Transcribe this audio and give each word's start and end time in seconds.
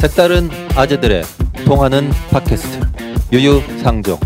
색다른 0.00 0.48
아재들의 0.76 1.24
통하는 1.64 2.10
팟캐스트 2.30 2.78
유유상종. 3.32 4.16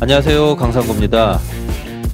안녕하세요 0.00 0.56
강상구입니다. 0.56 1.38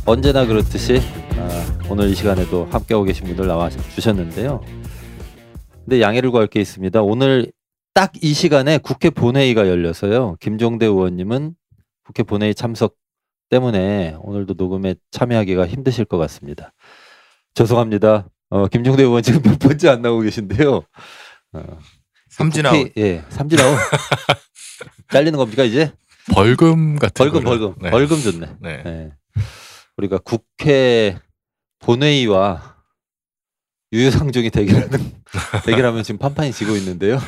언제나 0.05 0.45
그렇듯이 0.45 1.01
아, 1.39 1.79
오늘 1.89 2.11
이 2.11 2.15
시간에도 2.15 2.67
함께하고 2.67 3.05
계신 3.05 3.27
분들 3.27 3.47
나와 3.47 3.71
주셨는데요. 3.71 4.61
근데 5.85 6.03
양해를 6.03 6.31
구할 6.31 6.49
게 6.49 6.61
있습니다. 6.61 7.01
오늘 7.01 7.51
딱 7.95 8.13
이 8.23 8.35
시간에 8.35 8.77
국회 8.77 9.09
본회의가 9.09 9.69
열려서요. 9.69 10.37
김종대 10.41 10.85
의원님은 10.85 11.55
국회 12.05 12.23
본회의 12.23 12.55
참석 12.55 12.95
때문에 13.49 14.17
오늘도 14.21 14.53
녹음에 14.59 14.97
참여하기가 15.13 15.67
힘드실 15.67 16.05
것 16.05 16.19
같습니다. 16.19 16.75
죄송합니다 17.55 18.27
어, 18.51 18.69
김종대 18.69 19.03
의원 19.03 19.23
지금 19.23 19.43
몇 19.43 19.59
번째 19.59 19.89
안 19.89 20.03
나오고 20.03 20.23
계신데요. 20.23 20.83
어, 21.53 21.79
삼진 22.29 22.67
아웃. 22.67 22.85
국회- 22.89 22.93
예, 23.03 23.25
삼진 23.29 23.59
아웃. 23.61 23.77
잘리는 25.11 25.37
겁니까 25.39 25.65
이제? 25.65 25.93
벌금 26.33 26.97
같은 26.97 27.13
벌금 27.15 27.45
걸로. 27.45 27.59
벌금 27.75 27.83
네. 27.83 27.91
벌금 27.91 28.21
좋네. 28.21 28.57
네. 28.61 28.83
예. 28.87 29.13
우리가 29.97 30.19
국회 30.19 31.19
본회의와 31.79 32.77
유유상종이 33.93 34.51
대결하는 34.51 35.13
대결하면 35.65 36.03
지금 36.03 36.19
판판이 36.19 36.53
지고 36.53 36.77
있는데요. 36.77 37.19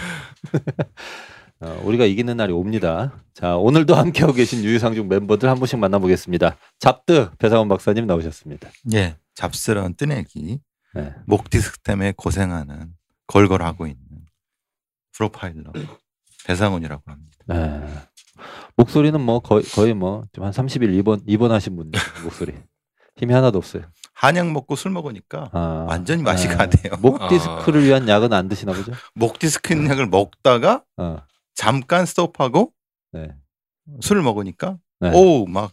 어, 1.61 1.81
우리가 1.85 2.05
이기는 2.05 2.37
날이 2.37 2.53
옵니다. 2.53 3.25
자 3.35 3.57
오늘도 3.57 3.95
함께하고 3.95 4.33
계신 4.33 4.63
유유상종 4.65 5.09
멤버들 5.09 5.49
한 5.49 5.59
분씩 5.59 5.79
만나보겠습니다. 5.79 6.57
잡드 6.79 7.31
배상훈 7.39 7.69
박사님 7.69 8.07
나오셨습니다. 8.07 8.69
예, 8.95 9.17
잡스러운 9.35 9.95
뜨내기, 9.95 10.59
네. 10.95 11.15
목 11.27 11.51
디스크 11.51 11.79
때문에 11.81 12.13
고생하는 12.17 12.95
걸걸하고 13.27 13.87
있는 13.87 13.99
프로파일러 15.13 15.73
배상훈이라고 16.47 17.03
합니다. 17.07 17.37
네. 17.47 17.87
목소리는 18.77 19.21
뭐 19.21 19.41
거의 19.41 19.65
거의 19.65 19.95
뭐 19.95 20.25
좀 20.33 20.45
한 20.45 20.53
30일 20.53 20.95
입원 20.95 21.21
입원하신 21.27 21.75
분 21.77 21.91
목소리 22.23 22.55
힘이 23.17 23.35
하나도 23.35 23.59
없어요. 23.59 23.83
한약 24.15 24.51
먹고 24.53 24.77
술 24.77 24.91
먹으니까 24.93 25.51
아, 25.53 25.87
완전히 25.89 26.23
맛이 26.23 26.49
아, 26.49 26.57
가네요. 26.57 26.97
목 27.01 27.21
아. 27.23 27.29
디스크를 27.29 27.85
위한 27.85 28.09
약은 28.09 28.33
안 28.33 28.49
드시나 28.49 28.73
보죠? 28.73 28.93
목 29.15 29.39
디스크 29.39 29.75
있는 29.75 29.91
약을 29.91 30.07
먹다가 30.07 30.85
어, 30.97 31.23
잠깐 31.55 32.07
스톱하고 32.07 32.73
네. 33.13 33.29
술을 34.01 34.23
먹으니까 34.23 34.79
네. 35.01 35.11
오막 35.15 35.73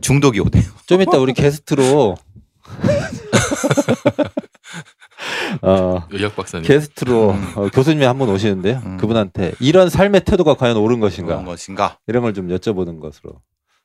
중독이 0.00 0.40
오네요. 0.40 0.64
좀 0.86 1.00
이따 1.02 1.18
우리 1.18 1.32
게스트로 1.34 2.16
어, 5.62 6.02
의학 6.10 6.34
박사님. 6.34 6.66
게스트로 6.66 7.30
음. 7.32 7.52
어, 7.56 7.68
교수님이 7.68 8.04
한분 8.04 8.28
오시는데요. 8.28 8.80
음. 8.84 8.96
그분한테 8.96 9.52
이런 9.60 9.88
삶의 9.88 10.22
태도가 10.24 10.54
과연 10.54 10.76
옳은 10.76 11.00
것인가 11.00 11.34
그런 11.34 11.44
것인가? 11.44 11.98
이런 12.06 12.22
걸 12.22 12.32
좀 12.32 12.48
여쭤보는 12.48 13.00
것으로 13.00 13.40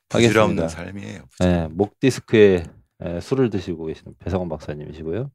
부질없는 0.09 0.63
하겠습니다. 0.63 0.67
삶이에요. 0.69 1.21
네, 1.39 1.67
목 1.71 1.99
디스크에 1.99 2.63
에, 3.03 3.19
술을 3.19 3.49
드시고 3.49 3.85
계시는 3.87 4.13
배상원 4.19 4.47
박사님이시고요. 4.49 5.29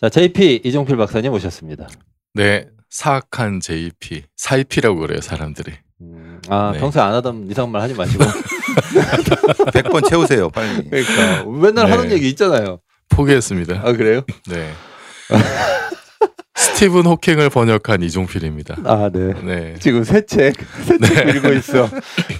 자, 0.00 0.08
JP 0.08 0.62
이종필 0.64 0.96
박사님 0.96 1.32
오셨습니다. 1.32 1.88
네. 2.34 2.68
사악한 2.90 3.60
JP, 3.60 4.24
사이피라고 4.36 4.98
그래요 5.00 5.20
사람들이. 5.20 5.72
음, 6.02 6.40
아, 6.48 6.72
네. 6.74 6.80
평소에 6.80 7.02
안 7.02 7.14
하던 7.14 7.48
이상한 7.50 7.70
말 7.72 7.82
하지 7.82 7.94
마시고. 7.94 8.24
100번 9.72 10.08
채우세요, 10.08 10.48
빨리. 10.50 10.88
그러니까 10.88 11.44
맨날 11.50 11.86
네. 11.86 11.90
하는 11.92 12.10
얘기 12.10 12.28
있잖아요. 12.30 12.80
포기했습니다. 13.10 13.82
아, 13.84 13.92
그래요? 13.92 14.22
네. 14.48 14.70
스티븐 16.56 17.06
호킹을 17.06 17.48
번역한 17.50 18.02
이종필입니다. 18.02 18.76
아, 18.84 19.10
네. 19.12 19.32
네. 19.44 19.74
지금 19.80 20.02
새 20.04 20.24
책, 20.26 20.54
새책 20.84 21.36
읽고 21.36 21.52
있어. 21.54 21.88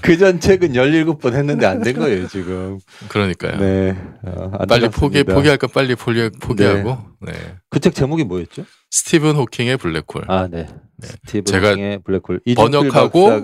그 0.03 0.19
전 0.19 0.41
책은 0.41 0.73
17번 0.73 1.35
했는데 1.35 1.65
안 1.67 1.83
된 1.83 1.99
거예요, 1.99 2.27
지금. 2.29 2.79
그러니까요. 3.09 3.57
네. 3.59 3.97
어, 4.27 4.51
빨리 4.69 4.89
포기 4.89 5.25
포기할 5.25 5.57
건 5.57 5.71
빨리 5.73 5.95
포기 5.95 6.29
포기하고. 6.41 6.99
네. 7.21 7.33
그책 7.71 7.95
제목이 7.95 8.25
뭐였죠? 8.25 8.65
스티븐 8.91 9.37
호킹의 9.37 9.77
블랙홀 9.79 10.25
아, 10.29 10.49
네. 10.51 10.67
네. 10.99 11.07
스티븐 11.09 11.45
제가 11.47 11.75
킹의 11.75 12.01
블랙홀. 12.05 12.41
번역하고 12.57 13.41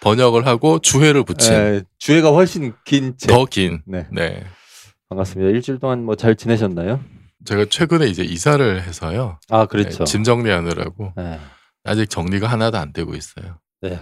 번역을 0.00 0.46
하고 0.46 0.78
주회를 0.78 1.24
붙인 1.24 1.52
에, 1.54 1.82
주애가 1.98 2.30
훨씬 2.30 2.72
긴 2.84 3.14
책. 3.18 3.28
더 3.28 3.44
긴. 3.46 3.82
네. 3.86 4.06
네. 4.12 4.42
반갑습니다. 5.08 5.50
일주일 5.50 5.78
동안 5.78 6.04
뭐 6.04 6.14
잘 6.16 6.34
지내셨나요? 6.34 7.00
제가 7.44 7.66
최근에 7.68 8.06
이제 8.06 8.22
이사를 8.24 8.82
해서요. 8.82 9.38
아, 9.50 9.66
그렇죠. 9.66 9.98
네, 9.98 10.04
짐 10.04 10.24
정리하느라고 10.24 11.12
네. 11.16 11.38
아직 11.84 12.08
정리가 12.08 12.46
하나도 12.46 12.78
안 12.78 12.92
되고 12.92 13.14
있어요. 13.14 13.58
네. 13.82 14.00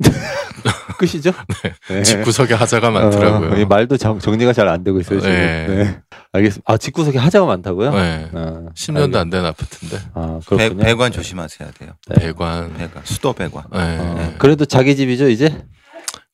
끝이죠? 0.98 1.30
네. 1.88 2.02
집구석에 2.02 2.54
하자가 2.54 2.90
많더라고요. 2.90 3.52
어, 3.52 3.56
이 3.56 3.64
말도 3.64 3.96
정, 3.96 4.18
정리가 4.18 4.52
잘 4.52 4.68
안 4.68 4.82
되고 4.82 4.98
있어요 4.98 5.20
지금. 5.20 5.34
네. 5.34 5.66
네. 5.68 6.00
알겠습니다. 6.32 6.72
아 6.72 6.76
집구석에 6.76 7.18
하자가 7.18 7.46
많다고요? 7.46 7.90
네. 7.92 8.30
아, 8.34 8.62
10년도 8.74 9.12
알겠- 9.12 9.16
안된 9.16 9.44
아파트인데 9.44 9.98
아 10.14 10.40
배, 10.48 10.56
그렇군요. 10.56 10.82
배 10.84 10.94
관 10.94 11.12
조심하셔야 11.12 11.70
돼요. 11.72 11.92
네. 12.08 12.16
배관. 12.16 12.74
배관, 12.74 13.04
수도 13.04 13.32
배관. 13.34 13.64
네. 13.72 13.98
어, 14.00 14.34
그래도 14.38 14.64
자기 14.64 14.96
집이죠 14.96 15.28
이제? 15.28 15.64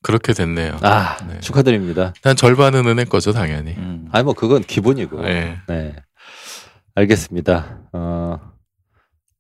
그렇게 0.06 0.32
됐네요. 0.32 0.78
아 0.82 1.16
네. 1.26 1.40
축하드립니다. 1.40 2.14
난 2.22 2.36
절반은 2.36 2.86
은행 2.86 3.06
거죠 3.06 3.32
당연히. 3.32 3.72
음. 3.72 4.08
아니 4.12 4.22
뭐 4.22 4.34
그건 4.34 4.62
기본이고. 4.62 5.20
네. 5.22 5.56
네. 5.66 5.96
알겠습니다. 6.94 7.88
어, 7.92 8.38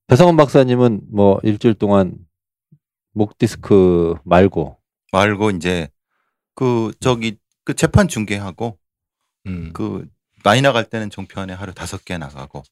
배성원 0.08 0.36
박사님은 0.36 1.02
뭐 1.12 1.38
일주일 1.44 1.74
동안 1.74 2.14
목 3.12 3.38
디스크 3.38 4.16
말고 4.24 4.76
말고 5.12 5.50
이제 5.50 5.88
그 6.56 6.90
저기 6.98 7.38
그 7.64 7.74
재판 7.74 8.08
중계하고 8.08 8.76
음. 9.46 9.70
그 9.72 10.04
많이 10.42 10.62
나갈 10.62 10.84
때는 10.84 11.10
종편에 11.10 11.52
하루 11.52 11.74
다섯 11.74 12.04
개 12.04 12.18
나가고 12.18 12.64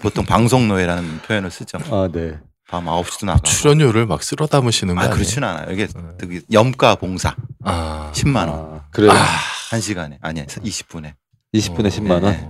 보통 0.00 0.24
방송 0.24 0.66
노예라는 0.66 1.18
표현을 1.26 1.50
쓰죠. 1.50 1.76
아 1.90 2.08
네. 2.10 2.40
밤 2.68 2.84
9시도 2.86 3.26
나가고. 3.26 3.44
출연료를 3.44 4.06
막 4.06 4.22
쓸어 4.22 4.46
담으시는 4.46 4.94
거 4.96 5.00
아? 5.02 5.10
그렇진 5.10 5.44
않아요. 5.44 5.72
이게 5.72 5.86
네. 5.86 6.02
되게 6.18 6.40
염가 6.52 6.96
봉사 6.96 7.34
아. 7.64 8.10
10만 8.14 8.48
원. 8.48 8.48
아, 8.50 8.84
그래요. 8.90 9.12
한 9.70 9.80
시간에 9.80 10.18
아니야 10.20 10.44
20분에. 10.46 11.14
20분에 11.54 11.86
어, 11.86 11.88
10만 11.88 12.10
원. 12.10 12.22
네. 12.22 12.48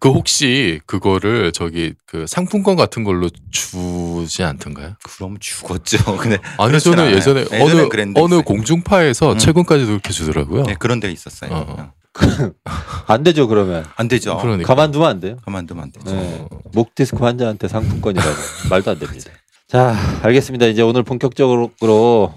그 0.00 0.10
혹시 0.10 0.80
그거를 0.86 1.52
저기 1.52 1.94
그 2.06 2.26
상품권 2.26 2.76
같은 2.76 3.04
걸로 3.04 3.30
주지 3.50 4.42
않던가요? 4.42 4.96
그럼 5.02 5.38
죽었죠. 5.38 5.98
근데 6.18 6.38
아니 6.58 6.78
저는 6.80 7.04
않아요. 7.04 7.16
예전에 7.16 7.40
예전엔 7.42 7.62
어느 7.62 7.88
그랬는데 7.88 8.20
어느 8.20 8.34
있어요. 8.34 8.42
공중파에서 8.42 9.32
음. 9.32 9.38
최근까지도 9.38 9.88
그렇게 9.92 10.10
주더라고요. 10.10 10.64
네, 10.64 10.74
그런 10.78 11.00
데 11.00 11.10
있었어요. 11.10 11.50
어. 11.52 11.92
안 13.06 13.22
되죠 13.22 13.48
그러면. 13.48 13.84
안 13.96 14.08
되죠. 14.08 14.38
그러니까. 14.38 14.66
가만두면 14.66 15.08
안 15.08 15.20
돼요. 15.20 15.36
가만두면 15.44 15.82
안 15.84 15.92
되죠. 15.92 16.14
네. 16.14 16.46
목 16.72 16.94
디스크 16.94 17.22
환자한테 17.22 17.68
상품권이라고 17.68 18.30
말도 18.70 18.90
안 18.92 18.98
됩니다. 18.98 19.30
자, 19.66 19.94
알겠습니다. 20.22 20.66
이제 20.66 20.82
오늘 20.82 21.02
본격적으로 21.02 21.70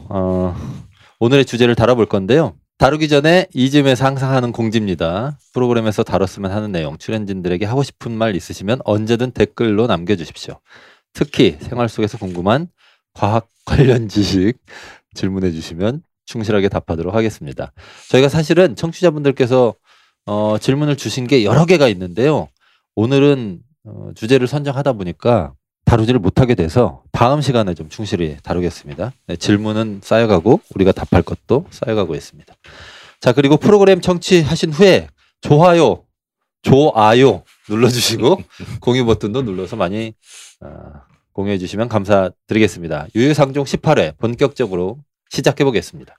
어, 0.09 0.55
오늘의 1.19 1.45
주제를 1.45 1.75
다뤄볼 1.75 2.07
건데요. 2.07 2.55
다루기 2.77 3.07
전에 3.07 3.47
이쯤에서 3.53 4.05
항상 4.05 4.31
하는 4.33 4.51
공지입니다. 4.51 5.37
프로그램에서 5.53 6.03
다뤘으면 6.03 6.51
하는 6.51 6.71
내용, 6.71 6.97
출연진들에게 6.97 7.66
하고 7.66 7.81
싶은 7.81 8.11
말 8.11 8.35
있으시면 8.35 8.79
언제든 8.85 9.31
댓글로 9.31 9.87
남겨주십시오. 9.87 10.59
특히 11.13 11.57
생활 11.59 11.89
속에서 11.89 12.19
궁금한 12.19 12.67
과학 13.13 13.49
관련 13.66 14.07
지식 14.07 14.53
질문해 15.16 15.51
주시면 15.51 16.03
충실하게 16.27 16.69
답하도록 16.69 17.15
하겠습니다. 17.15 17.71
저희가 18.09 18.29
사실은 18.29 18.75
청취자분들께서 18.75 19.73
어, 20.28 20.57
질문을 20.59 20.97
주신 20.97 21.25
게 21.25 21.43
여러 21.43 21.66
개가 21.66 21.87
있는데요. 21.87 22.49
오늘은 22.96 23.61
어, 23.85 24.11
주제를 24.13 24.47
선정하다 24.47 24.93
보니까 24.93 25.53
다루지를 25.85 26.19
못하게 26.19 26.53
돼서 26.53 27.03
다음 27.13 27.41
시간에 27.41 27.73
좀 27.73 27.87
충실히 27.87 28.35
다루겠습니다. 28.43 29.13
네, 29.28 29.35
질문은 29.37 30.02
쌓여가고 30.03 30.59
우리가 30.75 30.91
답할 30.91 31.23
것도 31.23 31.66
쌓여가고 31.72 32.13
있습니다. 32.13 32.53
자 33.22 33.31
그리고 33.31 33.55
프로그램 33.55 34.02
청취하신 34.02 34.73
후에 34.73 35.07
좋아요, 35.40 36.03
좋아요 36.61 37.43
눌러주시고 37.69 38.41
공유 38.81 39.05
버튼도 39.05 39.43
눌러서 39.43 39.78
많이 39.78 40.13
어, 40.59 40.67
공유해 41.31 41.57
주시면 41.57 41.87
감사드리겠습니다. 41.87 43.07
유유상종 43.16 43.63
18회 43.63 44.17
본격적으로 44.17 44.97
시작해 45.29 45.64
보겠습니다. 45.64 46.16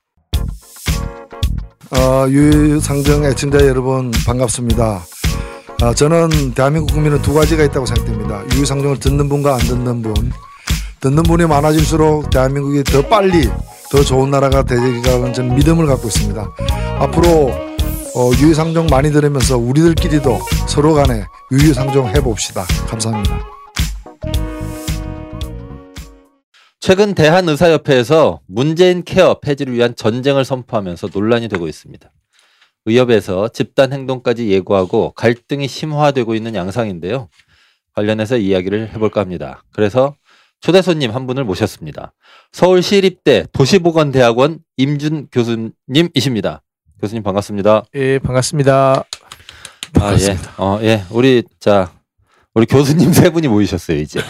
어, 1.91 2.29
유상정 2.29 3.25
애청자 3.25 3.67
여러분 3.67 4.11
반갑습니다. 4.27 5.03
아, 5.81 5.95
저는 5.95 6.55
대한민국 6.55 6.93
국민은 6.93 7.23
두 7.23 7.33
가지가 7.33 7.65
있다고 7.65 7.87
생각됩니다. 7.87 8.45
유상정을 8.57 8.99
듣는 8.99 9.29
분과 9.29 9.55
안 9.55 9.61
듣는 9.61 10.03
분. 10.03 10.33
듣는 11.01 11.23
분이 11.23 11.47
많아질수록 11.47 12.31
대한민국이 12.31 12.83
더 12.85 13.07
빨리 13.07 13.49
더 13.91 14.03
좋은 14.03 14.31
나라가 14.31 14.65
되리라는 14.65 15.33
저는 15.33 15.55
믿음을 15.55 15.87
갖고 15.87 16.09
있습니다. 16.09 16.51
앞으로 16.99 17.53
어, 18.17 18.31
유유상종 18.37 18.89
많이 18.91 19.13
들으면서 19.13 19.57
우리들끼리도 19.57 20.41
서로 20.67 20.95
간에 20.95 21.25
유유상종 21.53 22.09
해봅시다. 22.09 22.65
감사합니다. 22.89 23.58
최근 26.81 27.15
대한의사협회에서 27.15 28.41
문재인 28.47 29.03
케어 29.03 29.41
폐지를 29.41 29.75
위한 29.75 29.97
전쟁을 29.97 30.45
선포하면서 30.45 31.09
논란이 31.13 31.49
되고 31.49 31.67
있습니다. 31.67 32.11
의협에서 32.87 33.49
집단 33.49 33.93
행동까지 33.93 34.49
예고하고 34.49 35.13
갈등이 35.13 35.67
심화되고 35.67 36.35
있는 36.35 36.55
양상인데요. 36.55 37.29
관련해서 37.95 38.37
이야기를 38.39 38.91
해볼까 38.95 39.21
합니다. 39.21 39.65
그래서 39.73 40.15
초대 40.61 40.81
손님 40.81 41.11
한 41.11 41.27
분을 41.27 41.45
모셨습니다. 41.45 42.13
서울시립대 42.53 43.47
도시보건대학원 43.53 44.61
임준 44.77 45.29
교수님이십니다. 45.33 46.63
교수님 47.01 47.23
반갑습니다. 47.23 47.85
예, 47.95 48.19
반갑습니다. 48.21 49.05
아, 50.01 50.17
예. 50.19 50.37
어, 50.57 50.79
예. 50.83 51.05
우리 51.11 51.43
자 51.61 51.93
우리 52.55 52.67
교수님 52.67 53.13
세 53.13 53.31
분이 53.31 53.49
모이셨어요, 53.49 53.99
이제. 53.99 54.21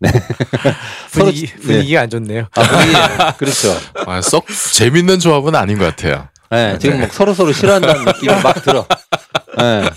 분위기, 1.12 1.46
서로- 1.46 1.60
분위기가 1.62 2.00
안 2.02 2.10
좋네요. 2.10 2.46
아, 2.54 2.62
분위기. 2.62 2.92
그렇죠. 3.38 3.76
아, 4.06 4.20
썩 4.22 4.46
재밌는 4.72 5.18
조합은 5.18 5.54
아닌 5.54 5.78
것 5.78 5.84
같아요. 5.84 6.28
네, 6.50 6.78
지금 6.78 7.00
막 7.00 7.12
서로 7.12 7.32
서로 7.34 7.52
싫어한다는 7.52 8.04
느낌이 8.04 8.32
막 8.42 8.62
들어. 8.62 8.86
네. 9.56 9.88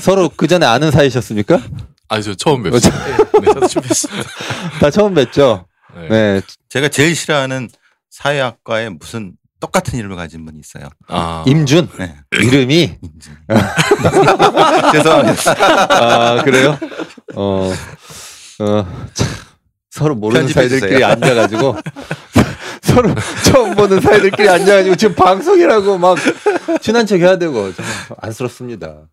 서로 0.00 0.30
그 0.34 0.46
전에 0.46 0.64
아는 0.64 0.90
사이셨습니까? 0.90 1.60
아, 2.08 2.20
저 2.22 2.34
처음 2.34 2.62
뵙습니다. 2.62 3.06
네, 3.40 3.46
저도 3.52 3.66
처음 3.66 3.82
뵙습니다. 3.82 4.30
다 4.80 4.90
처음 4.90 5.14
뵀죠. 5.14 5.64
네. 5.94 6.08
네, 6.08 6.40
제가 6.70 6.88
제일 6.88 7.14
싫어하는 7.14 7.68
사회학과에 8.10 8.88
무슨 8.88 9.32
똑같은 9.60 9.98
이름을 9.98 10.16
가진 10.16 10.46
분이 10.46 10.58
있어요. 10.60 10.88
아, 11.08 11.44
임준 11.46 11.90
네. 11.98 12.14
이름이. 12.40 12.96
죄송합니다. 14.92 15.54
아 15.90 16.42
그래요? 16.42 16.78
어, 17.34 17.72
어 18.60 18.86
참, 19.14 19.28
서로 19.90 20.14
모르는 20.14 20.48
사이들끼리. 20.48 21.02
앉아가지고 21.04 21.76
서로 22.82 23.14
처음 23.44 23.74
보는 23.74 24.00
사이들끼리 24.00 24.48
앉아가지고 24.48 24.96
지금 24.96 25.14
방송이라고 25.14 25.98
막 25.98 26.16
친한 26.80 27.06
척 27.06 27.16
해야 27.20 27.38
되고 27.38 27.72
좀 27.72 27.84
안쓰럽습니다. 28.18 29.08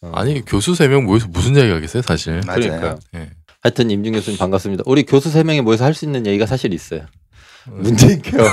어, 0.00 0.10
아니 0.14 0.44
교수 0.44 0.74
세 0.74 0.88
명 0.88 1.04
모여서 1.04 1.28
무슨 1.28 1.54
이야기 1.56 1.70
하겠어요, 1.70 2.02
사실. 2.02 2.40
맞아요. 2.46 2.60
그러니까요. 2.60 2.98
네. 3.12 3.30
하여튼 3.62 3.90
임준 3.90 4.12
교수님 4.14 4.38
반갑습니다. 4.38 4.82
우리 4.86 5.04
교수 5.04 5.30
세 5.30 5.44
명이 5.44 5.60
모여서 5.60 5.84
할 5.84 5.94
수 5.94 6.04
있는 6.04 6.26
얘기가 6.26 6.46
사실 6.46 6.72
있어요. 6.74 7.06
음. 7.68 7.78
문재인 7.82 8.20
케어. 8.20 8.44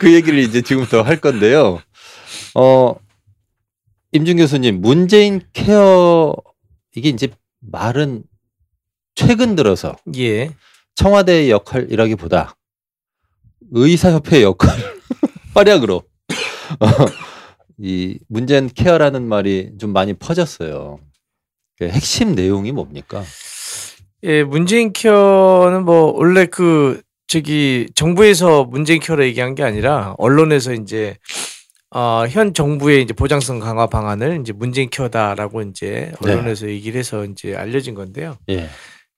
그 0.00 0.12
얘기를 0.14 0.38
이제 0.38 0.62
지금부터 0.62 1.02
할 1.02 1.16
건데요. 1.20 1.80
어, 2.54 2.94
임준 4.12 4.36
교수님, 4.36 4.80
문재인 4.80 5.40
케어 5.52 6.34
이게 6.94 7.08
이제 7.08 7.28
말은 7.60 8.22
최근 9.14 9.54
들어서 9.54 9.96
예. 10.16 10.50
청와대의 10.94 11.50
역할이라기보다 11.50 12.54
의사협회의 13.70 14.42
역할 14.42 14.70
활약으로 15.54 16.02
어, 16.80 16.86
이 17.78 18.18
문재인 18.28 18.68
케어라는 18.68 19.26
말이 19.26 19.72
좀 19.78 19.92
많이 19.92 20.14
퍼졌어요. 20.14 20.98
그 21.78 21.88
핵심 21.88 22.34
내용이 22.34 22.72
뭡니까? 22.72 23.22
예, 24.24 24.44
문재인 24.44 24.92
케어는 24.92 25.84
뭐 25.84 26.12
원래 26.16 26.46
그 26.46 27.02
저기 27.26 27.88
정부에서 27.94 28.64
문재인 28.64 29.00
케어를 29.00 29.24
얘기한 29.26 29.54
게 29.54 29.62
아니라 29.62 30.14
언론에서 30.18 30.74
이제 30.74 31.16
어, 31.90 32.24
현 32.28 32.54
정부의 32.54 33.02
이제 33.02 33.12
보장성 33.12 33.58
강화 33.58 33.86
방안을 33.86 34.40
이제 34.40 34.52
문재인 34.52 34.88
케어다라고 34.88 35.62
이제 35.62 36.12
네. 36.24 36.32
언론에서 36.32 36.68
얘기를 36.68 36.98
해서 36.98 37.24
이제 37.24 37.54
알려진 37.54 37.94
건데요. 37.94 38.38
예, 38.48 38.68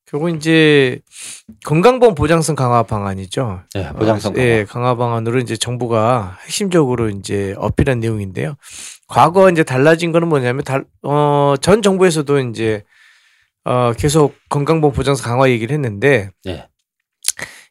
결국 0.06 0.29
이제 0.31 1.01
건강보험 1.65 2.15
보장성 2.15 2.56
강화 2.56 2.83
방안이죠. 2.83 3.62
예 3.77 3.89
보장성 3.89 4.33
어, 4.33 4.35
강화. 4.35 4.47
예, 4.47 4.65
강화 4.65 4.95
방안으로 4.97 5.39
이제 5.39 5.56
정부가 5.56 6.39
핵심적으로 6.45 7.09
이제 7.09 7.55
어필한 7.56 8.01
내용인데요. 8.01 8.56
과거 9.09 9.51
이제 9.51 9.62
달라진 9.62 10.12
거는 10.12 10.29
뭐냐면 10.29 10.62
달, 10.65 10.85
어, 11.03 11.55
전 11.61 11.83
정부에서도 11.83 12.39
이제 12.51 12.85
어, 13.65 13.93
계속 13.97 14.35
건강보험 14.51 14.95
보장성 14.95 15.25
강화 15.25 15.49
얘기를 15.49 15.75
했는데 15.75 16.31
예. 16.47 16.67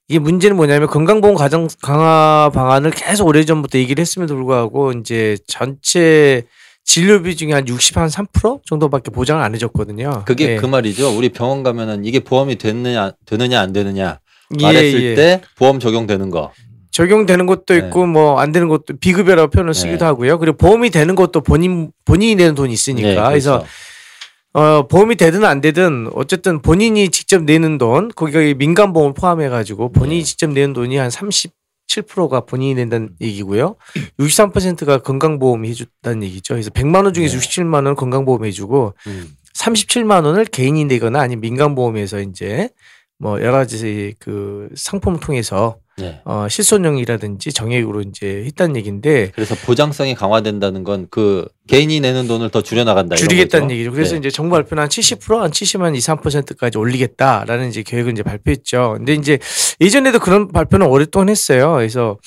이게 0.10 0.20
문제는 0.20 0.58
뭐냐면 0.58 0.88
건강보험 0.90 1.36
가정 1.36 1.68
강화 1.82 2.52
방안을 2.54 2.92
계속 2.92 3.28
오래전부터 3.28 3.78
얘기를 3.78 4.02
했음에도 4.02 4.36
불구하고 4.36 4.92
이제 4.94 5.38
전체 5.48 6.44
진료비 6.86 7.36
중에 7.36 7.54
한 7.54 7.68
60, 7.68 7.98
한 7.98 8.08
3% 8.08 8.66
정도밖에 8.66 9.10
보장을 9.12 9.42
안 9.42 9.54
해줬거든요. 9.56 10.24
그게 10.26 10.54
예. 10.54 10.56
그 10.58 10.66
말이죠. 10.66 11.18
우리 11.18 11.30
병원 11.30 11.64
가면은 11.64 12.06
이게 12.06 12.20
보험이 12.20 12.58
되느냐 12.58 13.12
되느냐 13.26 13.62
안 13.62 13.74
되느냐 13.74 14.20
예, 14.60 14.64
말했을 14.64 15.04
예. 15.04 15.16
때 15.16 15.42
보험 15.58 15.80
적용되는 15.80 16.30
거. 16.30 16.52
적용되는 16.92 17.48
것도 17.48 17.74
네. 17.74 17.78
있고 17.80 18.06
뭐안 18.06 18.52
되는 18.52 18.68
것도 18.68 18.98
비급여라고 19.00 19.50
표현을 19.50 19.74
쓰기도 19.74 20.00
네. 20.00 20.06
하고요. 20.06 20.38
그리고 20.38 20.58
보험이 20.58 20.92
되는 20.92 21.16
것도 21.16 21.42
본인 21.42 21.92
본인이 22.06 22.36
내는 22.36 22.54
돈이 22.54 22.72
있으니까 22.72 23.10
예, 23.10 23.16
그래서 23.16 23.60
그렇죠. 23.60 23.68
어 24.54 24.88
보험이 24.88 25.16
되든 25.16 25.44
안 25.44 25.62
되든 25.62 26.12
어쨌든 26.14 26.62
본인이 26.62 27.10
직접 27.10 27.42
내는 27.42 27.80
돈 27.80 28.12
거기가 28.16 28.40
민간 28.56 28.94
보험을 28.94 29.16
포함해 29.16 29.50
가지고 29.50 29.92
본인이 29.92 30.20
네. 30.20 30.24
직접 30.24 30.52
내는 30.52 30.74
돈이 30.74 30.98
한 30.98 31.10
37%가 31.88 32.42
본인이 32.42 32.76
낸다는 32.76 33.16
얘기고요. 33.22 33.76
63%가 34.20 35.00
건강보험이 35.00 35.70
해준다는 35.70 36.24
얘기죠. 36.24 36.56
그래서 36.56 36.70
100만 36.70 37.04
원 37.04 37.14
중에서 37.14 37.38
네. 37.38 37.46
67만 37.46 37.86
원 37.86 37.96
건강보험 37.96 38.46
해주고 38.46 38.96
음. 39.08 39.36
37만 39.56 40.26
원을 40.26 40.46
개인이 40.46 40.84
내거나 40.86 41.20
아니면 41.20 41.42
민간보험에서 41.42 42.22
이제 42.22 42.70
뭐 43.20 43.40
여러 43.42 43.52
가지 43.52 44.16
그 44.20 44.70
상품을 44.76 45.20
통해서 45.20 45.78
예. 46.02 46.22
어, 46.26 46.48
실손형이라든지 46.50 47.54
정액으로 47.54 48.02
이제 48.02 48.44
했다는 48.48 48.76
얘기인데 48.78 49.32
그래서 49.36 49.54
보장성이 49.56 50.16
강화된다는 50.16 50.84
건 50.84 51.08
그 51.10 51.48
개인이 51.68 52.00
내는 52.00 52.28
돈을 52.28 52.50
더 52.50 52.62
줄여 52.62 52.84
나간다. 52.84 53.16
줄이겠다는 53.16 53.72
얘기죠. 53.72 53.92
그래서 53.92 54.14
네. 54.14 54.20
이제 54.20 54.30
정부 54.32 54.56
발표는 54.56 54.82
한 54.82 54.90
70%, 54.90 55.38
한 55.38 55.52
70만 55.52 55.96
2, 55.96 56.00
3%까지 56.00 56.78
올리겠다라는 56.78 57.70
이제 57.70 57.84
계획을 57.84 58.12
이제 58.14 58.24
발표했죠. 58.24 58.96
근데 58.98 59.14
이제 59.14 59.38
예전에도 59.80 60.20
그런 60.20 60.52
발표는 60.52 60.88
오랫동안 60.88 61.30
했어요. 61.30 61.74
그래서 61.74 62.18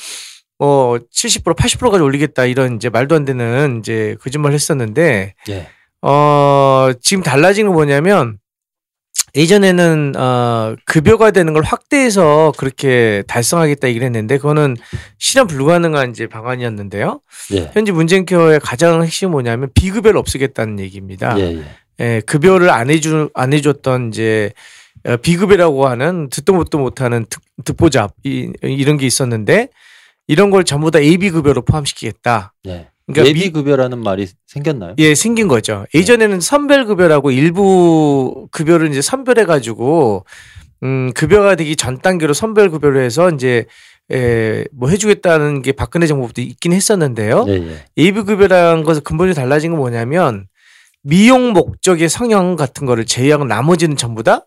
뭐 0.58 0.98
70%, 0.98 1.56
80%까지 1.56 2.02
올리겠다 2.02 2.46
이런 2.46 2.76
이제 2.76 2.88
말도 2.88 3.14
안 3.14 3.24
되는 3.24 3.80
이제 3.80 4.16
거짓말 4.22 4.52
했었는데 4.52 5.34
예. 5.50 5.68
어, 6.02 6.90
지금 7.02 7.22
달라진 7.22 7.66
건 7.66 7.74
뭐냐면 7.74 8.38
예전에는 9.36 10.14
어, 10.16 10.74
급여가 10.86 11.30
되는 11.30 11.52
걸 11.52 11.62
확대해서 11.62 12.52
그렇게 12.56 13.22
달성하겠다 13.28 13.88
얘기를 13.88 14.06
했는데 14.06 14.38
그거는 14.38 14.76
실현 15.18 15.46
불가능한 15.46 16.10
이제 16.10 16.26
방안이었는데요. 16.26 17.20
예. 17.52 17.70
현재 17.74 17.92
문재인 17.92 18.24
케어의 18.24 18.60
가장 18.60 19.02
핵심이 19.02 19.30
뭐냐면 19.30 19.68
비급여를 19.74 20.18
없애겠다는 20.18 20.80
얘기입니다. 20.80 21.38
예. 21.38 21.58
예. 21.58 21.64
예, 21.98 22.20
급여를 22.26 22.70
안 22.70 22.90
해주 22.90 23.30
안 23.34 23.52
해줬던 23.52 24.08
이제 24.08 24.52
어, 25.04 25.16
비급여라고 25.18 25.86
하는 25.86 26.28
듣도 26.30 26.54
못도 26.54 26.78
못하는 26.78 27.26
듣, 27.28 27.40
듣보잡 27.64 28.14
이, 28.24 28.50
이런 28.62 28.96
게 28.96 29.06
있었는데 29.06 29.68
이런 30.26 30.50
걸 30.50 30.64
전부 30.64 30.90
다 30.90 30.98
AB 30.98 31.30
급여로 31.30 31.62
포함시키겠다. 31.62 32.54
예. 32.68 32.88
그러니까 33.06 33.28
예비 33.28 33.40
미- 33.46 33.50
급여라는 33.52 33.98
말이 33.98 34.26
생겼나요? 34.46 34.94
예, 34.98 35.14
생긴 35.14 35.48
거죠. 35.48 35.86
예전에는 35.94 36.40
선별 36.40 36.86
급여라고 36.86 37.30
일부 37.30 38.48
급여를 38.50 38.90
이제 38.90 39.00
선별해 39.00 39.44
가지고, 39.44 40.24
음, 40.82 41.12
급여가 41.14 41.54
되기 41.54 41.76
전 41.76 41.98
단계로 42.00 42.34
선별 42.34 42.70
급여로 42.70 43.00
해서 43.00 43.30
이제, 43.30 43.66
에, 44.10 44.64
뭐 44.72 44.88
해주겠다는 44.88 45.62
게 45.62 45.72
박근혜 45.72 46.06
정부부터 46.06 46.42
있긴 46.42 46.72
했었는데요. 46.72 47.44
예. 47.48 47.52
예. 47.54 47.84
예비 47.96 48.22
급여라는 48.22 48.82
것은 48.82 49.02
근본이 49.02 49.34
달라진 49.34 49.70
건 49.72 49.78
뭐냐면, 49.80 50.46
미용 51.02 51.52
목적의 51.52 52.08
성형 52.08 52.56
같은 52.56 52.86
거를 52.86 53.06
제외하고 53.06 53.44
나머지는 53.44 53.96
전부 53.96 54.24
다 54.24 54.46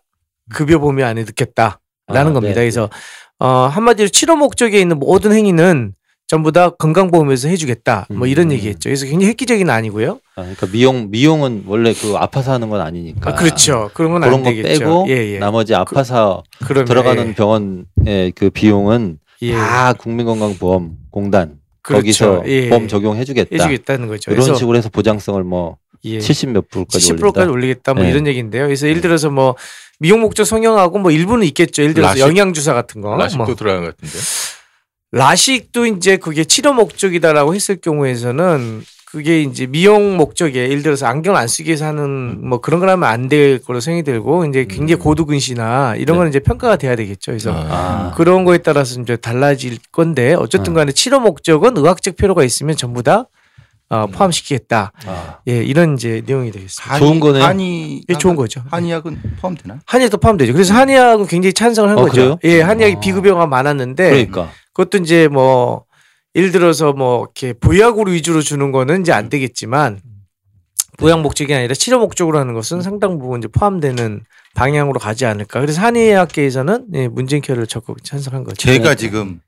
급여 0.52 0.78
범위 0.78 1.02
안에 1.02 1.24
넣겠다라는 1.24 1.78
아, 2.08 2.22
겁니다. 2.32 2.48
네. 2.48 2.60
그래서, 2.60 2.90
어, 3.38 3.48
한마디로 3.48 4.08
치료 4.10 4.36
목적에 4.36 4.78
있는 4.78 4.98
모든 4.98 5.32
행위는 5.32 5.94
전부 6.30 6.52
다 6.52 6.70
건강보험에서 6.70 7.48
해주겠다. 7.48 8.06
뭐 8.10 8.28
이런 8.28 8.46
음. 8.46 8.52
얘기했죠. 8.52 8.88
그래서 8.88 9.04
굉장히 9.04 9.26
획기적인 9.30 9.68
아니고요. 9.68 10.20
아, 10.36 10.42
그러니까 10.42 10.68
미용 10.68 11.10
미용은 11.10 11.64
원래 11.66 11.92
그 11.92 12.14
아파서 12.16 12.52
하는 12.52 12.70
건 12.70 12.80
아니니까. 12.80 13.30
아, 13.30 13.34
그렇죠. 13.34 13.90
그런 13.94 14.12
건안 14.12 14.28
그런 14.30 14.44
거 14.44 14.50
되겠죠. 14.50 14.78
빼고 14.78 15.06
예, 15.08 15.34
예. 15.34 15.38
나머지 15.40 15.74
아파서 15.74 16.44
그러면, 16.64 16.84
들어가는 16.84 17.34
병원의 17.34 18.30
그 18.36 18.48
비용은 18.50 19.18
예, 19.42 19.54
다 19.54 19.92
국민건강보험공단 19.94 21.58
그렇죠. 21.82 22.00
거기서 22.00 22.42
예. 22.46 22.68
보험 22.68 22.86
적용해주겠다. 22.86 23.48
해주겠다는 23.50 24.06
거죠. 24.06 24.30
이런 24.30 24.44
그래서 24.44 24.56
식으로 24.56 24.78
해서 24.78 24.88
보장성을 24.88 25.42
뭐 25.42 25.78
예. 26.04 26.18
70몇 26.18 26.68
프로까지 26.70 27.12
70%까지 27.12 27.40
올린다. 27.40 27.50
올리겠다 27.50 27.94
뭐 27.94 28.04
네. 28.04 28.10
이런 28.10 28.28
얘기인데요. 28.28 28.66
그래서 28.66 28.86
예를 28.86 29.00
들어서 29.00 29.30
뭐 29.30 29.56
미용 29.98 30.20
목적 30.20 30.44
성형하고 30.44 31.00
뭐 31.00 31.10
일부는 31.10 31.44
있겠죠. 31.48 31.82
예를 31.82 31.94
들어서 31.94 32.12
라식? 32.12 32.24
영양 32.24 32.52
주사 32.52 32.72
같은 32.72 33.00
거. 33.00 33.16
라식도 33.16 33.44
뭐. 33.46 33.54
들어간 33.56 33.80
것 33.80 33.96
같은데. 33.96 34.16
라식도 35.12 35.86
이제 35.86 36.16
그게 36.16 36.44
치료 36.44 36.72
목적이다라고 36.72 37.54
했을 37.54 37.76
경우에서는 37.76 38.82
그게 39.10 39.42
이제 39.42 39.66
미용 39.66 40.16
목적에 40.16 40.68
예를 40.70 40.84
들어서 40.84 41.06
안경을 41.06 41.36
안 41.36 41.48
쓰기 41.48 41.70
위해서 41.70 41.84
하는 41.86 42.48
뭐 42.48 42.60
그런 42.60 42.78
걸 42.78 42.90
하면 42.90 43.08
안 43.08 43.28
될 43.28 43.60
거로 43.60 43.80
생각이 43.80 44.04
들고 44.04 44.44
이제 44.44 44.66
굉장히 44.66 45.00
고도근시나 45.00 45.96
이런 45.96 46.14
네. 46.14 46.18
거는 46.18 46.28
이제 46.28 46.38
평가가 46.38 46.76
돼야 46.76 46.94
되겠죠. 46.94 47.32
그래서 47.32 47.52
아. 47.52 48.12
그런 48.16 48.44
거에 48.44 48.58
따라서 48.58 49.00
이제 49.00 49.16
달라질 49.16 49.78
건데 49.90 50.34
어쨌든 50.34 50.74
간에 50.74 50.92
치료 50.92 51.18
목적은 51.18 51.76
의학적 51.76 52.14
필요가 52.14 52.44
있으면 52.44 52.76
전부 52.76 53.02
다 53.02 53.24
어, 53.88 54.06
포함시키겠다. 54.06 54.92
아. 55.06 55.38
예, 55.48 55.56
이런 55.64 55.94
이제 55.94 56.22
내용이 56.24 56.52
되겠습니다. 56.52 56.98
좋은 57.00 57.18
거네요. 57.18 57.42
한의 57.42 57.96
이게 57.96 58.14
좋은 58.16 58.36
거죠. 58.36 58.62
한의학은 58.70 59.20
포함되나? 59.40 59.80
한의도 59.86 60.18
포함되죠. 60.18 60.52
그래서 60.52 60.74
한의학은 60.74 61.26
굉장히 61.26 61.52
찬성을 61.52 61.90
한 61.90 61.98
어, 61.98 62.02
거죠. 62.02 62.12
그래요? 62.14 62.38
예, 62.44 62.62
한의학이 62.62 62.96
아. 62.98 63.00
비급여가 63.00 63.46
많았는데 63.48 64.10
그러니까. 64.10 64.52
그것도 64.72 64.98
이제 64.98 65.28
뭐 65.28 65.84
예를 66.34 66.52
들어서 66.52 66.92
뭐 66.92 67.24
이렇게 67.24 67.52
보약으로 67.52 68.12
위주로 68.12 68.40
주는 68.40 68.72
거는 68.72 69.02
이제 69.02 69.12
안 69.12 69.28
되겠지만 69.28 70.00
보약 70.98 71.22
목적이 71.22 71.54
아니라 71.54 71.74
치료 71.74 71.98
목적으로 71.98 72.38
하는 72.38 72.54
것은 72.54 72.82
상당 72.82 73.18
부분 73.18 73.40
이제 73.40 73.48
포함되는 73.48 74.22
방향으로 74.54 75.00
가지 75.00 75.24
않을까. 75.24 75.60
그래서 75.60 75.80
한의학계에서는 75.80 76.86
예, 76.94 77.08
문재인 77.08 77.40
케어를 77.40 77.66
적극 77.66 78.04
찬성한 78.04 78.44
거죠. 78.44 78.56
제가 78.56 78.94
지금 78.94 79.40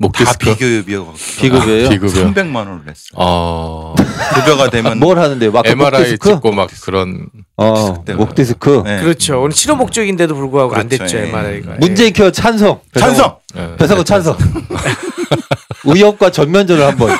목다 0.00 0.24
디스크. 0.24 0.54
비급여, 0.54 1.12
비급여예요? 1.40 1.88
비급여. 1.88 2.12
300만 2.32 2.54
원을 2.56 2.82
냈어. 2.86 3.02
어. 3.16 3.94
급여가 4.34 4.70
되면 4.70 4.98
뭘 5.00 5.18
하는데요? 5.18 5.50
막 5.50 5.66
MRI 5.66 5.90
목디스크? 6.02 6.28
찍고 6.34 6.52
막 6.52 6.70
그런 6.82 7.26
어, 7.56 7.74
디스크 7.74 8.04
때문에. 8.04 8.24
목 8.24 8.34
디스크. 8.36 8.82
네. 8.84 9.00
그렇죠. 9.02 9.40
오늘 9.40 9.50
치료 9.50 9.74
목적인데도 9.74 10.36
불구하고 10.36 10.76
안 10.76 10.88
그렇죠. 10.88 11.04
됐죠. 11.04 11.18
예. 11.18 11.28
MRI가. 11.30 11.76
문재인 11.80 12.12
케어 12.12 12.30
찬성. 12.30 12.80
찬성. 12.96 13.38
예. 13.56 13.74
배상호 13.76 14.04
찬성. 14.04 14.36
의협과 15.84 16.30
전면전을 16.30 16.84
한번. 16.86 17.10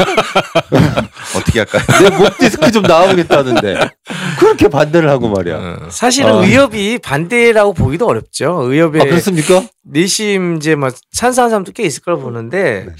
어떻게 1.36 1.60
할까요? 1.60 1.82
내 2.02 2.10
목 2.16 2.38
디스크 2.38 2.70
좀 2.70 2.82
나오겠다는데 2.82 3.90
그렇게 4.38 4.68
반대를 4.68 5.08
하고 5.08 5.28
말이야. 5.28 5.56
예. 5.56 5.90
사실은 5.90 6.32
어. 6.32 6.44
의협이 6.44 6.98
반대라고 6.98 7.74
보기도 7.74 8.06
어렵죠. 8.06 8.60
의협의 8.62 9.02
아 9.02 9.04
그렇습니까? 9.04 9.64
내심 9.84 10.56
이제 10.56 10.74
막 10.74 10.94
찬성한 11.12 11.50
사람도 11.50 11.72
꽤 11.72 11.84
있을 11.84 12.02
거라 12.02 12.16
보는데 12.18 12.84
네. 12.86 12.92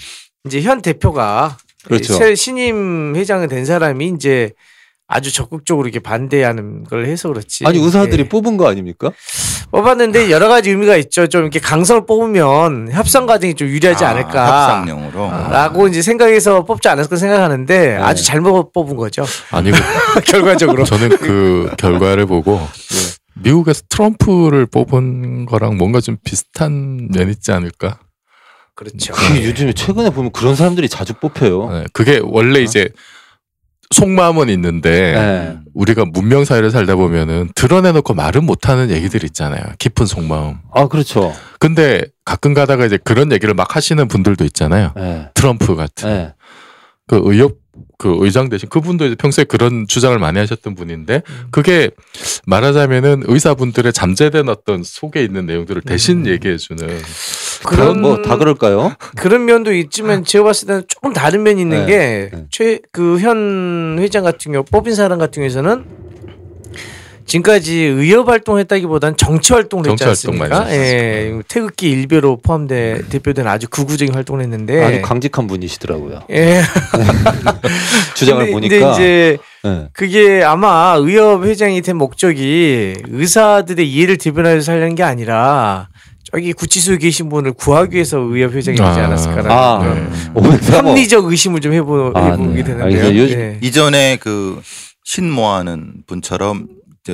이제 0.47 0.62
현 0.62 0.83
대표가 0.83 1.57
그렇죠. 1.85 2.14
새 2.14 2.35
신임 2.35 3.14
회장이 3.16 3.49
된 3.49 3.64
사람이 3.64 4.12
이제 4.16 4.52
아주 5.11 5.33
적극적으로 5.33 5.88
이렇게 5.88 6.00
반대하는 6.00 6.85
걸 6.85 7.07
해서 7.07 7.29
그렇지. 7.31 7.65
아니 7.67 7.79
의사들이 7.83 8.25
예. 8.25 8.29
뽑은 8.29 8.59
거 8.59 8.69
아닙니까? 8.69 9.11
뽑았는데 9.71 10.31
여러 10.31 10.49
가지 10.49 10.69
의미가 10.71 10.97
있죠. 10.97 11.27
좀 11.27 11.43
이렇게 11.43 11.59
강성을 11.61 12.05
뽑으면 12.05 12.91
협상 12.93 13.25
과정이 13.25 13.55
좀 13.55 13.69
유리하지 13.69 14.05
아, 14.05 14.11
않을까. 14.11 14.79
협상용으로. 14.81 15.31
라고 15.50 15.88
이제 15.88 16.03
생각해서 16.03 16.65
뽑지 16.65 16.88
않았을까 16.88 17.17
생각하는데 17.17 17.79
네. 17.79 17.97
아주 17.97 18.23
잘못 18.23 18.73
뽑은 18.75 18.97
거죠. 18.97 19.25
아니고 19.50 19.77
결과적으로. 20.27 20.85
저는 20.85 21.17
그 21.17 21.71
결과를 21.79 22.27
보고 22.27 22.61
미국에서 23.35 23.83
트럼프를 23.88 24.67
뽑은 24.67 25.47
거랑 25.47 25.79
뭔가 25.79 26.00
좀 26.03 26.19
비슷한 26.23 27.09
면이 27.15 27.31
있지 27.31 27.50
않을까? 27.53 27.99
그렇죠. 28.75 29.15
그게 29.15 29.45
요즘에 29.47 29.73
최근에 29.73 30.11
보면 30.11 30.33
그런 30.33 30.55
사람들이 30.55 30.88
자주 30.88 31.15
뽑혀요. 31.15 31.71
네, 31.73 31.85
그게 31.95 32.21
원래 32.23 32.61
이제 32.61 32.91
속마음은 33.90 34.49
있는데 34.50 35.12
네. 35.14 35.59
우리가 35.75 36.04
문명 36.04 36.45
사회를 36.45 36.71
살다 36.71 36.97
보면은 36.97 37.50
드러내놓고 37.54 38.14
말은 38.14 38.45
못하는 38.45 38.90
얘기들 38.90 39.25
있잖아요. 39.25 39.62
깊은 39.78 40.07
속마음. 40.07 40.59
아 40.73 40.88
그렇죠. 40.88 41.33
근데 41.59 42.04
가끔 42.25 42.52
가다가 42.54 42.85
이제 42.85 42.99
그런 43.02 43.33
얘기를 43.33 43.54
막 43.54 43.76
하시는 43.76 44.07
분들도 44.07 44.45
있잖아요. 44.47 44.92
네. 44.97 45.28
트럼프 45.35 45.75
같은 45.75 46.09
네. 46.09 46.35
그 47.07 47.21
의협 47.25 47.57
그 47.99 48.16
의장 48.20 48.49
대신 48.49 48.68
그분도 48.68 49.06
이제 49.06 49.14
평소에 49.14 49.44
그런 49.44 49.87
주장을 49.88 50.16
많이 50.18 50.38
하셨던 50.38 50.75
분인데 50.75 51.23
음. 51.28 51.49
그게 51.50 51.90
말하자면은 52.47 53.25
의사분들의 53.26 53.92
잠재된 53.92 54.49
어떤 54.49 54.82
속에 54.82 55.23
있는 55.25 55.47
내용들을 55.47 55.82
대신 55.82 56.26
얘기해주는 56.26 56.87
그런 57.64 58.00
뭐 58.00 58.23
다 58.23 58.37
그럴까요? 58.37 58.94
그런 59.16 59.44
면도 59.44 59.73
있지만 59.73 60.25
제가 60.25 60.44
봤을 60.44 60.66
때는 60.68 60.82
조금 60.88 61.12
다른 61.12 61.42
면이 61.42 61.61
있는 61.62 61.87
네, 61.87 61.87
게 61.87 62.30
네. 62.32 62.44
최그 62.50 63.18
현 63.20 63.97
회장 63.99 64.23
같은 64.25 64.52
경우 64.52 64.64
뽑힌 64.64 64.94
사람 64.94 65.18
같은 65.18 65.40
경우에서는 65.40 65.85
지금까지 67.28 67.75
의협 67.76 68.28
활동했다기보다는 68.28 69.16
정치 69.18 69.52
활동을 69.52 69.90
했지 69.90 70.02
정치 70.04 70.26
활동 70.26 70.42
않습니까? 70.42 70.75
예, 70.75 71.35
태극기 71.47 71.90
일베로 71.90 72.38
포함돼 72.38 73.02
대표된 73.11 73.47
아주 73.47 73.68
극우적인 73.68 74.14
활동을 74.14 74.42
했는데 74.42 74.82
아주 74.82 75.02
강직한 75.02 75.47
분이시더라고요. 75.47 76.23
예. 76.30 76.62
주장을 78.16 78.40
근데, 78.47 78.52
보니까. 78.52 78.78
근데 78.78 78.92
이제 78.94 79.38
네. 79.62 79.88
그게 79.92 80.42
아마 80.42 80.97
의협 80.99 81.44
회장이 81.44 81.82
된 81.82 81.97
목적이 81.97 82.94
의사들의 83.06 83.88
이해를 83.88 84.16
대변하여서 84.16 84.62
살려는 84.64 84.94
게 84.94 85.02
아니라 85.02 85.88
저기 86.32 86.52
구치소에 86.54 86.97
계신 86.99 87.28
분을 87.28 87.52
구하기 87.52 87.94
위해서 87.94 88.18
의협 88.18 88.52
회장이 88.54 88.76
되지 88.78 88.88
아. 89.00 89.04
않았을까라는 89.04 89.50
아, 89.50 89.94
네. 89.94 90.30
503호. 90.40 90.73
합리적 90.87 91.25
의심을 91.26 91.61
좀 91.61 91.73
해보, 91.75 92.12
아, 92.14 92.25
해보게 92.32 92.54
네. 92.54 92.64
되는데요. 92.64 93.23
요- 93.23 93.26
네. 93.28 93.58
이전에 93.62 94.16
그 94.20 94.61
신모하는 95.04 96.04
분처럼 96.06 96.66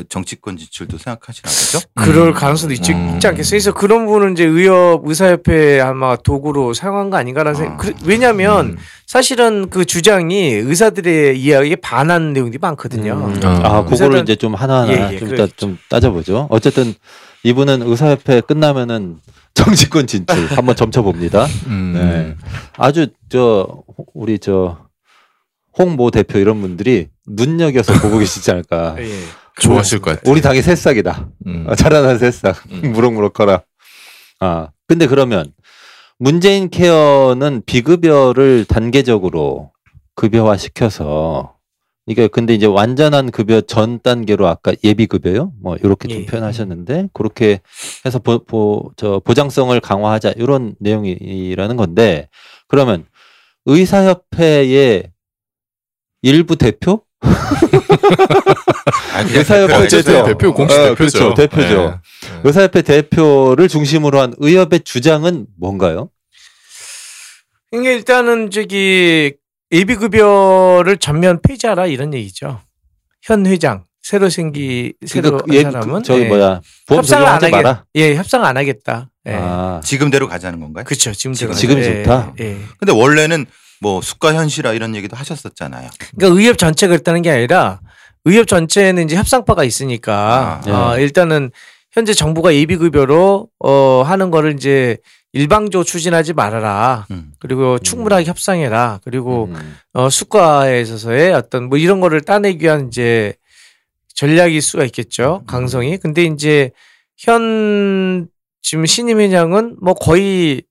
정치권 0.08 0.56
지출도 0.56 0.98
생각하시나 0.98 1.48
보죠? 1.48 1.86
그럴 1.94 2.28
음. 2.28 2.34
가능성도 2.34 2.74
있지, 2.74 2.92
음. 2.92 3.12
있지 3.14 3.26
않겠어요. 3.28 3.50
그래서 3.50 3.72
그런 3.72 4.06
분은 4.06 4.32
이제 4.32 4.44
의협 4.44 5.02
의사협회 5.06 5.80
아마 5.80 6.16
도구로 6.16 6.74
사용한 6.74 7.10
거 7.10 7.16
아닌가라는 7.16 7.56
생각. 7.56 7.74
아. 7.74 7.76
그- 7.76 7.92
왜냐하면 8.04 8.66
음. 8.70 8.76
사실은 9.06 9.70
그 9.70 9.84
주장이 9.84 10.48
의사들의 10.54 11.38
이야기에 11.40 11.76
반하는 11.76 12.32
내용들이 12.32 12.58
많거든요. 12.60 13.12
음. 13.14 13.40
아. 13.44 13.60
아, 13.78 13.84
그거를 13.84 14.20
이제 14.22 14.34
좀 14.34 14.54
하나하나 14.54 14.92
예, 15.10 15.14
예, 15.14 15.18
좀, 15.18 15.28
그렇죠. 15.28 15.46
따, 15.46 15.52
좀 15.56 15.78
따져보죠. 15.88 16.48
어쨌든 16.50 16.94
이분은 17.44 17.82
의사협회 17.82 18.40
끝나면은 18.40 19.18
정치권 19.54 20.06
진출 20.08 20.46
한번 20.48 20.74
점쳐봅니다. 20.74 21.46
음. 21.68 21.92
네. 21.94 22.36
아주 22.76 23.06
저 23.28 23.68
우리 24.14 24.38
저 24.40 24.82
홍 25.76 25.96
모 25.96 26.12
대표 26.12 26.38
이런 26.38 26.60
분들이 26.60 27.08
눈여겨서 27.26 27.94
보고 27.94 28.18
계시지 28.20 28.48
않을까. 28.52 28.94
예. 29.02 29.10
좋아하실 29.60 30.00
것 30.00 30.16
같아요. 30.16 30.32
우리 30.32 30.40
당의 30.40 30.62
새싹이다. 30.62 31.28
음. 31.46 31.66
아, 31.68 31.74
자라난 31.74 32.18
새싹. 32.18 32.64
음. 32.70 32.92
무럭무럭 32.92 33.32
커라. 33.32 33.62
아, 34.40 34.68
근데 34.86 35.06
그러면 35.06 35.52
문재인 36.18 36.70
케어는 36.70 37.62
비급여를 37.66 38.64
단계적으로 38.66 39.72
급여화 40.14 40.56
시켜서 40.56 41.54
이게 42.06 42.28
근데 42.28 42.54
이제 42.54 42.66
완전한 42.66 43.30
급여 43.30 43.62
전 43.62 43.98
단계로 44.00 44.46
아까 44.46 44.74
예비 44.84 45.06
급여요? 45.06 45.52
뭐 45.62 45.76
이렇게 45.76 46.06
좀 46.08 46.20
예. 46.20 46.26
표현하셨는데 46.26 47.08
그렇게 47.14 47.60
해서 48.04 48.18
보, 48.18 48.44
보, 48.44 48.92
저 48.96 49.20
보장성을 49.24 49.78
강화하자 49.80 50.34
이런 50.36 50.74
내용이라는 50.80 51.76
건데 51.76 52.28
그러면 52.68 53.06
의사협회의 53.64 55.10
일부 56.22 56.56
대표? 56.56 57.02
아, 59.14 59.20
의사협회 59.20 59.74
대표. 59.88 59.96
있어요. 59.98 60.24
대표 60.24 60.54
공식 60.54 60.78
어, 60.78 60.84
대표죠. 60.94 61.18
그렇죠. 61.18 61.34
대표죠. 61.34 61.76
네. 61.76 61.86
네. 61.88 62.40
의사협회 62.44 62.82
대표를 62.82 63.68
중심으로 63.68 64.20
한 64.20 64.34
의협의 64.38 64.80
주장은 64.84 65.46
뭔가요? 65.58 66.10
이게 67.72 67.94
일단은 67.94 68.50
저기 68.50 69.34
예비급여를 69.72 70.98
전면 70.98 71.40
폐지하라 71.42 71.86
이런 71.86 72.14
얘기죠. 72.14 72.60
현 73.22 73.46
회장 73.46 73.84
새로 74.02 74.28
생기 74.28 74.92
새로 75.06 75.38
그러니까 75.38 75.46
한 75.48 75.54
예, 75.56 75.62
사람은 75.62 75.94
그, 75.94 76.02
저기 76.02 76.22
예. 76.22 76.28
뭐야 76.28 76.60
보험 76.86 76.98
협상을 76.98 77.26
안 77.26 77.40
적용하지 77.40 77.44
하겠 77.46 77.64
마라. 77.64 77.84
예, 77.96 78.14
협상 78.16 78.44
안 78.44 78.56
하겠다. 78.56 79.10
예. 79.26 79.32
아, 79.34 79.80
지금대로 79.82 80.28
가자는 80.28 80.60
건가요? 80.60 80.84
그렇죠. 80.84 81.12
지금 81.12 81.32
지금- 81.32 81.54
지금이 81.54 81.80
예, 81.80 82.02
좋다? 82.04 82.34
예. 82.40 82.58
근데 82.78 82.92
원래는 82.92 83.46
뭐 83.84 84.00
수가 84.00 84.32
현실화 84.32 84.72
이런 84.72 84.96
얘기도 84.96 85.14
하셨었잖아요. 85.14 85.90
그러니까 86.16 86.40
의협 86.40 86.56
전체가 86.56 86.92
그랬다는 86.92 87.20
게 87.20 87.30
아니라 87.30 87.80
의협 88.24 88.48
전체는 88.48 89.04
이제 89.04 89.14
협상파가 89.14 89.62
있으니까 89.62 90.62
아, 90.64 90.70
어, 90.70 90.98
일단은 90.98 91.50
현재 91.92 92.14
정부가 92.14 92.54
예비급여로 92.54 93.48
어, 93.58 94.02
하는 94.06 94.30
거를 94.30 94.54
이제 94.54 94.96
일방적으로 95.34 95.84
추진하지 95.84 96.32
말아라. 96.32 97.06
음. 97.10 97.32
그리고 97.38 97.78
충분하게 97.78 98.24
협상해라. 98.24 99.00
그리고 99.04 99.50
음. 99.50 99.76
어, 99.92 100.08
수가에 100.08 100.80
있어서의 100.80 101.34
어떤 101.34 101.68
뭐 101.68 101.76
이런 101.76 102.00
거를 102.00 102.22
따내기 102.22 102.64
위한 102.64 102.86
이제 102.86 103.34
전략일 104.14 104.62
수가 104.62 104.84
있겠죠. 104.84 105.42
강성이. 105.46 105.98
근데 105.98 106.22
이제 106.22 106.70
현 107.18 108.28
지금 108.62 108.86
신임 108.86 109.20
회장은 109.20 109.76
뭐 109.82 109.92
거의 109.92 110.62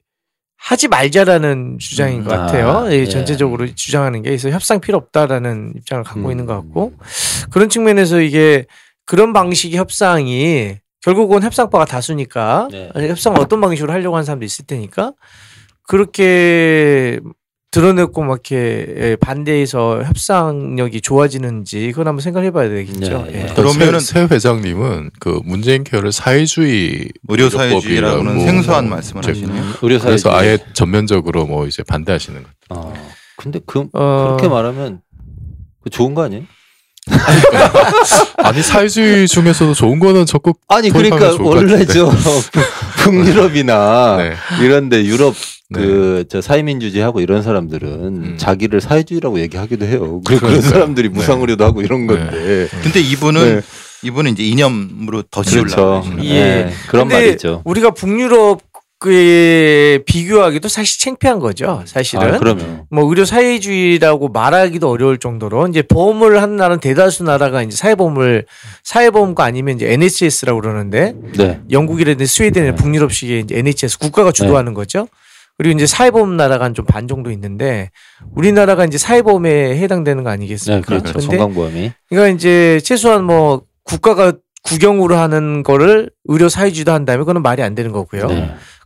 하지 0.64 0.88
말자라는 0.88 1.78
주장인 1.78 2.22
음, 2.22 2.24
것 2.24 2.30
같아요. 2.30 2.70
아, 2.70 2.92
예, 2.92 3.00
예. 3.00 3.06
전체적으로 3.06 3.68
주장하는 3.76 4.22
게 4.22 4.30
그래서 4.30 4.50
협상 4.50 4.80
필요 4.80 4.98
없다라는 4.98 5.74
입장을 5.76 6.06
갖고 6.06 6.22
음. 6.22 6.32
있는 6.32 6.46
것 6.46 6.56
같고 6.56 6.94
그런 7.52 7.68
측면에서 7.68 8.22
이게 8.22 8.66
그런 9.06 9.34
방식의 9.34 9.78
협상이 9.78 10.78
결국은 11.02 11.44
협상파가 11.44 11.84
다수니까 11.84 12.70
네. 12.72 12.90
협상을 12.96 13.38
어떤 13.42 13.60
방식으로 13.60 13.92
하려고 13.92 14.16
하는 14.16 14.24
사람도 14.24 14.46
있을 14.46 14.66
테니까 14.66 15.12
그렇게 15.86 17.20
드러냈고 17.74 18.22
막 18.24 18.34
이렇게 18.48 18.86
예, 19.00 19.16
반대해서 19.16 20.04
협상력이 20.04 21.02
좋아지는지 21.02 21.88
그건 21.92 22.08
한번 22.08 22.22
생각해 22.22 22.52
봐야 22.52 22.70
되겠죠. 22.70 23.24
네. 23.32 23.48
예. 23.50 23.54
그러면은- 23.56 24.00
새, 24.00 24.28
새 24.28 24.28
회장님은 24.36 25.10
그 25.20 25.42
문재인 25.44 25.84
케어를 25.84 26.12
사회주의 26.12 27.10
의료 27.28 27.50
사회주의라고는 27.50 28.42
생소한 28.46 28.88
뭐 28.88 28.98
말씀을 28.98 29.28
하시네요. 29.28 29.60
음, 29.64 29.74
의료 29.82 29.98
그래서 30.00 30.30
사회주의. 30.30 30.36
아예 30.36 30.58
전면적으로 30.74 31.48
뭐 31.48 31.66
이제 31.66 31.82
반대하시는 31.82 32.44
거. 32.44 32.50
어. 32.70 32.94
근데 33.38 33.60
그 33.66 33.88
어, 33.94 34.26
그렇게 34.38 34.48
말하면 34.48 35.02
그 35.84 35.90
좋은 35.90 36.14
거 36.14 36.22
아니에요? 36.26 36.44
아니 38.38 38.62
사회주의 38.62 39.28
중에서도 39.28 39.74
좋은 39.74 40.00
거는 40.00 40.26
적극 40.26 40.58
아니 40.70 40.90
그러니까 40.90 41.32
좋을 41.32 41.38
것 41.40 41.44
원래 41.44 41.72
같은데. 41.86 41.94
저 41.94 42.06
북유럽이나 43.04 44.18
네. 44.60 44.66
이런데 44.66 45.04
유럽 45.06 45.36
네. 45.70 45.80
그저 45.82 46.42
사회민주주의하고 46.42 47.22
이런 47.22 47.42
사람들은 47.42 47.88
음. 47.90 48.36
자기를 48.38 48.82
사회주의라고 48.82 49.40
얘기하기도 49.40 49.86
해요. 49.86 50.22
그리고 50.26 50.48
그런. 50.48 50.62
사람들이 50.62 51.10
네. 51.10 51.16
무상의료도 51.16 51.64
하고 51.66 51.82
이런 51.82 52.08
건데. 52.08 52.68
근데 52.84 53.00
이분은 53.00 53.56
네. 53.56 53.62
이분은 54.04 54.34
이제 54.34 54.44
이념으로 54.44 55.24
더 55.32 55.42
그렇죠. 55.42 56.04
지우려고 56.04 56.24
예. 56.26 56.34
네, 56.34 56.74
그런 56.90 57.08
근데 57.08 57.26
말이죠. 57.26 57.62
우리가 57.66 57.92
북유럽 57.92 58.60
그 59.04 60.02
비교하기도 60.06 60.70
사실 60.70 61.02
창피한 61.02 61.40
거죠. 61.40 61.84
사실은. 61.84 62.36
아, 62.36 62.86
뭐 62.90 63.04
의료 63.10 63.26
사회주의라고 63.26 64.30
말하기도 64.30 64.90
어려울 64.90 65.18
정도로 65.18 65.68
이제 65.68 65.82
보험을 65.82 66.42
하는 66.42 66.56
나라는 66.56 66.80
대다수 66.80 67.26
나라가 67.26 67.62
이제 67.64 67.76
사회보험을 67.76 68.46
사회보험과 68.84 69.44
아니면 69.44 69.76
이제 69.76 69.92
NHS라고 69.92 70.62
그러는데 70.62 71.16
네. 71.38 71.60
영국이라든지 71.70 72.26
스웨덴이나 72.26 72.76
네. 72.78 72.82
북유럽식의 72.82 73.42
이제 73.42 73.58
NHS 73.58 74.00
국가가 74.00 74.32
주도하는 74.32 74.74
거죠. 74.74 75.10
그리고 75.58 75.76
이제 75.76 75.86
사회보험 75.86 76.38
나라가 76.38 76.72
좀반 76.72 77.10
정도 77.10 77.30
있는데 77.30 77.92
우리나라가 78.34 78.86
이제 78.86 78.98
사회보험에 78.98 79.80
해당되는 79.80 80.24
거 80.24 80.30
네, 80.30 80.34
아니겠습니까? 80.36 80.88
그렇죠. 80.88 81.12
근데 81.20 81.28
건강보험이. 81.36 81.92
그러니까 82.08 82.34
이제 82.34 82.80
최소한 82.86 83.26
뭐 83.26 83.64
국가가 83.84 84.32
국영으로 84.64 85.18
하는 85.18 85.62
거를 85.62 86.10
의료 86.26 86.48
사회주의도 86.48 86.94
한다면 86.94 87.26
그건 87.26 87.42
말이 87.42 87.62
안 87.62 87.76
되는 87.76 87.92
거고요. 87.92 88.28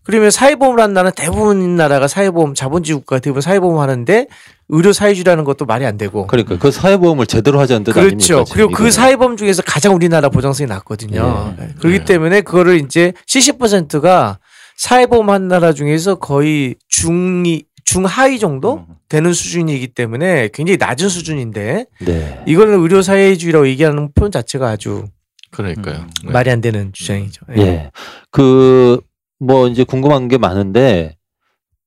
네. 0.08 0.12
그러면 0.12 0.32
사회보험을 0.32 0.82
하는 0.82 0.94
나라는 0.94 1.12
대부분 1.16 1.76
나라가 1.76 2.08
사회보험 2.08 2.56
자본주의 2.56 2.98
국가 2.98 3.20
대부분 3.20 3.42
사회보험 3.42 3.80
하는데 3.80 4.28
의료 4.70 4.94
사회주의라는 4.94 5.44
것도 5.44 5.66
말이 5.66 5.86
안 5.86 5.98
되고 5.98 6.28
그러니까 6.28 6.58
그 6.58 6.72
사회보험을 6.72 7.28
제대로 7.28 7.60
하지 7.60 7.74
않는 7.74 7.84
뜻 7.84 7.92
그렇죠. 7.92 8.08
아닙니까? 8.08 8.26
지금 8.26 8.46
그리고 8.54 8.70
그 8.70 8.74
이거는. 8.76 8.92
사회보험 8.92 9.38
중에서 9.38 9.62
가장 9.62 9.94
우리나라 9.96 10.30
보장성이 10.30 10.68
낮거든요. 10.68 11.56
예. 11.60 11.62
네. 11.62 11.74
그렇기 11.80 12.00
네. 12.00 12.06
때문에 12.06 12.42
그거를 12.42 12.82
이제 12.82 13.14
70%가 13.28 14.40
사회보험 14.78 15.30
한 15.30 15.48
나라 15.48 15.74
중에서 15.74 16.16
거의 16.16 16.76
중이 16.88 17.64
중하위 17.84 18.40
정도 18.40 18.86
음. 18.90 18.96
되는 19.10 19.32
수준이기 19.32 19.88
때문에 19.88 20.50
굉장히 20.54 20.78
낮은 20.78 21.08
수준인데 21.08 21.86
네. 22.02 22.44
이거는 22.46 22.82
의료 22.82 23.02
사회주의라고 23.02 23.68
얘기하는 23.70 24.10
표현 24.14 24.32
자체가 24.32 24.70
아주 24.70 25.06
그러니까요. 25.52 25.96
음. 25.96 26.10
네. 26.26 26.32
말이 26.32 26.52
안 26.52 26.62
되는 26.62 26.92
주장이죠. 26.94 27.46
예. 27.58 27.62
예. 27.62 27.92
그, 28.32 29.00
뭐, 29.40 29.68
이제 29.68 29.84
궁금한 29.84 30.28
게 30.28 30.38
많은데, 30.38 31.18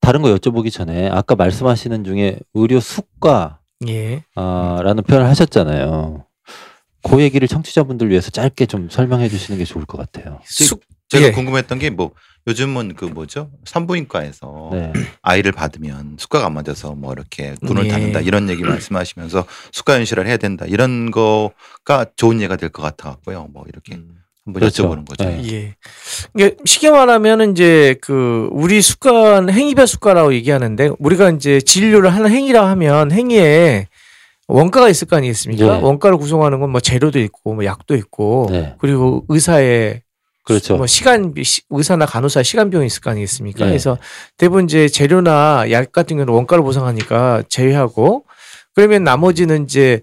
다른 0.01 0.23
거 0.23 0.29
여쭤보기 0.35 0.73
전에, 0.73 1.09
아까 1.09 1.35
말씀하시는 1.37 2.05
중에 2.05 2.39
의료 2.55 2.81
숙가, 2.81 3.61
예. 3.89 4.25
아, 4.35 4.81
라는 4.83 5.03
표현을 5.03 5.27
하셨잖아요. 5.29 6.27
그 7.03 7.23
얘기를 7.23 7.49
청취자분들 7.49 8.11
위해서 8.11 8.31
짧게 8.31 8.67
좀 8.67 8.91
설명해 8.91 9.29
주시는 9.31 9.59
게 9.59 9.65
좋을 9.65 9.87
것 9.87 9.97
같아요. 9.99 10.41
숙 10.45 10.83
제가 11.09 11.29
예. 11.29 11.33
궁금했던 11.33 11.79
게 11.79 11.91
뭐 11.91 12.13
요즘은 12.47 12.95
그 12.95 13.07
뭐죠 13.07 13.51
산부인과에서 13.65 14.71
네. 14.73 14.93
아이를 15.23 15.53
받으면 15.53 16.17
숙가가 16.19 16.47
안 16.47 16.55
맞아서 16.55 16.95
뭐 16.95 17.13
이렇게 17.13 17.55
군을 17.67 17.87
예. 17.87 17.89
닫는다 17.89 18.21
이런 18.21 18.49
얘기 18.51 18.63
말씀하시면서 18.63 19.45
숙가 19.73 19.95
현실을 19.95 20.27
해야 20.27 20.37
된다 20.37 20.67
이런 20.69 21.11
거가 21.11 22.07
좋은 22.17 22.41
예가 22.43 22.57
될 22.57 22.69
것 22.71 22.83
같아 22.83 23.11
갖고요 23.11 23.49
뭐 23.53 23.65
이렇게 23.69 23.99
한번 24.51 24.61
그렇죠. 24.61 24.85
여쭤보는 24.89 25.09
거죠. 25.09 25.25
네. 25.29 25.43
예. 25.53 25.75
이게 26.35 26.57
쉽게 26.65 26.91
말하면은 26.91 27.53
이제 27.53 27.97
그 28.01 28.49
우리 28.53 28.81
숙가는 28.83 29.53
행위별 29.53 29.87
숙가라고 29.87 30.35
얘기하는데 30.35 30.91
우리가 30.99 31.31
이제 31.31 31.61
진료를 31.61 32.11
하는 32.13 32.31
행위라 32.31 32.69
하면 32.71 33.11
행위에 33.13 33.87
원가가 34.49 34.89
있을 34.89 35.07
거 35.07 35.17
아니겠습니까? 35.17 35.65
네. 35.79 35.83
원가를 35.83 36.17
구성하는 36.19 36.59
건 36.61 36.71
뭐 36.71 36.81
재료도 36.81 37.19
있고 37.21 37.55
뭐 37.55 37.65
약도 37.65 37.95
있고 37.95 38.49
네. 38.51 38.75
그리고 38.79 39.25
의사의 39.29 40.03
그렇죠. 40.45 40.77
뭐 40.77 40.87
시간 40.87 41.33
시- 41.43 41.63
의사나 41.71 42.07
간호사 42.07 42.43
시간 42.43 42.71
비용이 42.71 42.87
있을 42.87 43.01
거 43.03 43.11
아니겠습니까? 43.11 43.61
네. 43.65 43.71
그래서 43.71 43.99
대부분 44.37 44.65
이제 44.65 44.89
재료나 44.89 45.67
약 45.71 45.93
같은 45.93 46.17
경우는 46.17 46.33
원가를 46.35 46.65
보상하니까 46.65 47.45
제외하고 47.49 48.25
그러면 48.75 49.05
나머지는 49.05 49.65
이제 49.65 50.01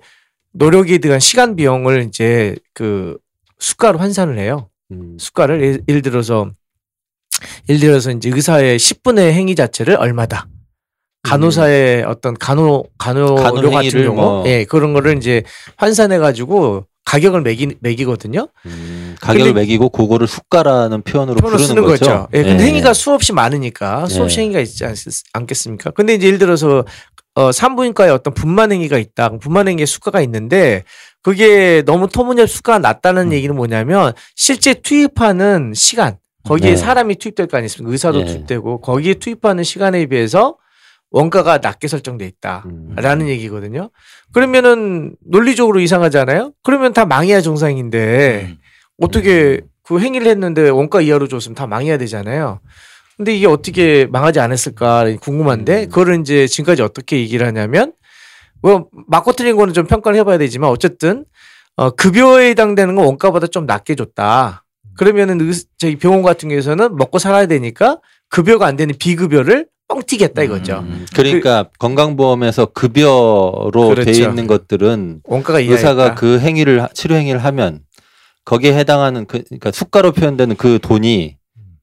노력에 0.53 0.97
대한 0.99 1.19
시간 1.19 1.55
비용을 1.57 2.03
이제 2.07 2.55
그 2.73 3.17
수가로 3.59 3.99
환산을 3.99 4.37
해요. 4.39 4.69
음, 4.91 5.17
수가를 5.19 5.61
예를, 5.61 5.81
예를 5.87 6.01
들어서 6.01 6.49
예를 7.69 7.79
들어서 7.81 8.11
이제 8.11 8.29
의사의 8.33 8.77
10분의 8.79 9.31
행위 9.31 9.55
자체를 9.55 9.95
얼마다. 9.97 10.47
간호사의 11.23 12.03
어떤 12.03 12.35
간호 12.35 12.85
간호료 12.97 13.35
음. 13.37 13.43
간호 13.43 13.69
같은 13.71 13.89
경우 14.03 14.15
뭐- 14.15 14.43
예 14.47 14.63
그런 14.63 14.93
거를 14.93 15.17
이제 15.17 15.43
환산해 15.75 16.19
가지고 16.19 16.85
가격을 17.03 17.41
매기 17.41 17.75
매기거든요. 17.81 18.47
음, 18.65 19.15
가격을 19.21 19.53
매기고 19.53 19.89
그거를 19.89 20.27
숙가라는 20.27 21.01
표현으로 21.01 21.35
표현을 21.37 21.57
부르는 21.57 21.67
쓰는 21.67 21.83
거죠. 21.83 22.05
거죠. 22.05 22.27
예, 22.33 22.43
근데 22.43 22.63
예. 22.63 22.67
행위가 22.67 22.93
수없이 22.93 23.33
많으니까 23.33 24.05
수없이 24.07 24.39
예. 24.39 24.43
행위가 24.43 24.59
있지 24.61 24.85
않, 24.85 24.93
않겠습니까? 25.33 25.91
근데 25.91 26.13
이제 26.13 26.27
예를 26.27 26.37
들어서 26.39 26.85
어 27.35 27.51
산부인과에 27.51 28.09
어떤 28.09 28.33
분만 28.33 28.71
행위가 28.71 28.97
있다. 28.97 29.29
분만 29.39 29.67
행위에 29.67 29.85
수가가 29.85 30.21
있는데 30.21 30.83
그게 31.27 31.83
너무 31.85 32.07
터무니없이 32.07 32.55
수가가 32.55 32.79
낮다는 32.79 33.27
음. 33.27 33.33
얘기는 33.33 33.53
뭐냐면 33.53 34.13
실제 34.37 34.73
투입하는 34.73 35.73
시간 35.75 36.15
거기에 36.45 36.69
네. 36.69 36.75
사람이 36.77 37.17
투입될 37.17 37.47
거 37.47 37.57
아니겠습니까? 37.57 37.91
의사도 37.91 38.21
예. 38.21 38.25
투입되고 38.25 38.79
거기에 38.79 39.15
투입하는 39.15 39.65
시간에 39.65 40.05
비해서 40.05 40.55
원가가 41.11 41.57
낮게 41.57 41.89
설정돼 41.89 42.25
있다. 42.27 42.63
음. 42.67 42.93
라는 42.95 43.27
얘기거든요. 43.27 43.89
그러면은 44.31 45.17
논리적으로 45.19 45.81
이상하잖아요? 45.81 46.53
그러면 46.63 46.93
다 46.93 47.05
망해야 47.05 47.41
정상인데 47.41 48.47
음. 48.49 48.57
어떻게 49.01 49.59
그 49.83 49.99
행위를 49.99 50.27
했는데 50.27 50.69
원가 50.69 51.01
이하로 51.01 51.27
줬으면 51.27 51.55
다 51.55 51.67
망해야 51.67 51.97
되잖아요. 51.97 52.61
근데 53.17 53.35
이게 53.35 53.47
어떻게 53.47 54.05
망하지 54.05 54.39
않았을까 54.39 55.17
궁금한데 55.19 55.83
음. 55.83 55.89
그거를 55.89 56.21
이제 56.21 56.47
지금까지 56.47 56.83
어떻게 56.83 57.17
얘기를 57.17 57.45
하냐면 57.45 57.91
뭐 58.61 58.87
맞고 59.07 59.33
틀린 59.33 59.55
거는 59.55 59.73
좀 59.73 59.85
평가를 59.85 60.17
해봐야 60.19 60.37
되지만 60.37 60.69
어쨌든 60.69 61.25
어, 61.75 61.91
급여에 61.91 62.49
해당되는 62.49 62.95
건 62.95 63.05
원가보다 63.05 63.47
좀 63.47 63.65
낮게 63.65 63.95
줬다. 63.95 64.63
그러면은 64.97 65.39
의, 65.41 65.53
저기 65.77 65.95
병원 65.95 66.23
같은 66.23 66.49
경우에서는 66.49 66.95
먹고 66.95 67.19
살아야 67.19 67.45
되니까 67.45 67.99
급여가 68.29 68.65
안 68.65 68.75
되는 68.75 68.95
비급여를 68.97 69.67
뻥튀기했다 69.87 70.43
이거죠. 70.43 70.79
음, 70.79 71.05
그러니까 71.15 71.69
건강보험에서 71.79 72.65
급여로 72.67 73.71
그렇죠. 73.89 74.03
돼 74.03 74.11
있는 74.11 74.47
것들은 74.47 75.21
원가가. 75.23 75.59
의사가 75.59 76.15
그 76.15 76.39
행위를 76.39 76.83
하- 76.83 76.89
치료 76.93 77.15
행위를 77.15 77.43
하면 77.43 77.81
거기에 78.43 78.73
해당하는 78.73 79.25
그 79.25 79.43
그러니까 79.43 79.71
수가로 79.71 80.11
표현되는 80.13 80.55
그 80.57 80.79
돈이 80.81 81.37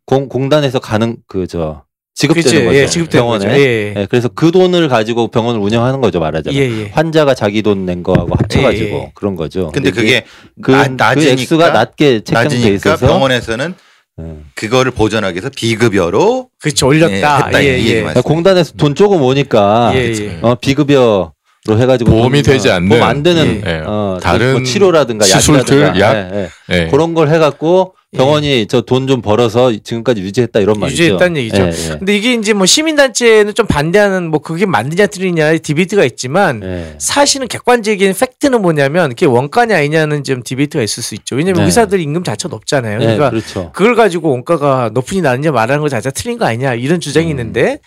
공, 0.07 0.29
공단에서 0.29 0.81
가는 0.81 1.17
그저 1.27 1.85
지급되는 2.15 2.43
그치, 2.45 2.65
거죠. 2.65 2.77
예, 2.79 2.87
지급되는 2.87 3.23
병원에. 3.25 3.45
거죠. 3.47 3.61
예, 3.61 3.95
예, 3.97 4.07
그래서 4.09 4.29
그 4.29 4.53
돈을 4.53 4.89
가지고 4.89 5.29
병원을 5.29 5.61
운영하는 5.61 6.01
거죠 6.01 6.21
말하자면. 6.21 6.55
예, 6.61 6.83
예. 6.85 6.91
환자가 6.93 7.35
자기 7.35 7.61
돈 7.63 7.85
낸 7.85 8.03
거하고 8.05 8.35
합쳐가지고 8.39 8.89
예, 8.97 9.03
예. 9.03 9.13
그런 9.15 9.35
거죠. 9.35 9.71
근데 9.75 9.91
그게 9.91 10.25
그, 10.63 10.71
나- 10.71 10.85
그 10.87 10.95
낮으니까 10.97 11.33
액수가 11.33 11.71
낮게 11.71 12.21
책정돼 12.23 12.57
있어서 12.75 13.07
병원에서는 13.07 13.75
예. 14.21 14.25
그거를 14.55 14.93
보전하기 14.93 15.35
위해서 15.35 15.51
비급여로 15.55 16.49
그렇죠 16.63 16.87
올렸다. 16.87 17.47
했다, 17.47 17.65
예, 17.65 17.79
이 17.79 17.87
예. 17.87 17.91
얘기 17.95 18.03
말씀. 18.03 18.23
공단에서 18.23 18.75
돈 18.77 18.95
조금 18.95 19.21
오니까 19.21 19.91
예. 19.97 20.13
예. 20.13 20.39
어, 20.41 20.55
비급여 20.55 21.33
로 21.67 21.79
해가지고 21.79 22.11
보험이 22.11 22.43
돈, 22.43 22.53
되지 22.53 22.69
어, 22.69 22.75
않는, 22.75 22.89
보험 22.91 23.03
안 23.03 23.23
되는 23.23 23.63
예, 23.67 23.71
예. 23.71 23.83
어, 23.87 24.19
다른 24.23 24.53
뭐 24.53 24.63
치료라든가 24.63 25.25
시술들, 25.25 25.81
약이라든가, 25.83 25.99
약. 26.01 26.31
예, 26.35 26.49
예. 26.71 26.83
예. 26.85 26.87
그런 26.91 27.15
걸 27.15 27.29
해갖고 27.31 27.95
병원이 28.17 28.67
저 28.67 28.81
돈 28.83 29.07
좀 29.07 29.21
벌어서 29.21 29.73
지금까지 29.73 30.23
유지했다 30.23 30.61
이런 30.61 30.79
말이죠. 30.81 31.03
유지했다는 31.03 31.37
얘기죠. 31.37 31.63
예, 31.63 31.67
예. 31.69 31.99
근데 31.99 32.17
이게 32.17 32.35
이제 32.35 32.53
뭐 32.53 32.65
시민단체는 32.67 33.55
좀 33.55 33.67
반대하는 33.67 34.31
뭐 34.31 34.41
그게 34.41 34.67
맞느냐 34.67 35.07
틀리냐 35.07 35.59
debate가 35.59 36.05
있지만 36.05 36.63
예. 36.65 36.95
사실은 36.99 37.49
객관적인 37.49 38.15
팩트는 38.15 38.63
뭐냐면 38.63 39.11
그게 39.11 39.27
원가냐 39.27 39.77
아니냐는 39.77 40.25
좀 40.25 40.43
debate가 40.43 40.83
있을 40.83 41.03
수 41.03 41.15
있죠. 41.17 41.37
왜냐면 41.37 41.61
네. 41.63 41.67
의사들 41.67 42.01
임금 42.01 42.25
자체가 42.25 42.55
높잖아요. 42.55 42.95
예, 43.01 43.05
그러니까 43.05 43.31
그렇죠. 43.31 43.71
그걸 43.75 43.95
가지고 43.95 44.31
원가가 44.31 44.91
높으니 44.93 45.21
낮느냐 45.21 45.51
말하는 45.53 45.83
거 45.83 45.89
자체가 45.89 46.13
틀린 46.13 46.39
거 46.39 46.47
아니냐 46.47 46.75
이런 46.75 47.01
주장이 47.01 47.27
음. 47.27 47.31
있는데 47.31 47.79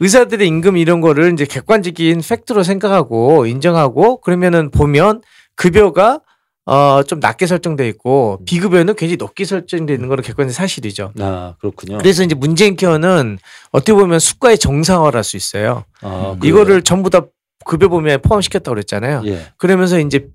의사들의 0.00 0.46
임금 0.48 0.76
이런 0.76 1.00
거를 1.00 1.32
이제 1.32 1.44
객관적인 1.44 2.20
팩트로 2.28 2.62
생각하고 2.64 3.46
인정하고 3.46 4.20
그러면은 4.20 4.70
보면 4.70 5.22
급여가 5.54 6.20
어, 6.64 7.02
좀 7.02 7.18
낮게 7.20 7.46
설정돼 7.46 7.88
있고 7.88 8.40
비급여는 8.46 8.94
굉장히 8.94 9.16
높게 9.16 9.44
설정돼 9.44 9.94
있는 9.94 10.08
거는 10.08 10.22
객관적 10.22 10.54
사실이죠. 10.54 11.12
아 11.18 11.54
그렇군요. 11.60 11.98
그래서 11.98 12.22
이제 12.22 12.34
문재인 12.34 12.76
케어는 12.76 13.38
어떻게 13.72 13.92
보면 13.92 14.18
수가의 14.20 14.58
정상화를 14.58 15.16
할 15.16 15.24
수 15.24 15.36
있어요. 15.36 15.84
아, 16.02 16.36
그래요? 16.38 16.38
이거를 16.44 16.82
전부 16.82 17.10
다 17.10 17.22
급여 17.64 17.88
보험에 17.88 18.18
포함시켰다고 18.18 18.74
그랬잖아요. 18.74 19.22
예. 19.26 19.46
그러면서 19.56 19.98
이제 19.98 20.26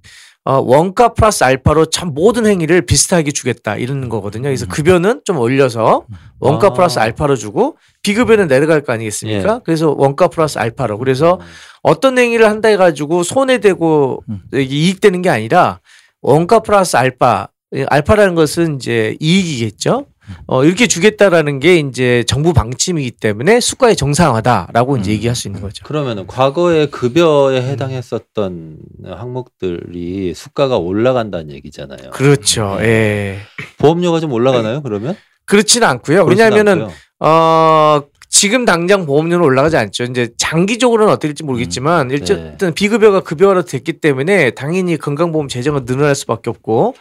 어, 0.45 0.59
원가 0.61 1.13
플러스 1.13 1.43
알파로 1.43 1.87
참 1.87 2.13
모든 2.13 2.45
행위를 2.45 2.81
비슷하게 2.85 3.31
주겠다 3.31 3.75
이런 3.75 4.07
거거든요. 4.07 4.43
그래서 4.43 4.65
급여는 4.65 5.21
좀 5.25 5.37
올려서 5.39 6.05
원가 6.39 6.67
아. 6.67 6.73
플러스 6.73 6.99
알파로 6.99 7.35
주고 7.35 7.77
비급여는 8.01 8.47
내려갈 8.47 8.81
거 8.81 8.93
아니겠습니까? 8.93 9.55
예. 9.55 9.59
그래서 9.65 9.93
원가 9.97 10.29
플러스 10.29 10.57
알파로. 10.57 10.99
그래서 10.99 11.33
음. 11.41 11.45
어떤 11.83 12.17
행위를 12.17 12.47
한다 12.49 12.69
해가지고 12.69 13.23
손해되고 13.23 14.23
음. 14.29 14.41
이익되는 14.53 15.21
게 15.21 15.29
아니라 15.29 15.81
원가 16.21 16.59
플러스 16.59 16.97
알파. 16.97 17.49
예, 17.75 17.85
알파라는 17.89 18.35
것은 18.35 18.75
이제 18.77 19.17
이익이겠죠. 19.19 20.05
어, 20.47 20.63
이렇게 20.63 20.87
주겠다라는 20.87 21.59
게 21.59 21.77
이제 21.77 22.23
정부 22.27 22.53
방침이기 22.53 23.11
때문에 23.11 23.59
수가의 23.59 23.95
정상화다라고 23.95 24.97
이제 24.97 25.11
음. 25.11 25.13
얘기할 25.13 25.35
수 25.35 25.47
있는 25.47 25.61
거죠. 25.61 25.85
그러면은 25.85 26.27
과거에 26.27 26.87
급여에 26.87 27.61
해당했었던 27.61 28.77
항목들이 29.05 30.33
수가가 30.33 30.77
올라간다는 30.77 31.51
얘기잖아요. 31.51 32.11
그렇죠. 32.11 32.77
예. 32.81 33.39
보험료가 33.77 34.19
좀 34.19 34.33
올라가나요? 34.33 34.81
그러면? 34.81 35.15
그렇지는 35.45 35.87
않고요. 35.87 36.25
왜냐하면은 36.25 36.81
않고요. 36.83 36.95
어 37.19 38.01
지금 38.37 38.65
당장 38.65 39.07
보험료는 39.07 39.43
올라가지 39.43 39.77
않죠. 39.77 40.03
이제 40.03 40.29
장기적으로는 40.37 41.11
어떻게 41.11 41.29
될지 41.29 41.43
모르겠지만 41.43 42.11
일단 42.11 42.55
네. 42.59 42.71
비급여가 42.71 43.21
급여로 43.21 43.63
됐기 43.63 43.93
때문에 43.93 44.51
당연히 44.51 44.95
건강보험 44.95 45.47
재정은 45.47 45.85
늘어날 45.85 46.13
수밖에 46.13 46.51
없고 46.51 46.93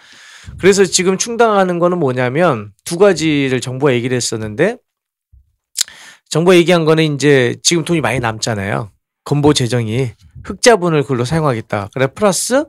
그래서 0.58 0.86
지금 0.86 1.18
충당하는 1.18 1.78
거는 1.78 1.98
뭐냐면 1.98 2.72
두 2.84 2.96
가지를 2.96 3.60
정부가 3.60 3.92
얘기를 3.92 4.16
했었는데 4.16 4.78
정부가 6.30 6.56
얘기한 6.56 6.86
거는 6.86 7.14
이제 7.14 7.56
지금 7.62 7.84
돈이 7.84 8.00
많이 8.00 8.18
남잖아요. 8.18 8.90
건보 9.24 9.52
재정이 9.52 10.12
흑자분을 10.42 11.02
그걸로 11.02 11.26
사용하겠다. 11.26 11.90
그래 11.92 12.06
플러스 12.06 12.64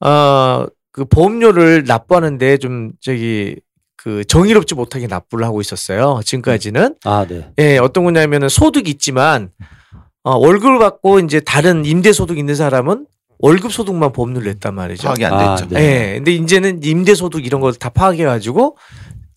어 0.00 0.66
그 0.92 1.04
보험료를 1.04 1.84
납부하는데 1.86 2.58
좀 2.58 2.92
저기 3.00 3.56
그 4.02 4.24
정의롭지 4.24 4.74
못하게 4.74 5.06
납부를 5.08 5.44
하고 5.44 5.60
있었어요. 5.60 6.20
지금까지는 6.24 6.94
아, 7.04 7.26
네. 7.28 7.50
예, 7.58 7.76
어떤 7.76 8.04
거냐면은 8.04 8.48
소득이 8.48 8.90
있지만 8.92 9.50
어, 10.24 10.36
월급을 10.36 10.78
받고 10.78 11.18
이제 11.20 11.40
다른 11.40 11.84
임대 11.84 12.10
소득 12.14 12.38
있는 12.38 12.54
사람은 12.54 13.06
월급 13.40 13.70
소득만 13.70 14.12
보험료를 14.12 14.52
냈단 14.52 14.74
말이죠. 14.74 15.02
파악이 15.08 15.24
안 15.26 15.32
아, 15.34 15.54
됐죠. 15.56 15.68
네. 15.70 15.80
예. 15.82 16.14
근데 16.16 16.32
이제는 16.32 16.80
임대 16.82 17.14
소득 17.14 17.44
이런 17.44 17.60
걸 17.60 17.74
다 17.74 17.90
파악해 17.90 18.24
가지고 18.24 18.78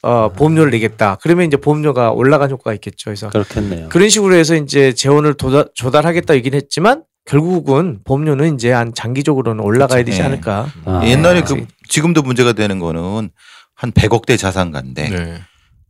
어, 0.02 0.30
보험료를 0.30 0.72
내겠다. 0.72 1.18
그러면 1.22 1.46
이제 1.48 1.58
보험료가 1.58 2.12
올라간 2.12 2.50
효과가 2.52 2.74
있겠죠. 2.76 3.06
그래서 3.06 3.30
그렇겠네요. 3.32 3.90
그런 3.90 4.08
식으로 4.08 4.34
해서 4.36 4.56
이제 4.56 4.94
재원을 4.94 5.34
도다, 5.34 5.66
조달하겠다 5.74 6.36
얘기는 6.36 6.56
했지만 6.56 7.04
결국은 7.26 8.00
보험료는 8.06 8.56
이제 8.56 8.72
한 8.72 8.94
장기적으로는 8.94 9.62
올라가야 9.62 10.04
그렇죠. 10.04 10.06
되지 10.06 10.20
예. 10.22 10.24
않을까. 10.26 10.68
아, 10.86 11.02
옛날에 11.06 11.40
아, 11.40 11.44
그 11.44 11.66
지금도 11.90 12.22
문제가 12.22 12.54
되는 12.54 12.80
거는 12.80 13.30
한 13.76 13.92
100억대 13.92 14.38
자산가인데 14.38 15.10
네. 15.10 15.42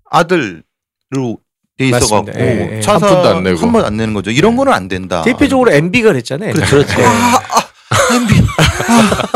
아들로 0.10 1.38
돼 1.78 1.88
있어갖고. 1.88 2.32
예, 2.40 2.76
예. 2.78 2.82
차사 2.82 3.08
한 3.08 3.14
푼도 3.16 3.30
안 3.30 3.44
내고. 3.44 3.60
한번 3.60 3.86
안 3.86 3.98
내는 3.98 4.14
거죠. 4.14 4.32
이런 4.32 4.56
거는 4.56 4.72
안 4.74 4.88
된다. 4.88 5.22
대표적으로 5.24 5.72
MB가 5.72 6.12
그랬잖아요. 6.12 6.54
그렇죠. 6.54 7.02
아, 7.04 7.36
아, 7.38 8.16
MB. 8.16 8.34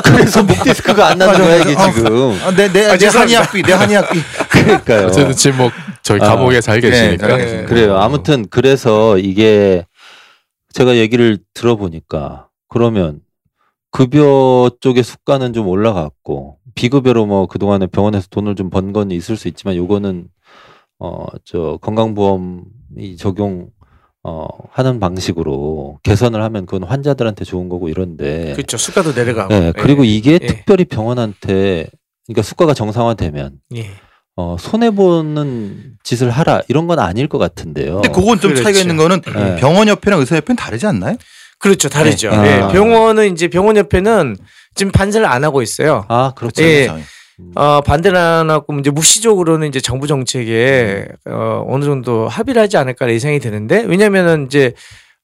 그래서 0.04 0.44
목 0.44 0.64
디스크가 0.64 1.08
안 1.08 1.18
나는 1.18 1.40
거야 1.40 1.56
이게. 1.58 1.76
지금. 1.94 2.40
아, 2.44 2.52
내, 2.52 2.72
내, 2.72 2.86
아, 2.86 2.92
내 2.92 2.98
죄송합니다. 2.98 3.40
한의학비, 3.42 3.64
내 3.64 3.74
한의학비. 3.74 4.22
그러니까요. 4.50 5.08
어쨌든 5.08 5.36
지금 5.36 5.58
뭐 5.58 5.72
저희 6.04 6.20
아. 6.22 6.28
감옥에 6.30 6.62
잘 6.62 6.80
계시니까. 6.80 7.28
네, 7.38 7.50
잘 7.50 7.66
그래요. 7.66 7.98
아무튼 7.98 8.46
그래서 8.50 9.18
이게 9.18 9.86
제가 10.74 10.96
얘기를 10.96 11.40
들어보니까 11.54 12.48
그러면 12.70 13.20
급여 13.92 14.70
쪽의 14.80 15.04
수가는 15.04 15.54
좀 15.54 15.68
올라갔고 15.68 16.57
비급여로 16.78 17.26
뭐 17.26 17.46
그동안에 17.48 17.88
병원에서 17.88 18.28
돈을 18.30 18.56
좀 18.56 18.70
번 18.70 18.94
건 18.94 19.12
있을 19.12 19.36
수 19.38 19.48
있지만 19.48 19.76
요거는 19.76 20.28
어 21.00 21.26
저 21.46 21.78
건강보험이 21.82 23.18
적용 23.18 23.68
어 24.24 24.46
하는 24.72 25.00
방식으로 25.00 26.00
개선을 26.04 26.42
하면 26.44 26.66
그건 26.66 26.84
환자들한테 26.88 27.46
좋은 27.46 27.70
거고 27.70 27.88
이런데 27.90 28.54
그렇죠. 28.54 28.78
수가도 28.78 29.14
내려가고. 29.14 29.54
네, 29.54 29.72
그리고 29.78 30.06
예. 30.06 30.10
이게 30.10 30.34
예. 30.34 30.40
특별히 30.40 30.86
병원한테 30.86 31.88
그러니까 32.26 32.42
수가가 32.42 32.74
정상화되면 32.74 33.52
예. 33.76 33.90
어 34.36 34.56
손해 34.60 34.92
보는 34.92 35.98
짓을 36.04 36.30
하라 36.30 36.62
이런 36.68 36.88
건 36.88 37.00
아닐 37.00 37.28
것 37.28 37.38
같은데요. 37.38 37.96
근데 37.96 38.10
그건 38.10 38.40
좀 38.40 38.52
그렇죠. 38.52 38.64
차이가 38.64 38.80
있는 38.80 38.98
거는 38.98 39.22
네. 39.22 39.56
병원 39.58 39.88
옆에랑 39.88 40.20
의사 40.20 40.36
옆에는 40.36 40.56
다르지 40.58 40.86
않나요? 40.88 41.16
그렇죠. 41.60 41.90
다르죠. 41.90 42.30
네. 42.32 42.48
예. 42.58 42.62
아. 42.62 42.68
병원은 42.68 43.32
이제 43.32 43.48
병원 43.48 43.78
옆에는 43.78 44.36
지금 44.78 44.92
반세를 44.94 45.28
안 45.28 45.44
하고 45.44 45.62
있어요. 45.62 46.06
아 46.08 46.32
그렇죠. 46.36 46.64
예. 46.64 46.88
그렇죠. 46.88 47.04
어, 47.56 47.82
반대를 47.82 48.18
안 48.18 48.50
하고 48.50 48.74
이제 48.80 48.90
묵시적으로는 48.90 49.68
이제 49.68 49.80
정부 49.80 50.08
정책에 50.08 51.08
어, 51.30 51.66
어느 51.68 51.84
정도 51.86 52.28
합의를 52.28 52.62
하지 52.62 52.78
않을까 52.78 53.12
예상이 53.12 53.40
되는데 53.40 53.84
왜냐면은 53.86 54.46
이제 54.48 54.74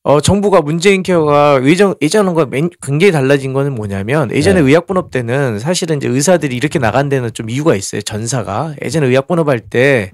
어, 0.03 0.19
정부가 0.19 0.61
문재인 0.61 1.01
케어가 1.01 1.61
예전, 1.63 1.95
예전과 2.01 2.47
맨- 2.47 2.69
굉장히 2.83 3.11
달라진 3.13 3.53
거는 3.53 3.73
뭐냐면 3.73 4.29
예전에 4.31 4.59
네. 4.61 4.67
의약분업 4.67 5.11
때는 5.11 5.59
사실은 5.59 5.97
이제 5.97 6.07
의사들이 6.09 6.55
이렇게 6.57 6.77
나간 6.77 7.07
데는 7.09 7.31
좀 7.33 7.49
이유가 7.49 7.73
있어요. 7.73 8.01
전사가. 8.01 8.75
예전에 8.83 9.07
의약분업 9.07 9.47
할 9.47 9.59
때 9.61 10.11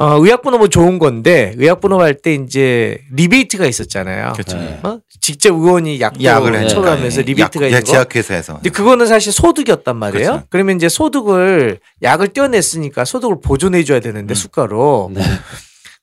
어, 0.00 0.16
의약분업 0.20 0.62
은 0.62 0.70
좋은 0.70 1.00
건데 1.00 1.52
의약분업 1.56 2.00
할 2.00 2.14
때 2.14 2.34
이제 2.34 2.98
리베이트가 3.12 3.66
있었잖아요. 3.66 4.32
그렇죠. 4.32 4.56
네. 4.56 4.78
어? 4.84 5.00
직접 5.20 5.52
의원이 5.54 6.00
약도 6.00 6.22
약을 6.22 6.54
예. 6.54 6.68
처리하면서 6.68 7.22
리베이트가 7.22 7.66
있는 7.66 7.80
거. 7.80 7.84
제약회사에서. 7.84 8.54
근데 8.54 8.70
그거는 8.70 9.06
사실 9.06 9.32
소득이었단 9.32 9.96
말이에요. 9.96 10.26
그렇죠. 10.30 10.46
그러면 10.50 10.76
이제 10.76 10.88
소득을 10.88 11.80
약을 12.02 12.28
떼어냈으니까 12.28 13.04
소득을 13.04 13.40
보존해 13.42 13.82
줘야 13.82 13.98
되는데 13.98 14.32
음. 14.32 14.34
수가로 14.36 15.10
네. 15.14 15.20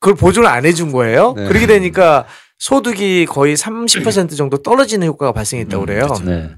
그걸 0.01 0.15
보존을 0.15 0.47
안 0.49 0.65
해준 0.65 0.91
거예요. 0.91 1.33
네. 1.37 1.47
그렇게 1.47 1.65
되니까 1.65 2.25
소득이 2.59 3.25
거의 3.27 3.55
30% 3.55 4.35
정도 4.37 4.57
떨어지는 4.57 5.07
효과가 5.07 5.31
발생했다고 5.31 5.83
음, 5.83 5.85
그래요. 5.85 6.01
그렇죠. 6.07 6.23
네. 6.25 6.49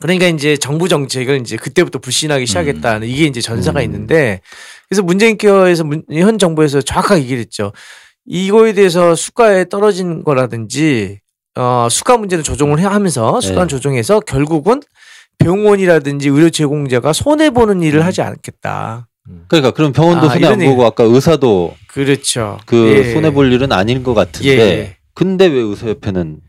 그러니까 0.00 0.26
이제 0.26 0.56
정부 0.56 0.88
정책을 0.88 1.40
이제 1.40 1.56
그때부터 1.56 1.98
불신하기 1.98 2.46
시작했다는 2.46 3.08
이게 3.08 3.24
이제 3.24 3.40
전사가 3.40 3.80
음. 3.80 3.84
있는데 3.84 4.40
그래서 4.88 5.02
문재인 5.02 5.36
케어에서 5.36 5.84
문- 5.84 6.02
현 6.10 6.38
정부에서 6.38 6.80
정확하게 6.80 7.22
얘기를 7.22 7.40
했죠. 7.40 7.72
이거에 8.26 8.72
대해서 8.72 9.14
수가에 9.14 9.68
떨어진 9.68 10.24
거라든지 10.24 11.20
어 11.56 11.88
수가 11.90 12.16
문제는 12.16 12.44
조정을 12.44 12.78
해 12.78 12.84
하면서 12.84 13.40
수가 13.40 13.62
네. 13.62 13.66
조정해서 13.68 14.20
결국은 14.20 14.80
병원이라든지 15.38 16.28
의료 16.28 16.50
제공자가 16.50 17.12
손해 17.12 17.50
보는 17.50 17.82
일을 17.82 18.04
하지 18.04 18.22
않겠다. 18.22 19.08
그러니까 19.48 19.72
그럼 19.72 19.92
병원도 19.92 20.26
아, 20.30 20.32
손해 20.32 20.46
안. 20.46 20.58
보고 20.58 20.84
아까 20.86 21.04
의사도 21.04 21.74
그렇죠. 21.88 22.58
그 22.66 22.88
예. 22.96 23.12
손해 23.12 23.30
볼 23.30 23.52
일은 23.52 23.72
아닌 23.72 24.02
것 24.02 24.14
같은데 24.14 24.48
예, 24.48 24.58
예. 24.58 24.96
근데 25.14 25.46
왜 25.46 25.60
의사협회는 25.60 26.40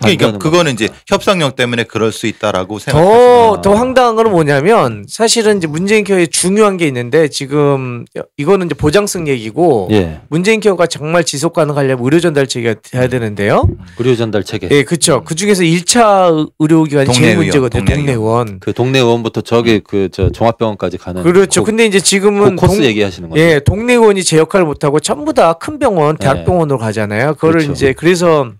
그러니까 0.00 0.38
그거는 0.38 0.72
이제? 0.72 0.88
협상력 1.06 1.56
때문에 1.56 1.84
그럴 1.84 2.12
수 2.12 2.26
있다라고 2.26 2.78
더, 2.78 2.90
생각하시면 2.92 3.62
더 3.62 3.74
황당한 3.74 4.16
건 4.16 4.30
뭐냐면 4.30 5.04
사실은 5.08 5.58
이제 5.58 5.66
문재인 5.66 6.04
케어에 6.04 6.26
중요한 6.26 6.76
게 6.76 6.86
있는데 6.86 7.28
지금 7.28 8.04
이거는 8.36 8.66
이제 8.66 8.74
보장성 8.74 9.28
얘기고 9.28 9.88
예 9.92 10.20
문재인 10.28 10.60
케어가 10.60 10.86
정말 10.86 11.24
지속 11.24 11.52
가능하려면 11.52 12.04
의료 12.04 12.20
전달 12.20 12.46
체계가 12.46 12.80
돼야 12.82 13.08
되는데요. 13.08 13.68
의료 13.98 14.16
전달 14.16 14.44
체계 14.44 14.68
예, 14.70 14.82
그렇죠. 14.84 15.22
그 15.24 15.34
중에서 15.34 15.62
1차 15.62 16.48
의료 16.58 16.84
기관이 16.84 17.06
동네 17.06 17.18
제일 17.20 17.28
의원, 17.30 17.44
문제거든요. 17.44 17.84
동네 17.84 17.96
동네 17.96 18.12
의원. 18.12 18.60
그 18.60 18.72
동네 18.72 18.98
의원부터 18.98 19.40
저기 19.42 19.80
그 19.80 20.08
저 20.12 20.30
종합병원까지 20.30 20.98
가는 20.98 21.22
그렇죠. 21.22 21.62
그, 21.62 21.66
근데 21.70 21.86
이제 21.86 22.00
지금은 22.00 22.56
그 22.56 22.66
코스 22.66 22.76
동- 22.78 22.84
얘기하시는 22.84 23.28
거죠. 23.28 23.40
예, 23.40 23.60
동네 23.60 23.92
의원이 23.94 24.24
제 24.24 24.38
역할을 24.38 24.66
못 24.66 24.82
하고 24.82 24.98
전부 24.98 25.32
다 25.34 25.52
큰 25.60 25.78
병원, 25.78 26.16
네. 26.16 26.24
대학병원으로 26.24 26.78
가잖아요. 26.78 27.34
그거를 27.34 27.60
그렇죠. 27.60 27.72
이제 27.72 27.92
그래서 27.92 28.50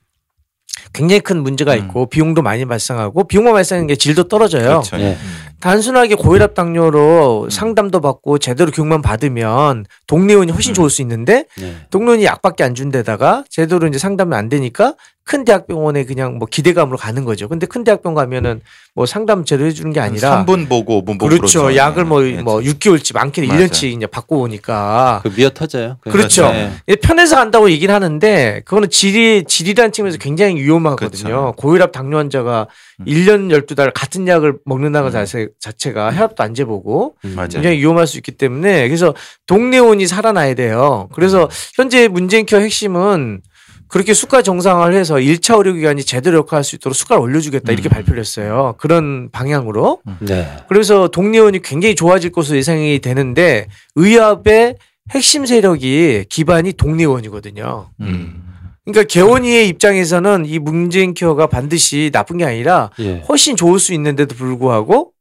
굉장히 0.93 1.21
큰 1.21 1.43
문제가 1.43 1.75
음. 1.75 1.79
있고 1.79 2.07
비용도 2.07 2.43
많이 2.43 2.65
발생하고 2.65 3.25
비용만 3.25 3.53
발생하는 3.53 3.87
게 3.87 3.97
질도 3.97 4.25
떨어져요. 4.25 4.65
그렇죠. 4.83 4.99
예. 4.99 5.17
단순하게 5.61 6.15
고혈압 6.15 6.55
당뇨로 6.55 7.45
음. 7.45 7.51
상담도 7.51 8.01
받고 8.01 8.39
제대로 8.39 8.71
교육만 8.71 9.03
받으면 9.03 9.85
동네 10.07 10.33
의원이 10.33 10.53
훨씬 10.53 10.73
음. 10.73 10.75
좋을 10.75 10.91
수 10.91 11.03
있는데 11.03 11.45
예. 11.61 11.75
동네 11.91 12.07
의원이 12.13 12.25
약밖에 12.25 12.65
안 12.65 12.75
준 12.75 12.91
데다가 12.91 13.45
제대로 13.51 13.87
이제 13.87 13.99
상담이 13.99 14.35
안 14.35 14.49
되니까 14.49 14.95
큰 15.25 15.45
대학병원에 15.45 16.05
그냥 16.07 16.39
뭐 16.39 16.49
기대감으로 16.51 16.97
가는 16.97 17.25
거죠. 17.25 17.47
근데 17.49 17.67
큰 17.67 17.85
대학병원 17.85 18.17
가면은 18.17 18.61
뭐 18.97 19.07
상담 19.07 19.45
제대로 19.45 19.69
해주는 19.69 19.93
게 19.93 20.01
아니라 20.01 20.45
3분 20.45 20.69
보고 20.69 21.01
5분 21.05 21.19
보고 21.21 21.29
그렇죠. 21.29 21.63
그러죠. 21.63 21.77
약을 21.77 22.05
뭐, 22.05 22.21
네. 22.23 22.43
뭐 22.43 22.59
6개월치 22.61 23.15
많게는 23.15 23.49
맞아요. 23.49 23.67
1년치 23.67 23.97
이제 23.97 24.07
받고 24.09 24.41
오니까. 24.41 25.21
그 25.23 25.31
미어 25.37 25.51
터져요. 25.51 25.99
그- 26.01 26.11
그렇죠. 26.11 26.51
네. 26.51 26.73
예, 26.89 26.97
편해서 26.97 27.37
간다고 27.37 27.71
얘기는 27.71 27.95
하는데 27.95 28.63
그거는 28.65 28.91
질이 28.91 29.45
질이라는 29.47 29.93
측면에서 29.93 30.19
굉장히 30.19 30.57
위험하거든요. 30.57 31.23
그렇죠. 31.23 31.55
고혈압 31.59 31.93
당뇨 31.93 32.17
환자가 32.19 32.67
음. 32.99 33.05
1년 33.05 33.51
12달 33.67 33.93
같은 33.95 34.27
약을 34.27 34.55
먹는다는 34.65 35.09
음. 35.11 35.13
자체, 35.13 35.49
자체가 35.61 36.13
혈압도 36.13 36.43
안 36.43 36.55
재보고 36.55 37.15
음. 37.25 37.35
맞아요. 37.37 37.49
굉장히 37.53 37.79
위험할 37.79 38.09
수 38.09 38.17
있기 38.17 38.33
때문에 38.33 38.89
그래서 38.89 39.15
동네온이 39.47 40.09
살아나야 40.09 40.55
돼요. 40.55 41.09
그래서 41.15 41.49
현재 41.77 42.09
문재인 42.09 42.47
케어 42.47 42.59
핵심은 42.59 43.43
그렇게 43.91 44.15
수가 44.15 44.43
정상화를 44.43 44.97
해서 44.97 45.17
1차 45.17 45.59
의료기관이 45.59 46.05
제대로 46.05 46.39
역할할 46.39 46.63
수 46.63 46.77
있도록 46.77 46.95
수가를 46.95 47.23
올려주겠다 47.23 47.73
이렇게 47.73 47.89
음. 47.89 47.91
발표를 47.91 48.21
했어요. 48.21 48.77
그런 48.79 49.31
방향으로. 49.31 50.01
네. 50.21 50.57
그래서 50.69 51.09
동네원이 51.09 51.61
굉장히 51.63 51.97
좋아질 51.97 52.31
것으로 52.31 52.57
예상이 52.57 53.01
되는데 53.01 53.67
의협의 53.97 54.77
핵심 55.11 55.45
세력이 55.45 56.27
기반이 56.29 56.73
동네원이거든요. 56.75 57.91
음. 58.01 58.45
그러니까 58.85 59.05
개원이의 59.05 59.69
입장에서는 59.69 60.47
이 60.47 60.61
문재인 60.61 61.13
케어가 61.13 61.49
반드시 61.49 62.11
나쁜 62.13 62.39
게 62.39 62.45
아니라 62.45 62.91
예. 63.01 63.25
훨씬 63.29 63.57
좋을 63.57 63.81
수 63.81 63.93
있는데도 63.95 64.37
불구하고 64.37 65.13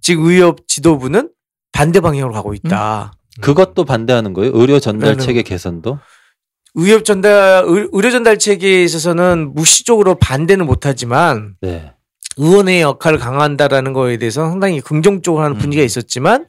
지금 0.00 0.24
의협 0.24 0.66
지도부는 0.66 1.30
반대 1.72 2.00
방향으로 2.00 2.32
가고 2.32 2.54
있다. 2.54 3.12
그것도 3.42 3.84
반대하는 3.84 4.32
거예요. 4.32 4.52
의료 4.54 4.80
전달 4.80 5.12
네, 5.12 5.16
네. 5.18 5.24
체계 5.24 5.42
개선도. 5.42 5.98
의협 6.74 7.04
전달 7.04 7.64
의- 7.66 7.88
의료 7.92 8.10
전달 8.10 8.38
체계에 8.38 8.84
있어서는 8.84 9.52
무시적으로 9.54 10.14
반대는 10.16 10.66
못하지만 10.66 11.54
네. 11.60 11.92
의원의 12.36 12.80
역할을 12.80 13.18
강화한다라는 13.18 13.92
거에 13.92 14.16
대해서 14.16 14.48
상당히 14.48 14.80
긍정적으로 14.80 15.42
하는 15.44 15.56
음. 15.56 15.58
분위기가 15.58 15.84
있었지만 15.84 16.46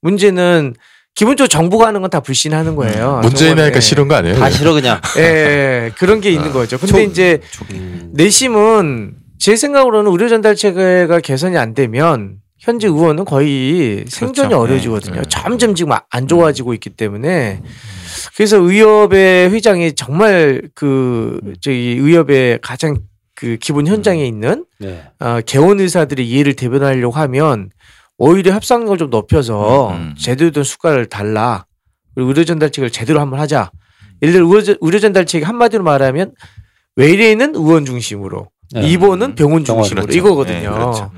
문제는 0.00 0.74
기본적으로 1.14 1.48
정부가 1.48 1.86
하는 1.88 2.00
건 2.00 2.10
다 2.10 2.20
불신하는 2.20 2.76
거예요. 2.76 3.20
문재인 3.22 3.50
정말, 3.50 3.64
하니까 3.64 3.76
예. 3.76 3.80
싫은 3.80 4.08
거 4.08 4.14
아니에요? 4.14 4.36
다 4.36 4.48
싫어 4.50 4.72
그냥. 4.72 5.00
예, 5.18 5.22
예, 5.22 5.90
그런 5.98 6.20
게 6.20 6.30
있는 6.30 6.52
거죠. 6.52 6.78
근데 6.78 6.92
초- 6.92 7.00
이제 7.00 7.40
음. 7.72 8.10
내심은 8.14 9.14
제 9.38 9.56
생각으로는 9.56 10.10
의료 10.12 10.28
전달 10.28 10.54
체계가 10.56 11.20
개선이 11.20 11.56
안 11.58 11.74
되면 11.74 12.36
현재 12.58 12.86
의원은 12.86 13.24
거의 13.24 14.04
생존이 14.08 14.48
그렇죠. 14.48 14.62
어려워지거든요. 14.62 15.14
네, 15.14 15.20
네. 15.22 15.28
점점 15.28 15.74
지금 15.74 15.92
안 16.10 16.26
좋아지고 16.28 16.72
있기 16.74 16.90
때문에 16.90 17.62
그래서 18.34 18.58
의협의 18.58 19.50
회장이 19.50 19.94
정말 19.94 20.62
그 20.74 21.40
저기 21.60 21.96
의협의 22.00 22.60
가장 22.62 22.98
그 23.34 23.56
기본 23.60 23.86
현장에 23.86 24.26
있는 24.26 24.64
네. 24.78 25.04
어, 25.20 25.40
개원 25.46 25.80
의사들의 25.80 26.28
이해를 26.28 26.54
대변하려고 26.54 27.14
하면 27.14 27.70
오히려 28.16 28.52
협상력을 28.52 28.98
좀 28.98 29.10
높여서 29.10 29.90
음, 29.90 29.94
음. 29.94 30.14
제대로 30.18 30.50
된 30.50 30.64
수가를 30.64 31.06
달라. 31.06 31.64
그리고 32.14 32.30
의료 32.30 32.44
전달책을 32.44 32.90
제대로 32.90 33.20
한번 33.20 33.38
하자. 33.38 33.70
예를 34.22 34.34
들어 34.34 34.46
의료, 34.48 34.74
의료 34.80 34.98
전달책 34.98 35.46
한마디로 35.46 35.84
말하면 35.84 36.32
외래는 36.96 37.54
의원 37.54 37.84
중심으로, 37.84 38.48
네. 38.72 38.88
입원은 38.88 39.36
병원 39.36 39.62
병원, 39.62 39.84
중심으로 39.84 40.06
그렇죠. 40.06 40.18
이거거든요. 40.18 40.58
네, 40.58 40.68
그렇죠. 40.68 41.12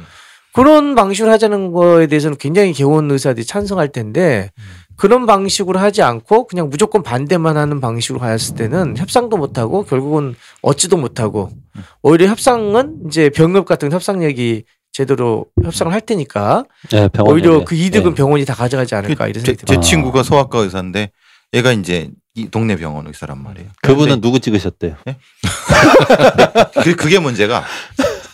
그런 0.53 0.95
방식으로 0.95 1.33
하자는 1.33 1.73
거에 1.73 2.07
대해서는 2.07 2.37
굉장히 2.37 2.75
개원 2.75 3.11
의사들이 3.11 3.47
찬성할 3.47 3.93
텐데 3.93 4.51
그런 5.01 5.25
방식으로 5.25 5.79
하지 5.79 6.03
않고 6.03 6.47
그냥 6.47 6.69
무조건 6.69 7.03
반대만 7.03 7.57
하는 7.57 7.81
방식으로 7.81 8.21
갔을 8.21 8.55
때는 8.55 8.99
협상도 8.99 9.39
못하고 9.39 9.83
결국은 9.85 10.35
얻지도 10.61 10.99
못하고 10.99 11.49
오히려 12.03 12.27
협상은 12.27 12.99
이제 13.07 13.31
병업 13.31 13.65
같은 13.65 13.91
협상력이 13.91 14.65
제대로 14.93 15.47
협상을 15.65 15.91
할 15.91 16.03
테니까 16.03 16.67
네, 16.91 17.09
병원 17.09 17.33
오히려 17.33 17.55
얘기. 17.55 17.65
그 17.65 17.75
이득은 17.77 18.11
네. 18.11 18.15
병원이 18.15 18.45
다 18.45 18.55
가져가지 18.55 18.95
않을까 18.95 19.29
이런 19.29 19.43
제, 19.43 19.53
생각이 19.53 19.67
제. 19.67 19.79
아. 19.79 19.81
친구가 19.81 20.23
소아과 20.23 20.59
의사인데 20.59 21.13
얘가 21.55 21.73
이제 21.73 22.11
이 22.35 22.51
동네 22.51 22.77
병원 22.77 23.07
의사란 23.07 23.43
말이에요. 23.43 23.71
그분은 23.81 24.21
누구 24.21 24.39
찍으셨대요? 24.39 24.97
그 26.85 26.95
그게 26.95 27.19
문제가 27.19 27.65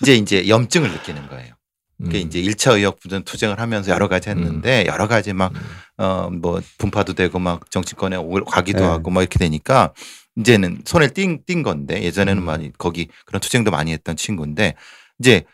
이제 0.02 0.16
이제 0.16 0.48
염증을 0.48 0.90
느끼는 0.90 1.28
거예요. 1.28 1.54
음. 2.00 2.06
그게 2.06 2.18
이제 2.18 2.42
1차 2.42 2.74
의학 2.74 2.98
부전 2.98 3.22
투쟁을 3.22 3.60
하면서 3.60 3.92
여러 3.92 4.08
가지 4.08 4.30
했는데 4.30 4.84
여러 4.86 5.06
가지 5.06 5.32
막 5.32 5.52
어뭐 5.98 6.60
분파도 6.78 7.14
되고 7.14 7.38
막 7.38 7.70
정치권에 7.70 8.16
오- 8.16 8.44
가기도 8.44 8.80
네. 8.80 8.84
하고 8.84 9.10
막 9.10 9.22
이렇게 9.22 9.38
되니까 9.38 9.94
이제는 10.36 10.82
손에 10.84 11.08
띈, 11.08 11.42
띈 11.46 11.62
건데 11.62 12.02
예전에는 12.02 12.42
음. 12.42 12.44
많이 12.44 12.72
거기 12.76 13.08
그런 13.24 13.40
투쟁도 13.40 13.70
많이 13.70 13.92
했던 13.92 14.16
친구인데 14.16 14.74
이제 15.18 15.44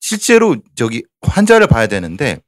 실제로 0.00 0.56
저기 0.74 1.04
환자를 1.22 1.66
봐야 1.66 1.86
되는데 1.86 2.40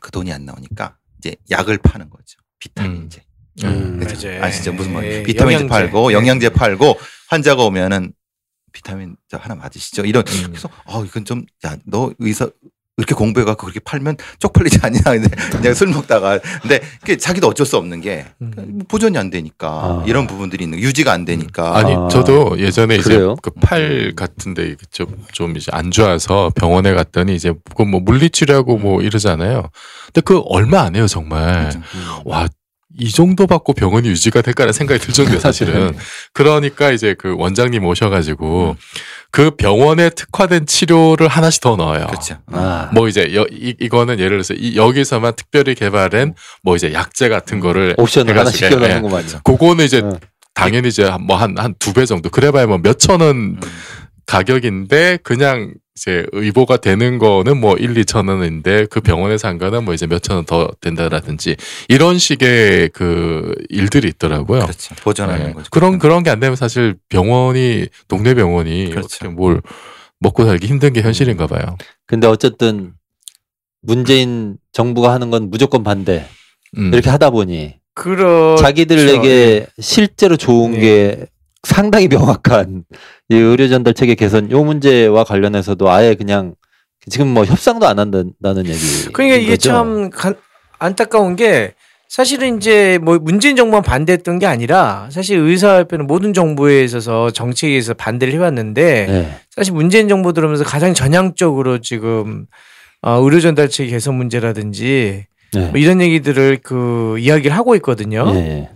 그 0.00 0.10
돈이 0.10 0.32
안 0.32 0.44
나오니까 0.44 0.96
이제 1.18 1.36
약을 1.50 1.78
파는 1.78 2.10
거죠. 2.10 2.38
비타민제. 2.58 3.22
음. 3.64 4.00
그죠? 4.00 4.26
맞아요. 4.28 4.44
아시죠? 4.44 4.72
무슨 4.72 4.92
말? 4.94 5.04
예, 5.04 5.22
비타민제 5.22 5.64
영양제. 5.64 5.68
팔고 5.68 6.10
예. 6.10 6.14
영양제 6.16 6.48
팔고 6.50 6.98
환자가 7.28 7.62
오면은 7.64 8.12
비타민 8.72 9.16
저 9.28 9.36
하나 9.36 9.54
맞으시죠? 9.54 10.04
이런 10.04 10.24
음. 10.26 10.42
그래서 10.48 10.68
어 10.86 11.04
이건 11.04 11.24
좀 11.24 11.44
야 11.64 11.76
너 11.86 12.12
의사 12.18 12.48
이렇게 12.98 13.14
공부해갖고 13.14 13.62
그렇게 13.66 13.80
팔면 13.80 14.18
쪽팔리지 14.38 14.80
않냐 14.82 15.00
그냥 15.50 15.72
술 15.74 15.88
먹다가 15.88 16.38
근데 16.60 16.80
그게 17.00 17.16
자기도 17.16 17.48
어쩔 17.48 17.64
수 17.64 17.78
없는 17.78 18.02
게 18.02 18.26
음. 18.42 18.82
보존이 18.86 19.16
안 19.16 19.30
되니까 19.30 19.68
아. 19.68 20.04
이런 20.06 20.26
부분들이 20.26 20.64
있는 20.64 20.78
거, 20.78 20.84
유지가 20.84 21.10
안 21.12 21.24
되니까 21.24 21.74
아니 21.76 21.94
아, 21.94 22.08
저도 22.08 22.58
예전에 22.58 22.96
이제 22.96 23.14
그래요? 23.14 23.34
그팔 23.36 24.12
같은데 24.14 24.76
좀, 24.90 25.06
좀 25.32 25.56
이제 25.56 25.70
안 25.72 25.90
좋아서 25.90 26.50
병원에 26.54 26.92
갔더니 26.92 27.34
이제 27.34 27.54
그뭐 27.74 28.00
물리치료하고 28.00 28.76
뭐 28.76 29.00
이러잖아요. 29.00 29.70
근데 30.06 30.20
그 30.20 30.40
얼마 30.46 30.82
안 30.82 30.94
해요 30.94 31.06
정말. 31.06 31.68
그죠. 31.68 31.80
와. 32.24 32.46
이 32.98 33.10
정도 33.10 33.46
받고 33.46 33.72
병원이 33.72 34.08
유지가 34.08 34.42
될까라는 34.42 34.72
생각이 34.72 35.00
들 35.00 35.14
정도예요, 35.14 35.38
사실은. 35.40 35.96
그러니까 36.32 36.90
이제 36.92 37.14
그 37.18 37.34
원장님 37.38 37.84
오셔가지고 37.84 38.76
그 39.30 39.52
병원에 39.56 40.10
특화된 40.10 40.66
치료를 40.66 41.28
하나씩 41.28 41.62
더 41.62 41.76
넣어요. 41.76 42.06
그렇죠. 42.06 42.36
아. 42.52 42.90
뭐 42.92 43.08
이제 43.08 43.34
여, 43.34 43.46
이, 43.50 43.74
이거는 43.80 44.18
예를 44.18 44.30
들어서 44.42 44.54
이, 44.54 44.76
여기서만 44.76 45.34
특별히 45.36 45.74
개발한 45.74 46.34
뭐 46.62 46.76
이제 46.76 46.92
약제 46.92 47.28
같은 47.28 47.60
거를 47.60 47.94
옵션을 47.98 48.38
하나씩 48.38 48.62
해가지고, 48.62 48.82
예, 48.84 48.88
끼워넣는구만요. 48.88 49.40
그거는 49.44 49.84
이제 49.86 50.02
네. 50.02 50.10
당연히 50.54 50.88
이제 50.88 51.10
뭐 51.20 51.36
한 51.38 51.54
한 51.58 51.74
두 51.78 51.94
배 51.94 52.04
정도 52.04 52.28
그래봐야 52.28 52.66
뭐 52.66 52.76
몇천 52.78 53.22
원 53.22 53.36
음. 53.36 53.60
가격인데 54.32 55.18
그냥 55.22 55.74
이제 55.94 56.24
의보가 56.32 56.78
되는 56.78 57.18
거는 57.18 57.60
뭐 57.60 57.76
1, 57.76 57.92
2천 57.92 58.30
원인데 58.30 58.86
그 58.86 59.02
병원에서 59.02 59.46
한 59.48 59.58
거는 59.58 59.84
뭐 59.84 59.92
이제 59.92 60.06
몇천 60.06 60.36
원 60.36 60.46
더 60.46 60.70
된다라든지 60.80 61.56
이런 61.88 62.16
식의 62.18 62.88
그 62.94 63.54
일들이 63.68 64.08
있더라고요. 64.08 64.60
그렇죠. 64.62 64.94
보존하는 65.02 65.48
네. 65.48 65.52
거죠. 65.52 65.68
그런 65.70 65.98
그런 65.98 66.22
게 66.22 66.30
안 66.30 66.40
되면 66.40 66.56
사실 66.56 66.94
병원이 67.10 67.88
동네 68.08 68.32
병원이 68.32 68.88
그렇죠. 68.90 69.30
뭘 69.30 69.60
먹고 70.18 70.46
살기 70.46 70.66
힘든 70.66 70.94
게 70.94 71.02
현실인가 71.02 71.46
봐요. 71.46 71.76
근데 72.06 72.26
어쨌든 72.26 72.94
문재인 73.82 74.56
정부가 74.72 75.12
하는 75.12 75.28
건 75.30 75.50
무조건 75.50 75.82
반대. 75.84 76.26
음. 76.78 76.90
이렇게 76.94 77.10
하다 77.10 77.28
보니 77.30 77.74
그렇죠. 77.94 78.62
자기들에게 78.62 79.66
실제로 79.78 80.38
좋은 80.38 80.72
네. 80.72 80.80
게 80.80 81.26
상당히 81.62 82.08
명확한 82.08 82.84
이 83.28 83.34
의료 83.36 83.68
전달 83.68 83.94
체계 83.94 84.14
개선 84.14 84.50
요 84.50 84.64
문제와 84.64 85.24
관련해서도 85.24 85.90
아예 85.90 86.14
그냥 86.14 86.54
지금 87.08 87.28
뭐 87.28 87.44
협상도 87.44 87.86
안 87.86 87.98
한다는 87.98 88.66
얘기. 88.66 89.04
그러니까 89.12 89.36
이게 89.36 89.56
참 89.56 90.10
간- 90.10 90.36
안타까운 90.78 91.36
게 91.36 91.74
사실은 92.08 92.58
이제 92.58 92.98
뭐 93.00 93.18
문재인 93.18 93.56
정부만 93.56 93.82
반대했던 93.82 94.38
게 94.38 94.46
아니라 94.46 95.08
사실 95.10 95.38
의사협회는 95.38 96.06
모든 96.06 96.34
정부에 96.34 96.84
있어서 96.84 97.30
정책에 97.30 97.76
있어서 97.78 97.94
반대를 97.94 98.34
해왔는데 98.34 99.06
네. 99.06 99.38
사실 99.50 99.72
문재인 99.72 100.08
정부 100.08 100.32
들어오면서 100.32 100.64
가장 100.64 100.92
전향적으로 100.94 101.78
지금 101.78 102.46
어, 103.00 103.12
의료 103.22 103.40
전달체 103.40 103.86
개선 103.86 104.14
문제라든지 104.16 105.26
네. 105.54 105.68
뭐 105.70 105.80
이런 105.80 106.00
얘기들을 106.00 106.58
그 106.62 107.16
이야기를 107.18 107.56
하고 107.56 107.74
있거든요. 107.76 108.30
예, 108.34 108.38
예. 108.38 108.70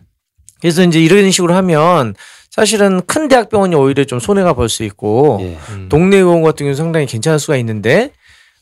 그래서 0.60 0.82
이제 0.82 0.98
이런 1.00 1.30
식으로 1.30 1.54
하면 1.54 2.14
사실은 2.56 3.02
큰 3.06 3.28
대학병원이 3.28 3.74
오히려 3.74 4.04
좀 4.04 4.18
손해가 4.18 4.54
볼수 4.54 4.82
있고 4.84 5.38
예. 5.42 5.58
동네 5.90 6.16
의원 6.16 6.42
같은 6.42 6.64
경우는 6.64 6.74
상당히 6.74 7.04
괜찮을 7.06 7.38
수가 7.38 7.56
있는데 7.58 8.12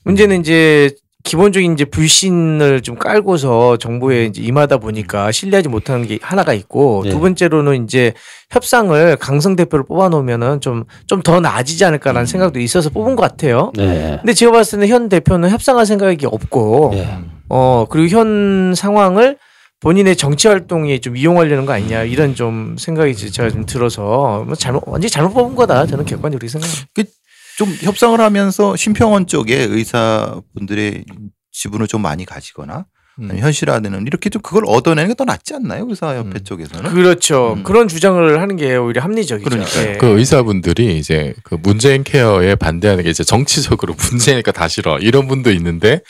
문제는 0.05 0.41
이제 0.41 0.91
기본적인 1.23 1.73
이제 1.73 1.87
불신을 1.87 2.83
좀 2.83 2.97
깔고서 2.97 3.79
정부에 3.79 4.27
이제 4.27 4.43
임하다 4.43 4.77
보니까 4.79 5.33
신뢰하지 5.33 5.69
못하는 5.71 6.07
게 6.07 6.19
하나가 6.21 6.53
있고 6.53 7.01
네. 7.05 7.11
두 7.11 7.21
번째로는 7.21 7.85
이제 7.85 8.13
협상을 8.51 9.17
강성 9.17 9.57
대표를 9.57 9.87
뽑아놓으면은 9.87 10.61
좀 10.61 10.85
좀 11.07 11.23
더 11.23 11.41
나아지지 11.41 11.85
않을까라는 11.87 12.27
생각도 12.27 12.61
있어서 12.61 12.91
뽑은 12.91 13.17
것 13.17 13.23
같아요. 13.23 13.73
네. 13.75 14.19
근데 14.21 14.35
제가 14.35 14.53
봤을 14.53 14.79
때는 14.79 14.93
현 14.93 15.09
대표는 15.09 15.49
협상할 15.49 15.87
생각이 15.87 16.27
없고 16.27 16.91
예. 16.95 17.09
어 17.49 17.87
그리고 17.89 18.09
현 18.19 18.75
상황을 18.75 19.39
본인의 19.85 20.17
정치 20.17 20.49
활동에 20.49 20.99
좀 20.99 21.15
이용하려는 21.17 21.67
거 21.67 21.75
아니냐 21.75 22.05
이런 22.05 22.35
좀 22.35 22.77
생각이 22.79 23.15
제가 23.15 23.51
좀 23.51 23.67
들어서 23.67 24.43
뭐 24.47 24.55
잘못 24.55 24.83
완전히 24.87 25.11
잘못 25.11 25.35
뽑은 25.35 25.55
거다 25.55 25.87
저는 25.87 26.07
객관적으로 26.07 26.49
생각합니다. 26.49 27.13
좀 27.59 27.69
협상을 27.83 28.19
하면서 28.19 28.75
심평원 28.77 29.27
쪽에 29.27 29.57
의사분들의 29.63 31.05
지분을 31.53 31.87
좀 31.87 32.01
많이 32.01 32.25
가지거나 32.25 32.87
음. 33.21 33.31
현실화되는 33.39 34.07
이렇게 34.09 34.31
좀 34.31 34.41
그걸 34.43 34.65
얻어내는 34.67 35.09
게 35.11 35.15
더 35.15 35.25
낫지 35.25 35.55
않나요? 35.55 35.87
의사협회 35.89 36.31
음. 36.41 36.45
쪽에서는? 36.45 36.91
그렇죠. 36.91 37.53
음. 37.59 37.63
그런 37.63 37.87
주장을 37.87 38.41
하는 38.41 38.57
게 38.57 38.75
오히려 38.77 39.03
합리적이죠. 39.03 39.49
그러니까요. 39.49 39.89
예. 39.91 39.99
그 39.99 40.19
의사분들이 40.19 40.99
이제 40.99 41.35
그 41.45 41.57
문재인 41.63 42.03
케어에 42.03 42.55
반대하는 42.57 43.05
게 43.05 43.11
이제 43.11 43.23
정치적으로 43.23 43.95
문재인이니까 44.11 44.51
다 44.51 44.67
싫어 44.67 44.99
이런 44.99 45.29
분도 45.29 45.53
있는데 45.53 46.01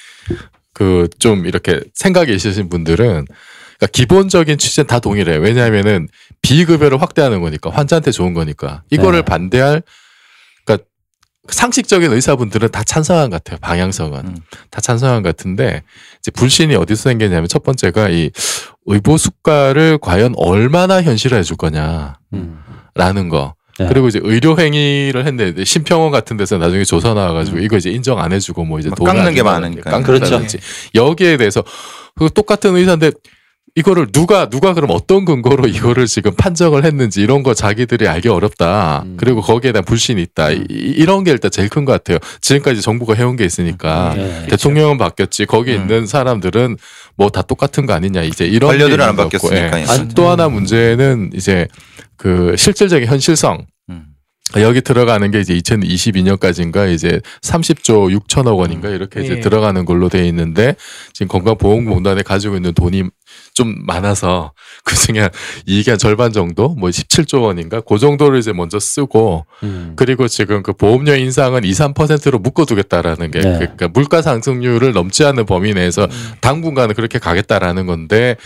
그 0.72 1.08
좀 1.18 1.44
이렇게 1.44 1.80
생각이 1.92 2.32
있으신 2.34 2.68
분들은 2.70 3.26
그러니까 3.78 3.86
기본적인 3.92 4.58
취지는 4.58 4.86
다 4.86 4.98
동일해요. 5.00 5.40
왜냐하면은 5.40 6.08
비급여를 6.42 7.00
확대하는 7.00 7.40
거니까 7.40 7.70
환자한테 7.70 8.10
좋은 8.10 8.34
거니까 8.34 8.82
이거를 8.90 9.20
네. 9.20 9.24
반대할 9.24 9.82
그러니까 10.64 10.86
상식적인 11.48 12.12
의사분들은 12.12 12.70
다 12.70 12.82
찬성한 12.82 13.30
것 13.30 13.42
같아요. 13.42 13.58
방향성은 13.60 14.20
음. 14.20 14.36
다 14.70 14.80
찬성한 14.80 15.22
것 15.22 15.36
같은데 15.36 15.82
이제 16.18 16.30
불신이 16.30 16.74
어디서 16.74 17.02
생기냐면 17.10 17.48
첫 17.48 17.62
번째가 17.62 18.08
이 18.08 18.30
의보 18.86 19.16
수가를 19.16 19.98
과연 20.00 20.34
얼마나 20.36 21.02
현실화해 21.02 21.42
줄 21.42 21.56
거냐. 21.56 22.18
음. 22.32 22.60
라는 22.94 23.28
거. 23.28 23.54
네. 23.78 23.88
그리고 23.88 24.06
이제 24.06 24.20
의료 24.22 24.56
행위를 24.56 25.26
했는데 25.26 25.64
심평원 25.64 26.12
같은 26.12 26.36
데서 26.36 26.58
나중에 26.58 26.84
조사 26.84 27.12
나와가지고 27.12 27.58
이거 27.58 27.76
이제 27.76 27.90
인정 27.90 28.20
안 28.20 28.32
해주고 28.32 28.64
뭐 28.64 28.78
이제 28.78 28.88
막 28.88 28.94
돈을 28.94 29.12
깎는 29.12 29.26
안게 29.28 29.42
많으니까. 29.42 29.90
깎는다든지. 29.90 30.58
여기에 30.94 31.38
대해서 31.38 31.64
그 32.14 32.30
똑같은 32.32 32.76
의사인데 32.76 33.10
이거를 33.76 34.06
누가 34.12 34.48
누가 34.48 34.72
그럼 34.72 34.90
어떤 34.92 35.24
근거로 35.24 35.66
이거를 35.66 36.06
지금 36.06 36.32
판정을 36.36 36.84
했는지 36.84 37.20
이런 37.20 37.42
거 37.42 37.54
자기들이 37.54 38.06
알기 38.06 38.28
어렵다. 38.28 39.02
음. 39.04 39.16
그리고 39.18 39.40
거기에 39.40 39.72
대한 39.72 39.84
불신이 39.84 40.22
있다. 40.22 40.52
이, 40.52 40.64
이런 40.68 41.24
게 41.24 41.32
일단 41.32 41.50
제일 41.50 41.68
큰 41.68 41.84
것 41.84 41.90
같아요. 41.92 42.18
지금까지 42.40 42.80
정부가 42.82 43.14
해온 43.14 43.34
게 43.36 43.44
있으니까 43.44 44.14
네. 44.16 44.46
대통령은 44.48 44.96
바뀌었지 44.96 45.44
거기 45.46 45.72
음. 45.74 45.80
있는 45.82 46.06
사람들은 46.06 46.76
뭐 47.16 47.28
다 47.30 47.42
똑같은 47.42 47.84
거 47.84 47.94
아니냐 47.94 48.22
이제 48.22 48.46
이런 48.46 48.70
게 48.70 48.78
관료들은 48.78 49.04
안 49.04 49.16
바뀌었으니까. 49.16 49.80
예. 49.80 49.82
예. 49.82 50.08
또 50.14 50.28
하나 50.28 50.48
문제는 50.48 51.32
이제 51.34 51.66
그 52.16 52.54
실질적인 52.56 53.08
현실성 53.08 53.54
음. 53.58 53.66
여기 54.56 54.82
들어가는 54.82 55.30
게 55.30 55.40
이제 55.40 55.54
2022년까지인가 55.54 56.92
이제 56.92 57.20
30조 57.42 58.16
6천억 58.20 58.58
원인가 58.58 58.90
이렇게 58.90 59.22
이제 59.22 59.36
예. 59.36 59.40
들어가는 59.40 59.84
걸로 59.84 60.08
돼 60.08 60.28
있는데 60.28 60.76
지금 61.12 61.28
건강보험공단에 61.28 62.22
가지고 62.22 62.56
있는 62.56 62.72
돈이 62.74 63.04
좀 63.54 63.74
많아서 63.86 64.52
그 64.84 64.94
중에 64.94 65.30
이게 65.66 65.92
한 65.92 65.98
절반 65.98 66.32
정도 66.32 66.68
뭐 66.68 66.90
17조 66.90 67.42
원인가 67.42 67.80
그 67.80 67.98
정도를 67.98 68.38
이제 68.38 68.52
먼저 68.52 68.78
쓰고 68.78 69.46
음. 69.62 69.94
그리고 69.96 70.28
지금 70.28 70.62
그 70.62 70.72
보험료 70.72 71.14
인상은 71.14 71.64
2, 71.64 71.70
3%로 71.70 72.38
묶어두겠다라는 72.38 73.30
게 73.30 73.40
네. 73.40 73.58
그러니까 73.58 73.88
물가 73.88 74.22
상승률을 74.22 74.92
넘지 74.92 75.24
않는 75.24 75.46
범위 75.46 75.72
내에서 75.72 76.06
당분간은 76.40 76.94
그렇게 76.94 77.18
가겠다라는 77.18 77.86
건데 77.86 78.36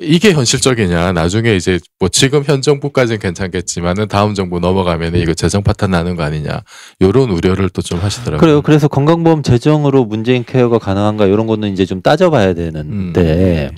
이게 0.00 0.32
현실적이냐 0.32 1.12
나중에 1.12 1.56
이제 1.56 1.78
뭐 1.98 2.08
지금 2.08 2.44
현 2.44 2.62
정부까지는 2.62 3.18
괜찮겠지만은 3.18 4.08
다음 4.08 4.34
정부 4.34 4.60
넘어가면 4.60 5.14
은 5.14 5.20
이거 5.20 5.34
재정 5.34 5.62
파탄 5.62 5.90
나는 5.90 6.14
거 6.16 6.22
아니냐 6.22 6.62
요런 7.00 7.30
우려를 7.30 7.68
또 7.68 7.82
좀 7.82 7.98
하시더라고요. 7.98 8.38
그래요. 8.40 8.62
그래서 8.62 8.86
건강보험 8.86 9.42
재정으로 9.42 10.04
문재인 10.04 10.44
케어가 10.44 10.78
가능한가 10.78 11.26
이런 11.26 11.48
거는 11.48 11.72
이제 11.72 11.84
좀 11.84 12.00
따져봐야 12.00 12.54
되는데 12.54 13.70
음. 13.72 13.76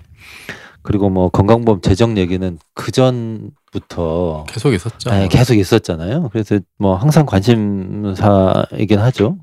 그리고 0.83 1.09
뭐 1.09 1.31
건강보험 1.31 1.81
재정 1.81 2.19
얘기는 2.19 2.59
그 2.75 2.93
전부터 2.93 4.45
계속 4.47 4.75
있었죠. 4.75 5.11
네, 5.11 5.29
계속 5.29 5.55
있었잖아요. 5.55 6.29
그래서 6.33 6.59
뭐 6.79 6.97
항상 6.97 7.25
관심사이긴 7.25 8.99
하죠. 8.99 9.39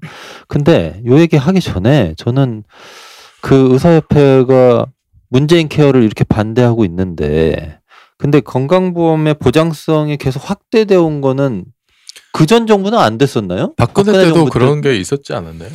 근데 0.48 1.02
요 1.08 1.20
얘기 1.20 1.38
하기 1.38 1.60
전에 1.60 2.14
저는 2.18 2.64
그 3.42 3.70
의사협회가 3.74 4.86
문재인 5.32 5.68
케어를 5.70 6.04
이렇게 6.04 6.24
반대하고 6.26 6.86
있는데 6.86 7.80
근데 8.18 8.40
건강보험의 8.42 9.36
보장성이 9.36 10.18
계속 10.18 10.48
확대되어 10.48 11.02
온 11.02 11.22
거는 11.22 11.66
그 12.34 12.46
전 12.46 12.66
정부는 12.68 12.98
안 12.98 13.18
됐었나요? 13.18 13.74
박근혜, 13.76 14.12
박근혜 14.14 14.26
때도 14.26 14.46
때- 14.46 14.50
그런 14.52 14.82
게 14.82 14.96
있었지 14.98 15.34
않았나요? 15.34 15.70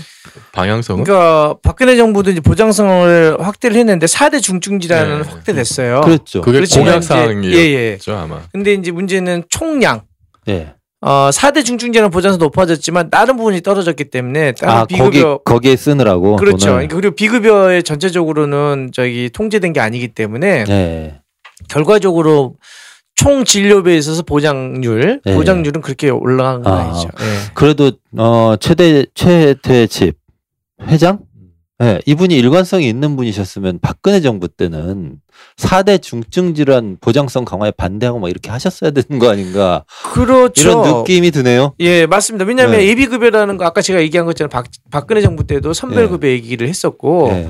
방향성은? 0.53 1.05
그러니까 1.05 1.57
박근혜 1.63 1.97
정부도 1.97 2.31
이제 2.31 2.41
보장성을 2.41 3.37
확대를 3.41 3.77
했는데 3.77 4.07
4대 4.07 4.41
중증 4.43 4.81
질환은 4.81 5.23
네. 5.23 5.29
확대됐어요. 5.29 6.01
그랬죠. 6.03 6.41
그게 6.43 6.61
공약 6.75 7.03
사항이었죠 7.03 7.59
예, 7.59 7.63
예. 7.75 7.99
아마. 8.13 8.41
근데 8.53 8.73
이제 8.75 8.91
문제는 8.91 9.45
총량 9.51 10.03
예. 10.49 10.75
어, 11.07 11.31
4대 11.31 11.65
중증 11.65 11.93
질환 11.93 12.11
보장성 12.11 12.41
높아졌지만 12.41 13.11
다른 13.11 13.37
부분이 13.37 13.61
떨어졌기 13.61 14.07
때문에 14.07 14.53
다른 14.53 14.75
아 14.75 14.81
거기 14.81 14.97
비급여 14.97 15.39
거기 15.45 15.71
에 15.71 15.77
쓰느라고 15.77 16.35
그렇죠. 16.35 16.71
돈을. 16.71 16.89
그리고 16.89 17.15
비급여에 17.15 17.83
전체적으로는 17.83 18.91
저기 18.93 19.31
통제된 19.33 19.73
게 19.73 19.79
아니기 19.79 20.09
때문에 20.09 20.65
예. 20.69 21.21
결과적으로 21.69 22.57
총 23.15 23.45
진료비에 23.45 23.97
있어서 23.97 24.23
보장률, 24.23 25.21
네. 25.25 25.35
보장률은 25.35 25.81
그렇게 25.81 26.11
올라간 26.11 26.63
건 26.63 26.73
아, 26.73 26.77
아, 26.77 26.93
니죠 26.93 27.09
예. 27.21 27.25
그래도 27.55 27.93
어 28.19 28.57
최대 28.59 29.07
최대집 29.15 30.17
회장 30.89 31.21
예, 31.83 32.01
이분이 32.07 32.35
일관성이 32.35 32.89
있는 32.89 33.17
분이셨으면 33.17 33.81
박근혜 33.83 34.21
정부 34.21 34.49
때는 34.49 35.17
4대 35.57 36.01
중증 36.01 36.55
질환 36.55 36.97
보장성 37.01 37.45
강화에 37.45 37.71
반대하고 37.71 38.19
막 38.19 38.31
이렇게 38.31 38.51
하셨어야 38.51 38.93
되는 38.93 39.19
거 39.19 39.31
아닌가 39.31 39.85
그렇죠. 40.13 40.63
이런 40.63 41.01
느낌이 41.01 41.31
드네요. 41.31 41.75
예, 41.81 42.07
맞습니다. 42.07 42.47
왜냐하면 42.47 42.79
네. 42.79 42.87
예비급여라는 42.89 43.59
거 43.59 43.67
아까 43.67 43.83
제가 43.83 44.01
얘기한 44.01 44.25
것처럼 44.27 44.49
박, 44.49 44.67
박근혜 44.91 45.21
정부 45.21 45.47
때도 45.47 45.75
선별급여 45.75 46.29
얘기를 46.29 46.67
했었고 46.67 47.29
예. 47.33 47.49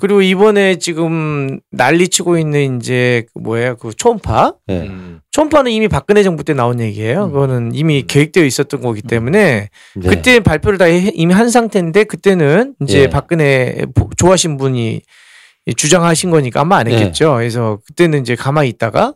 그리고 0.00 0.22
이번에 0.22 0.76
지금 0.76 1.60
난리치고 1.70 2.36
있는 2.38 2.78
이제 2.80 3.26
그 3.32 3.38
뭐예요? 3.40 3.76
그 3.76 3.92
초음파? 3.94 4.54
예. 4.70 4.80
음. 4.88 5.20
초음파는 5.30 5.70
이미 5.70 5.86
박근혜 5.88 6.22
정부 6.22 6.42
때 6.42 6.52
나온 6.52 6.80
얘기예요. 6.80 7.30
그거는 7.30 7.72
이미 7.74 8.02
계획되어 8.02 8.44
있었던 8.44 8.80
거기 8.80 9.02
때문에 9.02 9.68
네. 9.96 10.08
그때 10.08 10.40
발표를 10.40 10.78
다 10.78 10.86
해- 10.86 11.12
이미 11.14 11.32
한 11.32 11.48
상태인데 11.48 12.04
그때는 12.04 12.74
이제 12.82 13.02
예. 13.02 13.08
박근혜 13.08 13.84
보- 13.94 14.10
좋아하신 14.16 14.56
분이 14.56 15.02
주장하신 15.76 16.30
거니까 16.30 16.60
아마 16.60 16.78
안 16.78 16.90
예. 16.90 16.96
했겠죠. 16.96 17.34
그래서 17.34 17.78
그때는 17.86 18.20
이제 18.20 18.34
가만히 18.34 18.68
있다가 18.70 19.14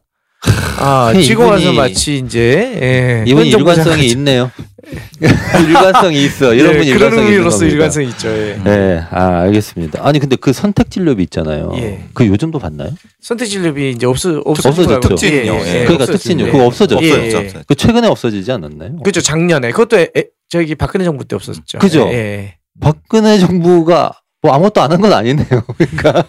아, 0.79 1.13
이분이- 1.15 1.25
지금 1.25 1.47
와서 1.47 1.73
마치 1.73 2.19
이제 2.19 2.79
예, 2.81 3.25
이분 3.27 3.45
현 3.45 3.51
정부 3.51 3.71
일관성이 3.71 4.09
장관- 4.09 4.19
있네요. 4.19 4.51
일관성이 5.69 6.25
있어. 6.25 6.55
이런 6.55 6.75
예, 6.75 6.79
분 6.79 6.87
그런 6.87 6.87
일관성이 6.87 7.29
있는 7.29 7.45
겁니다. 7.51 7.67
일관성이 7.67 8.09
있죠. 8.09 8.29
예. 8.29 8.59
예, 8.67 9.05
아 9.11 9.41
알겠습니다. 9.43 10.01
아니 10.07 10.19
근데 10.19 10.37
그 10.37 10.53
선택 10.53 10.91
진료비 10.91 11.23
있잖아요. 11.25 11.73
예. 11.77 12.05
그 12.15 12.27
요즘도 12.27 12.59
받나요? 12.59 12.91
선택 13.21 13.47
진료비 13.47 13.91
이제 13.91 14.07
없어 14.07 14.41
없어졌죠. 14.45 14.95
없어졌죠. 14.95 15.09
특진요. 15.17 15.61
예. 15.67 15.85
그러니까 15.85 16.07
특진료 16.07 16.47
그거 16.47 16.67
없어졌죠. 16.67 17.05
예, 17.05 17.11
없어졌죠. 17.11 17.37
예. 17.37 17.41
없어졌죠. 17.41 17.65
그 17.67 17.75
최근에 17.75 18.09
없어지지 18.09 18.53
않았나요? 18.53 18.97
그렇죠. 19.01 19.21
작년에 19.21 19.73
그것도 19.73 19.99
에, 19.99 20.09
에, 20.17 20.25
저기 20.49 20.75
박근혜 20.75 21.05
정부 21.05 21.25
때 21.25 21.37
없었죠. 21.37 21.79
그죠? 21.81 22.09
예, 22.11 22.15
예. 22.15 22.55
박근혜 22.81 23.39
정부가 23.39 24.13
뭐 24.41 24.53
아무것도 24.53 24.81
안 24.81 24.93
한 24.93 25.01
건 25.01 25.13
아니네요. 25.13 25.47
그러니까 25.77 26.25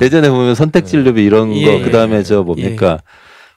예전에 0.00 0.30
보면 0.30 0.54
선택 0.54 0.86
진료비 0.86 1.22
이런 1.22 1.50
거 1.50 1.56
예. 1.56 1.80
그다음에 1.82 2.22
저 2.22 2.42
뭡니까 2.42 2.98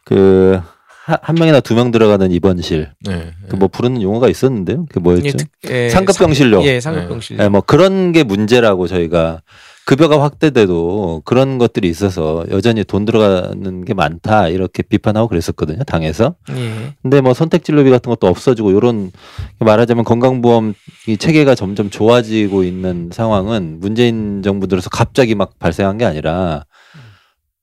그 0.06 0.62
한 1.06 1.36
명이나 1.36 1.60
두 1.60 1.74
명 1.76 1.92
들어가는 1.92 2.32
입원실 2.32 2.90
네. 3.06 3.32
그 3.50 3.58
뭐 3.58 3.68
부르는 3.68 4.02
용어가 4.02 4.30
있었는데요. 4.30 4.86
그 4.90 5.00
뭐였죠? 5.00 5.26
예, 5.28 5.32
특- 5.34 5.50
예, 5.70 5.90
상급병실로. 5.90 6.60
상- 6.62 6.66
예, 6.66 6.80
상급병실. 6.80 7.40
예, 7.42 7.50
뭐 7.50 7.60
그런 7.60 8.14
게 8.14 8.24
문제라고 8.24 8.88
저희가 8.88 9.42
급여가 9.86 10.22
확대돼도 10.24 11.24
그런 11.26 11.58
것들이 11.58 11.90
있어서 11.90 12.46
여전히 12.52 12.86
돈 12.86 13.04
들어가는 13.04 13.84
게 13.84 13.94
많다 13.94 14.48
이렇게 14.48 14.82
비판하고 14.82 15.28
그랬었거든요 15.28 15.84
당에서 15.84 16.36
예. 16.52 16.94
근데 17.02 17.20
뭐 17.20 17.34
선택 17.34 17.66
진료비 17.66 17.90
같은 17.90 18.10
것도 18.10 18.28
없어지고 18.28 18.72
요런 18.72 19.12
말하자면 19.60 20.06
건강보험 20.06 20.74
이 21.08 21.18
체계가 21.18 21.54
점점 21.56 21.90
좋아지고 21.90 22.64
있는 22.64 23.10
상황은 23.12 23.80
문재인 23.82 24.42
정부 24.42 24.68
들어서 24.68 24.90
갑자기 24.90 25.36
막 25.36 25.60
발생한 25.60 25.98
게 25.98 26.06
아니라 26.06 26.64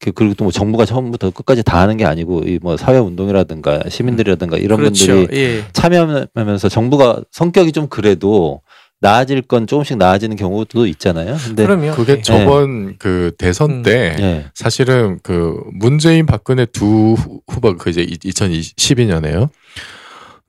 그- 0.00 0.12
그리고 0.12 0.34
또 0.34 0.44
뭐 0.44 0.50
정부가 0.52 0.84
처음부터 0.86 1.30
끝까지 1.30 1.62
다 1.62 1.80
하는 1.80 1.96
게 1.96 2.04
아니고 2.06 2.42
이 2.46 2.58
뭐 2.62 2.76
사회 2.76 2.98
운동이라든가 2.98 3.82
시민들이라든가 3.88 4.56
이런 4.56 4.78
그렇죠. 4.78 5.14
분들이 5.14 5.38
예. 5.40 5.64
참여하면서 5.72 6.68
정부가 6.70 7.20
성격이 7.30 7.72
좀 7.72 7.86
그래도 7.88 8.62
나아질 9.02 9.42
건 9.42 9.66
조금씩 9.66 9.96
나아지는 9.96 10.36
경우도 10.36 10.86
있잖아요. 10.86 11.36
근데 11.44 11.64
그럼요. 11.66 11.92
그게 11.94 12.14
예. 12.18 12.22
저번 12.22 12.96
그 12.98 13.32
대선 13.38 13.70
음. 13.70 13.82
때 13.82 14.16
예. 14.18 14.46
사실은 14.54 15.18
그 15.22 15.58
문재인 15.72 16.26
박근혜 16.26 16.66
두 16.66 17.14
후- 17.14 17.40
후보 17.48 17.76
그 17.76 17.88
이제 17.90 18.04
2012년에요. 18.04 19.48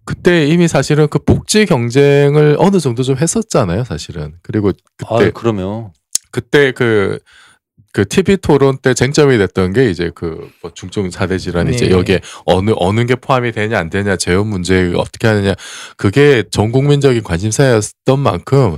그때 0.04 0.48
이미 0.48 0.68
사실은 0.68 1.08
그 1.10 1.20
복지 1.20 1.66
경쟁을 1.66 2.56
어느 2.60 2.80
정도 2.80 3.04
좀 3.04 3.18
했었잖아요, 3.18 3.84
사실은. 3.86 4.34
그리고 4.42 4.72
아, 5.06 5.18
그때 5.18 5.32
그러면 5.34 5.90
그때 6.32 6.72
그 6.72 7.20
그 7.94 8.08
TV 8.08 8.38
토론 8.38 8.78
때 8.78 8.94
쟁점이 8.94 9.38
됐던 9.38 9.74
게 9.74 9.90
이제 9.90 10.12
그 10.14 10.52
뭐 10.62 10.72
중증 10.74 11.10
사대 11.10 11.38
질환 11.38 11.74
이제 11.74 11.88
네. 11.88 11.92
여기에 11.92 12.22
어느 12.46 12.72
어느 12.76 13.06
게 13.06 13.16
포함이 13.16 13.52
되냐 13.52 13.80
안 13.80 13.90
되냐 13.90 14.16
재원 14.16 14.48
문제 14.48 14.94
어떻게 14.96 15.28
하느냐 15.28 15.56
그게 15.98 16.44
전 16.52 16.72
국민적인 16.72 17.24
관심사였던 17.24 18.20
만큼 18.20 18.78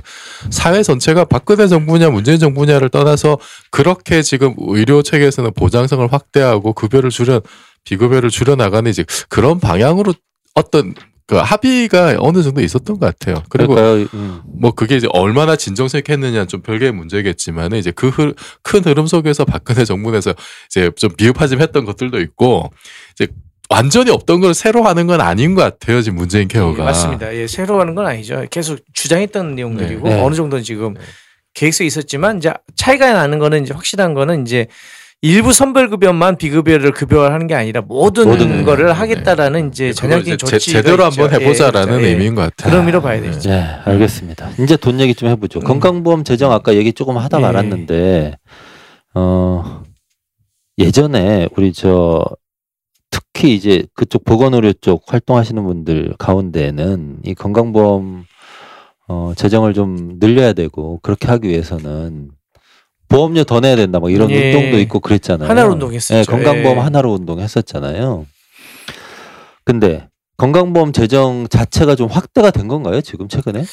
사회 0.50 0.82
전체가 0.82 1.24
박근혜 1.24 1.66
정부냐 1.66 2.10
문재인 2.10 2.38
정부냐를 2.38 2.88
떠나서 2.88 3.38
그렇게 3.70 4.22
지금 4.22 4.54
의료 4.58 5.02
체계에서는 5.02 5.52
보장성을 5.54 6.10
확대하고 6.10 6.72
급여를 6.72 7.10
줄여 7.10 7.42
비급여를 7.84 8.30
줄여 8.30 8.56
나가는 8.56 8.90
이제 8.90 9.04
그런 9.28 9.60
방향으로 9.60 10.14
어떤 10.54 10.94
그 11.26 11.36
합의가 11.36 12.16
어느 12.18 12.42
정도 12.42 12.60
있었던 12.60 12.98
것 12.98 13.06
같아요. 13.06 13.42
그리고. 13.48 13.74
음. 13.76 14.42
뭐 14.46 14.72
그게 14.72 14.96
이제 14.96 15.06
얼마나 15.10 15.56
진정성했느냐는 15.56 16.48
좀 16.48 16.60
별개의 16.62 16.92
문제겠지만 16.92 17.72
이제 17.74 17.90
그 17.90 18.10
큰 18.62 18.84
흐름 18.84 19.06
속에서 19.06 19.44
박근혜 19.44 19.84
정부 19.84 20.10
내에서 20.10 20.34
이제 20.68 20.90
좀 20.96 21.10
비읍하짐했던 21.16 21.84
것들도 21.84 22.20
있고 22.20 22.70
이제 23.12 23.28
완전히 23.70 24.10
없던 24.10 24.40
걸 24.40 24.54
새로 24.54 24.84
하는 24.84 25.06
건 25.06 25.20
아닌 25.20 25.54
것 25.54 25.62
같아요 25.62 26.02
지금 26.02 26.18
문재인 26.18 26.48
케어가 26.48 26.82
예, 26.82 26.84
맞습니다. 26.84 27.34
예, 27.34 27.46
새로 27.46 27.80
하는 27.80 27.94
건 27.94 28.06
아니죠. 28.06 28.44
계속 28.50 28.78
주장했던 28.92 29.54
내용들이고 29.54 30.08
네. 30.08 30.16
네. 30.16 30.20
어느 30.22 30.34
정도는 30.34 30.62
지금 30.64 30.94
계획서에 31.54 31.86
있었지만 31.86 32.38
이제 32.38 32.52
차이가 32.76 33.12
나는 33.12 33.38
거는 33.38 33.64
이제 33.64 33.72
확실한 33.74 34.14
거는 34.14 34.42
이제 34.46 34.66
일부 35.24 35.54
선별급여만 35.54 36.36
비급여를 36.36 36.92
급여하는 36.92 37.46
게 37.46 37.54
아니라 37.54 37.80
모든, 37.80 38.28
모든 38.28 38.62
거를 38.62 38.86
네. 38.88 38.92
하겠다라는 38.92 39.68
이제 39.68 39.90
전향적인 39.94 40.34
이제 40.34 40.44
제- 40.44 40.50
조치가 40.58 40.82
제대로 40.82 41.08
있죠. 41.08 41.22
한번 41.22 41.40
해보자라는 41.40 42.00
예, 42.00 42.04
예. 42.04 42.08
의미인 42.10 42.34
것 42.34 42.42
같아요. 42.42 42.68
그런 42.70 42.80
의미로 42.82 43.00
봐야 43.00 43.18
되죠. 43.22 43.48
네, 43.48 43.62
알겠습니다. 43.86 44.50
이제 44.60 44.76
돈 44.76 45.00
얘기 45.00 45.14
좀 45.14 45.30
해보죠. 45.30 45.60
음. 45.60 45.64
건강보험 45.64 46.24
재정 46.24 46.52
아까 46.52 46.74
얘기 46.74 46.92
조금 46.92 47.16
하다 47.16 47.38
예. 47.38 47.40
말았는데, 47.40 48.36
어, 49.14 49.82
예전에 50.76 51.48
우리 51.56 51.72
저, 51.72 52.22
특히 53.10 53.54
이제 53.54 53.86
그쪽 53.94 54.26
보건의료 54.26 54.74
쪽 54.74 55.04
활동하시는 55.06 55.64
분들 55.64 56.16
가운데는 56.18 57.20
이 57.24 57.32
건강보험 57.34 58.24
어, 59.08 59.32
재정을 59.36 59.72
좀 59.72 60.18
늘려야 60.18 60.52
되고 60.52 60.98
그렇게 61.02 61.28
하기 61.28 61.48
위해서는 61.48 62.28
보험료 63.08 63.44
더 63.44 63.60
내야 63.60 63.76
된다 63.76 63.98
뭐 63.98 64.10
이런 64.10 64.30
예. 64.30 64.54
운동도 64.54 64.78
있고 64.80 65.00
그랬잖아요. 65.00 65.48
하나로 65.48 65.72
운동했었죠. 65.72 66.18
예, 66.18 66.24
건강보험 66.24 66.78
예. 66.78 66.80
하나로 66.82 67.12
운동했었잖아요. 67.12 68.26
근데 69.64 70.08
건강보험 70.36 70.92
재정 70.92 71.46
자체가 71.48 71.94
좀 71.94 72.08
확대가 72.08 72.50
된 72.50 72.68
건가요? 72.68 73.00
지금 73.00 73.28
최근에? 73.28 73.64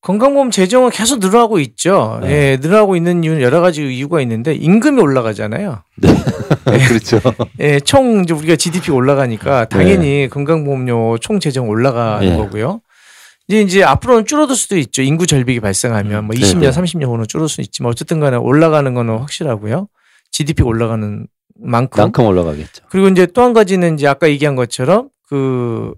건강보험 0.00 0.50
재정은 0.50 0.90
계속 0.90 1.18
늘어나고 1.18 1.58
있죠. 1.60 2.20
네. 2.22 2.30
예, 2.30 2.58
늘어나고 2.60 2.94
있는 2.96 3.24
이유는 3.24 3.42
여러 3.42 3.60
가지 3.60 3.82
이유가 3.82 4.20
있는데 4.20 4.54
임금이 4.54 5.00
올라가잖아요. 5.00 5.82
그렇죠. 6.64 7.20
예, 7.60 7.80
총 7.80 8.22
이제 8.22 8.32
우리가 8.32 8.56
GDP 8.56 8.90
가 8.90 8.94
올라가니까 8.94 9.64
당연히 9.64 10.28
건강보험료 10.30 11.18
총 11.18 11.40
재정 11.40 11.68
올라가는 11.68 12.26
예. 12.26 12.36
거고요. 12.36 12.80
이제 13.48 13.60
이제 13.62 13.82
앞으로는 13.82 14.26
줄어들 14.26 14.54
수도 14.56 14.76
있죠. 14.76 15.02
인구 15.02 15.26
절벽이 15.26 15.60
발생하면 15.60 16.26
뭐 16.26 16.36
20년, 16.36 16.60
네네. 16.60 16.70
30년 16.70 17.04
후는 17.06 17.26
줄어들 17.28 17.48
수 17.48 17.60
있지만 17.62 17.90
어쨌든 17.90 18.20
간에 18.20 18.36
올라가는 18.36 18.92
거는 18.92 19.18
확실하고요. 19.18 19.88
GDP가 20.30 20.68
올라가는 20.68 21.26
만큼. 21.60 22.02
만큼 22.02 22.24
올라가겠죠. 22.26 22.84
그리고 22.90 23.08
이제 23.08 23.26
또 23.26 23.42
한 23.42 23.52
가지는 23.54 23.94
이제 23.94 24.06
아까 24.06 24.28
얘기한 24.28 24.54
것처럼 24.54 25.08
그 25.28 25.94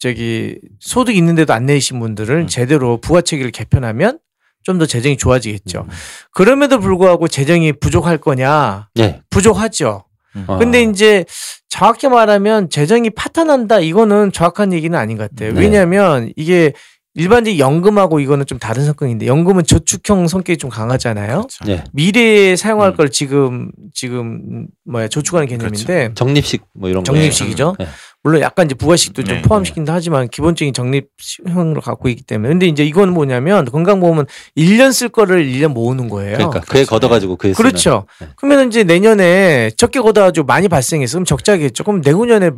저기 0.00 0.58
소득 0.80 1.16
있는데도 1.16 1.52
안 1.52 1.66
내신 1.66 1.98
분들을 2.00 2.36
음. 2.36 2.46
제대로 2.48 2.98
부가체계를 3.00 3.50
개편하면 3.52 4.18
좀 4.64 4.78
더 4.78 4.84
재정이 4.84 5.16
좋아지겠죠. 5.16 5.86
음. 5.88 5.90
그럼에도 6.32 6.78
불구하고 6.78 7.26
재정이 7.28 7.72
부족할 7.74 8.18
거냐? 8.18 8.88
네. 8.96 9.22
부족하죠. 9.30 10.04
어. 10.46 10.58
근데 10.58 10.82
이제 10.82 11.24
정확히 11.68 12.08
말하면 12.08 12.70
재정이 12.70 13.10
파탄한다 13.10 13.80
이거는 13.80 14.32
정확한 14.32 14.72
얘기는 14.72 14.96
아닌 14.98 15.16
것 15.16 15.30
같아요. 15.30 15.52
네. 15.52 15.60
왜냐하면 15.60 16.32
이게 16.36 16.72
일반적인 17.18 17.58
연금하고 17.58 18.20
이거는 18.20 18.46
좀 18.46 18.60
다른 18.60 18.84
성격인데 18.84 19.26
연금은 19.26 19.64
저축형 19.64 20.28
성격이 20.28 20.56
좀 20.56 20.70
강하잖아요. 20.70 21.38
그렇죠. 21.38 21.64
네. 21.64 21.82
미래에 21.92 22.54
사용할 22.54 22.90
음. 22.90 22.96
걸 22.96 23.10
지금 23.10 23.72
지금 23.92 24.68
뭐야 24.84 25.08
저축하는 25.08 25.48
개념인데 25.48 26.12
적립식 26.14 26.62
뭐 26.74 26.88
이런 26.88 27.02
거. 27.02 27.12
적립식이죠. 27.12 27.74
네. 27.80 27.88
물론 28.22 28.40
약간 28.40 28.66
이제 28.66 28.76
부가식도 28.76 29.24
좀 29.24 29.36
네. 29.36 29.42
포함시킨다 29.42 29.94
하지만 29.94 30.28
기본적인 30.28 30.72
적립형으로 30.72 31.80
갖고 31.80 32.08
있기 32.08 32.22
때문에 32.22 32.50
근데 32.50 32.66
이제 32.66 32.84
이건 32.84 33.12
뭐냐면 33.12 33.64
건강보험은 33.64 34.26
1년 34.56 34.92
쓸 34.92 35.08
거를 35.08 35.44
1년 35.44 35.72
모으는 35.72 36.08
거예요. 36.08 36.36
그러니까 36.36 36.60
그에 36.60 36.84
걷어가지고 36.84 37.34
그에 37.34 37.52
쓰는. 37.52 37.68
그렇죠. 37.68 38.06
네. 38.20 38.28
그러면 38.36 38.68
이제 38.68 38.84
내년에 38.84 39.72
적게 39.76 40.00
걷어가지고 40.00 40.46
많이 40.46 40.68
발생했어. 40.68 41.14
그럼 41.18 41.24
적자겠죠. 41.24 41.82
그럼 41.82 42.00
내후년에 42.04 42.52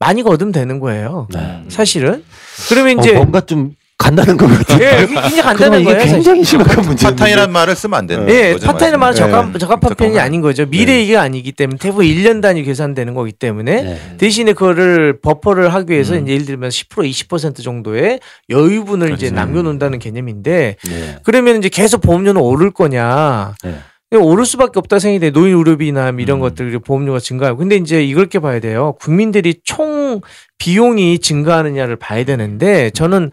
많이 0.00 0.24
걷으면 0.24 0.52
되는 0.52 0.80
거예요. 0.80 1.28
네. 1.32 1.62
사실은. 1.68 2.24
그러면 2.68 2.98
어, 2.98 3.00
이제 3.00 3.12
뭔가 3.12 3.40
좀 3.40 3.72
간다는 4.14 4.36
것 4.36 4.46
같아요. 4.46 4.84
예, 4.84 5.06
그러면 5.06 5.22
간단한 5.42 5.80
이게 5.80 5.84
거예요. 5.84 6.00
사실. 6.00 6.14
굉장히 6.14 6.44
심각한 6.44 6.84
문제. 6.84 7.06
파탄이라는 7.06 7.52
말을 7.52 7.74
쓰면 7.74 7.98
안 7.98 8.06
되는 8.06 8.28
예, 8.28 8.52
거죠. 8.52 8.66
파타이는 8.66 8.98
말은 8.98 9.12
말씀. 9.14 9.30
적합, 9.30 9.52
네. 9.52 9.58
적합한 9.58 9.94
편이 9.94 10.18
아닌 10.18 10.40
거죠. 10.40 10.66
미래 10.66 10.98
얘기가 11.00 11.20
아니기 11.20 11.52
때문에 11.52 11.78
대부분 11.78 12.06
1년 12.06 12.40
단위 12.40 12.62
계산되는 12.62 13.14
거기 13.14 13.32
때문에 13.32 13.82
네. 13.82 14.16
대신에 14.18 14.52
그거를 14.52 15.20
버퍼를 15.20 15.74
하기 15.74 15.92
위해서 15.92 16.14
음. 16.14 16.22
이제 16.22 16.32
예를 16.32 16.46
들면 16.46 16.70
10% 16.70 17.10
20% 17.10 17.62
정도의 17.62 18.20
여유분을 18.50 19.12
이제 19.14 19.30
그렇죠. 19.30 19.34
남겨놓는다는 19.34 19.98
개념인데 19.98 20.76
네. 20.82 21.16
그러면 21.22 21.58
이제 21.58 21.68
계속 21.68 22.00
보험료는 22.00 22.40
오를 22.40 22.70
거냐. 22.70 23.54
네. 23.64 23.74
오를 24.16 24.46
수밖에 24.46 24.78
없다 24.78 25.00
생각이 25.00 25.18
돼. 25.18 25.30
노인 25.32 25.56
의료비나 25.56 26.12
이런 26.20 26.38
음. 26.38 26.40
것들 26.40 26.78
보험료가 26.78 27.18
증가하고. 27.18 27.58
근데 27.58 27.74
이제 27.74 28.04
이렇게 28.04 28.38
봐야 28.38 28.60
돼요. 28.60 28.94
국민들이 29.00 29.56
총 29.64 30.20
비용이 30.58 31.18
증가하느냐를 31.18 31.96
봐야 31.96 32.24
되는데 32.24 32.90
저는 32.90 33.32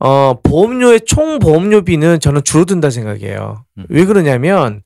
어 0.00 0.34
보험료의 0.42 1.02
총 1.06 1.38
보험료비는 1.38 2.20
저는 2.20 2.42
줄어든다 2.42 2.90
생각해요. 2.90 3.64
음. 3.78 3.84
왜 3.88 4.04
그러냐면 4.06 4.82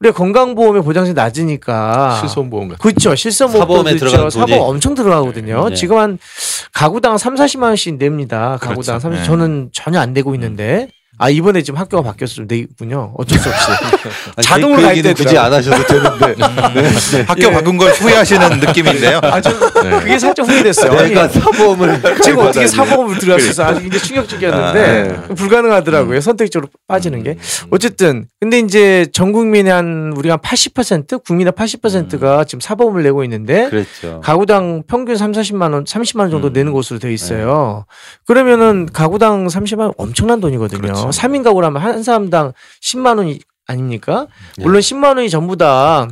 우리가 0.00 0.16
건강보험의 0.16 0.82
보장성이 0.82 1.14
낮으니까 1.14 2.18
실손보험 2.20 2.68
같은 2.68 2.78
그렇죠. 2.82 3.14
사보험에 3.60 3.92
있죠. 3.92 4.06
들어가는 4.06 4.30
사보험 4.30 4.70
엄청 4.70 4.94
들어가거든요. 4.94 5.68
네. 5.70 5.74
지금 5.74 5.98
한 5.98 6.18
가구당 6.72 7.16
3, 7.16 7.34
40만 7.34 7.62
원씩 7.64 7.96
냅니다. 7.96 8.58
가구당 8.60 8.98
그렇죠. 8.98 9.00
30. 9.00 9.10
네. 9.20 9.24
저는 9.24 9.70
전혀 9.72 10.00
안 10.00 10.12
되고 10.12 10.34
있는데 10.34 10.88
아 11.18 11.30
이번에 11.30 11.62
지금 11.62 11.80
학교가 11.80 12.14
좀 12.26 12.46
내군요. 12.46 13.12
어쩔 13.16 13.38
수 13.38 13.48
없이. 13.48 13.66
자동으로 14.42 14.80
그가 14.80 14.90
얘기는 14.90 15.10
있더라고요. 15.10 15.24
굳이 15.24 15.38
안 15.38 15.52
하셔도 15.52 15.86
되는데. 15.86 16.34
네. 17.16 17.22
학교 17.22 17.50
바꾼 17.50 17.76
걸 17.76 17.90
후회하시는 17.92 18.60
느낌인데요. 18.60 19.20
아주 19.22 19.48
네. 19.82 19.90
그게 20.00 20.18
살짝 20.18 20.48
후회됐어요. 20.48 20.92
내가 20.92 21.28
사보험을 21.28 22.02
제가 22.22 22.44
어떻게 22.44 22.66
사보험을 22.66 23.18
들어갔어서 23.18 23.64
아주 23.64 23.80
굉장히 23.80 24.02
충격적이었는데 24.04 25.16
아, 25.30 25.34
불가능하더라고요. 25.34 26.20
선택적으로 26.20 26.70
빠지는 26.86 27.22
게. 27.22 27.36
어쨌든 27.70 28.26
근데 28.40 28.58
이제 28.58 29.06
전 29.12 29.32
국민의 29.32 29.72
한 29.72 30.12
우리가 30.16 30.36
한80% 30.36 31.24
국민의 31.24 31.52
80%가 31.52 32.44
지금 32.44 32.60
사보험을 32.60 33.02
내고 33.02 33.24
있는데 33.24 33.68
그렇죠. 33.70 34.20
가구당 34.22 34.82
평균 34.86 35.16
3, 35.16 35.32
40만 35.32 35.72
원, 35.72 35.84
30만 35.84 36.20
원 36.20 36.30
정도 36.30 36.48
음. 36.48 36.52
내는 36.52 36.72
것으로 36.72 36.98
되어 36.98 37.10
있어요. 37.10 37.86
그러면은 38.26 38.86
가구당 38.92 39.46
30만 39.46 39.80
원 39.80 39.92
엄청난 39.96 40.40
돈이거든요. 40.40 40.80
그렇죠. 40.80 41.05
3인 41.10 41.42
가구라면 41.42 41.80
한 41.82 42.02
사람당 42.02 42.52
10만 42.82 43.18
원이 43.18 43.40
아닙니까? 43.66 44.26
네. 44.56 44.64
물론 44.64 44.80
10만 44.80 45.16
원이 45.16 45.30
전부 45.30 45.56
다 45.56 46.08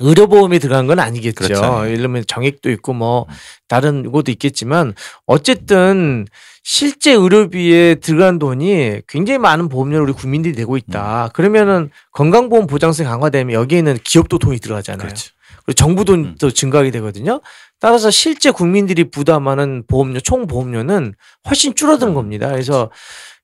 의료보험이 0.00 0.58
들어간 0.58 0.86
건 0.86 0.98
아니겠죠. 0.98 1.44
그렇죠. 1.44 1.84
예를 1.84 1.98
들면 1.98 2.24
정액도 2.26 2.70
있고 2.70 2.92
뭐 2.92 3.26
다른 3.68 4.10
것도 4.10 4.30
있겠지만 4.32 4.94
어쨌든 5.26 6.26
실제 6.62 7.12
의료비에 7.12 7.96
들어간 7.96 8.38
돈이 8.38 9.02
굉장히 9.08 9.38
많은 9.38 9.68
보험료를 9.68 10.04
우리 10.04 10.12
국민들이 10.12 10.54
내고 10.54 10.76
있다. 10.76 11.26
음. 11.26 11.28
그러면은 11.32 11.90
건강보험 12.12 12.66
보장성이 12.66 13.08
강화되면 13.08 13.54
여기에는 13.54 13.98
기업도 14.04 14.38
돈이 14.38 14.58
들어가잖아요. 14.58 15.06
그렇죠. 15.06 15.32
그리고 15.64 15.74
정부 15.74 16.04
돈도 16.04 16.50
증가하게 16.50 16.90
되거든요. 16.92 17.40
따라서 17.80 18.10
실제 18.10 18.50
국민들이 18.50 19.04
부담하는 19.04 19.84
보험료, 19.86 20.20
총 20.20 20.46
보험료는 20.46 21.14
훨씬 21.48 21.74
줄어드는 21.74 22.14
겁니다. 22.14 22.48
그래서 22.48 22.90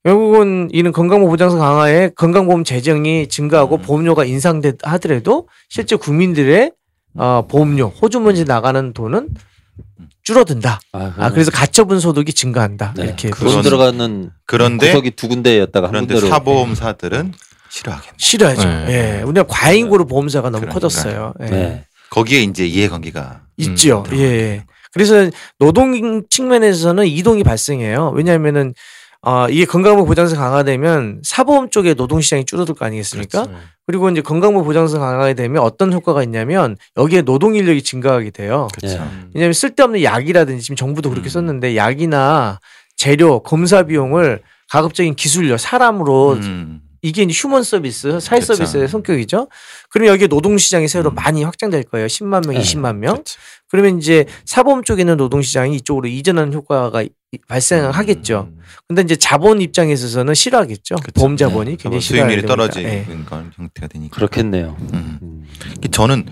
결국은 0.06 0.68
이는 0.72 0.92
건강보험 0.92 1.30
보장성 1.32 1.58
강화에 1.58 2.10
건강보험 2.14 2.62
재정이 2.62 3.26
증가하고 3.28 3.78
음. 3.78 3.82
보험료가 3.82 4.24
인상하더라도 4.24 5.48
실제 5.68 5.96
국민들의 5.96 6.70
어, 7.18 7.44
보험료, 7.48 7.86
호주머니 7.88 8.44
나가는 8.44 8.92
돈은 8.92 9.30
줄어든다. 10.22 10.78
아, 10.92 11.30
그래서 11.32 11.50
가처분 11.50 11.98
소득이 11.98 12.32
증가한다. 12.34 12.94
네. 12.96 13.04
이렇게 13.06 13.30
돈 13.30 13.48
그런- 13.48 13.62
들어가는 13.62 14.30
그런데 14.46 14.86
구석이 14.88 15.10
두 15.12 15.26
군데였다가 15.26 15.88
한 15.88 15.92
그런데 15.92 16.14
군데로 16.14 16.30
사보험사들은 16.30 17.32
싫어하겠네. 17.70 18.12
싫어하죠. 18.16 18.68
네. 18.68 19.18
예. 19.18 19.22
우리가 19.22 19.46
과잉고로 19.48 20.06
보험사가 20.06 20.50
너무. 20.50 20.66
커졌어요. 20.66 21.34
예. 21.40 21.44
네. 21.46 21.84
거기에 22.10 22.42
이제 22.42 22.64
이해관계가 22.64 23.40
있죠. 23.56 24.04
음, 24.12 24.18
예. 24.18 24.64
그래서 24.92 25.28
노동 25.58 26.22
측면에서는 26.30 27.06
이동이 27.06 27.42
발생해요. 27.42 28.12
왜냐하면은 28.14 28.72
어, 29.26 29.48
이게 29.48 29.64
건강보험 29.64 30.06
보장성 30.06 30.38
강화되면 30.38 31.22
사보험 31.24 31.70
쪽에 31.70 31.94
노동 31.94 32.20
시장이 32.20 32.44
줄어들 32.44 32.76
거 32.76 32.84
아니겠습니까? 32.84 33.42
그렇죠. 33.42 33.60
그리고 33.84 34.08
이제 34.08 34.20
건강보험 34.20 34.64
보장성 34.64 35.00
강화가 35.00 35.32
되면 35.32 35.64
어떤 35.64 35.92
효과가 35.92 36.22
있냐면 36.22 36.76
여기에 36.96 37.22
노동 37.22 37.56
인력이 37.56 37.82
증가하게 37.82 38.30
돼요. 38.30 38.68
그렇죠. 38.72 38.98
음. 38.98 39.32
왜냐하면 39.34 39.52
쓸데없는 39.52 40.04
약이라든지 40.04 40.62
지금 40.62 40.76
정부도 40.76 41.10
그렇게 41.10 41.28
음. 41.28 41.30
썼는데 41.30 41.74
약이나 41.74 42.60
재료, 42.94 43.40
검사 43.40 43.82
비용을 43.82 44.42
가급적인 44.70 45.16
기술력, 45.16 45.58
사람으로 45.58 46.34
음. 46.34 46.82
이게 47.06 47.24
휴먼 47.30 47.62
서비스, 47.62 48.18
사회 48.18 48.40
그렇죠. 48.40 48.54
서비스의 48.54 48.88
성격이죠. 48.88 49.48
그러면 49.90 50.12
여기에 50.14 50.26
노동 50.26 50.58
시장이 50.58 50.88
새로 50.88 51.10
음. 51.10 51.14
많이 51.14 51.44
확장될 51.44 51.84
거예요. 51.84 52.08
10만 52.08 52.44
명, 52.46 52.54
네. 52.54 52.60
20만 52.60 52.96
명. 52.96 53.14
그렇죠. 53.14 53.38
그러면 53.68 53.98
이제 53.98 54.26
사보험 54.44 54.82
쪽에 54.82 55.02
있는 55.02 55.16
노동 55.16 55.40
시장이 55.40 55.76
이쪽으로 55.76 56.08
이전하는 56.08 56.52
효과가 56.52 57.02
이- 57.02 57.10
발생하겠죠. 57.46 58.48
음. 58.52 58.58
근데 58.88 59.02
이제 59.02 59.14
자본 59.14 59.60
입장에 59.60 59.92
있어서는 59.92 60.34
싫어하겠죠. 60.34 60.96
그렇죠. 60.96 61.12
보험 61.14 61.36
자본이 61.36 61.70
네. 61.70 61.76
굉장히 61.76 62.00
수익률이 62.00 62.42
떨어지는 62.46 62.90
되니까. 62.90 63.12
예. 63.12 63.24
건 63.24 63.52
형태가 63.54 63.86
되니까. 63.88 64.14
그렇겠네요. 64.16 64.76
음. 64.92 65.18
음. 65.22 65.46
저는 65.92 66.26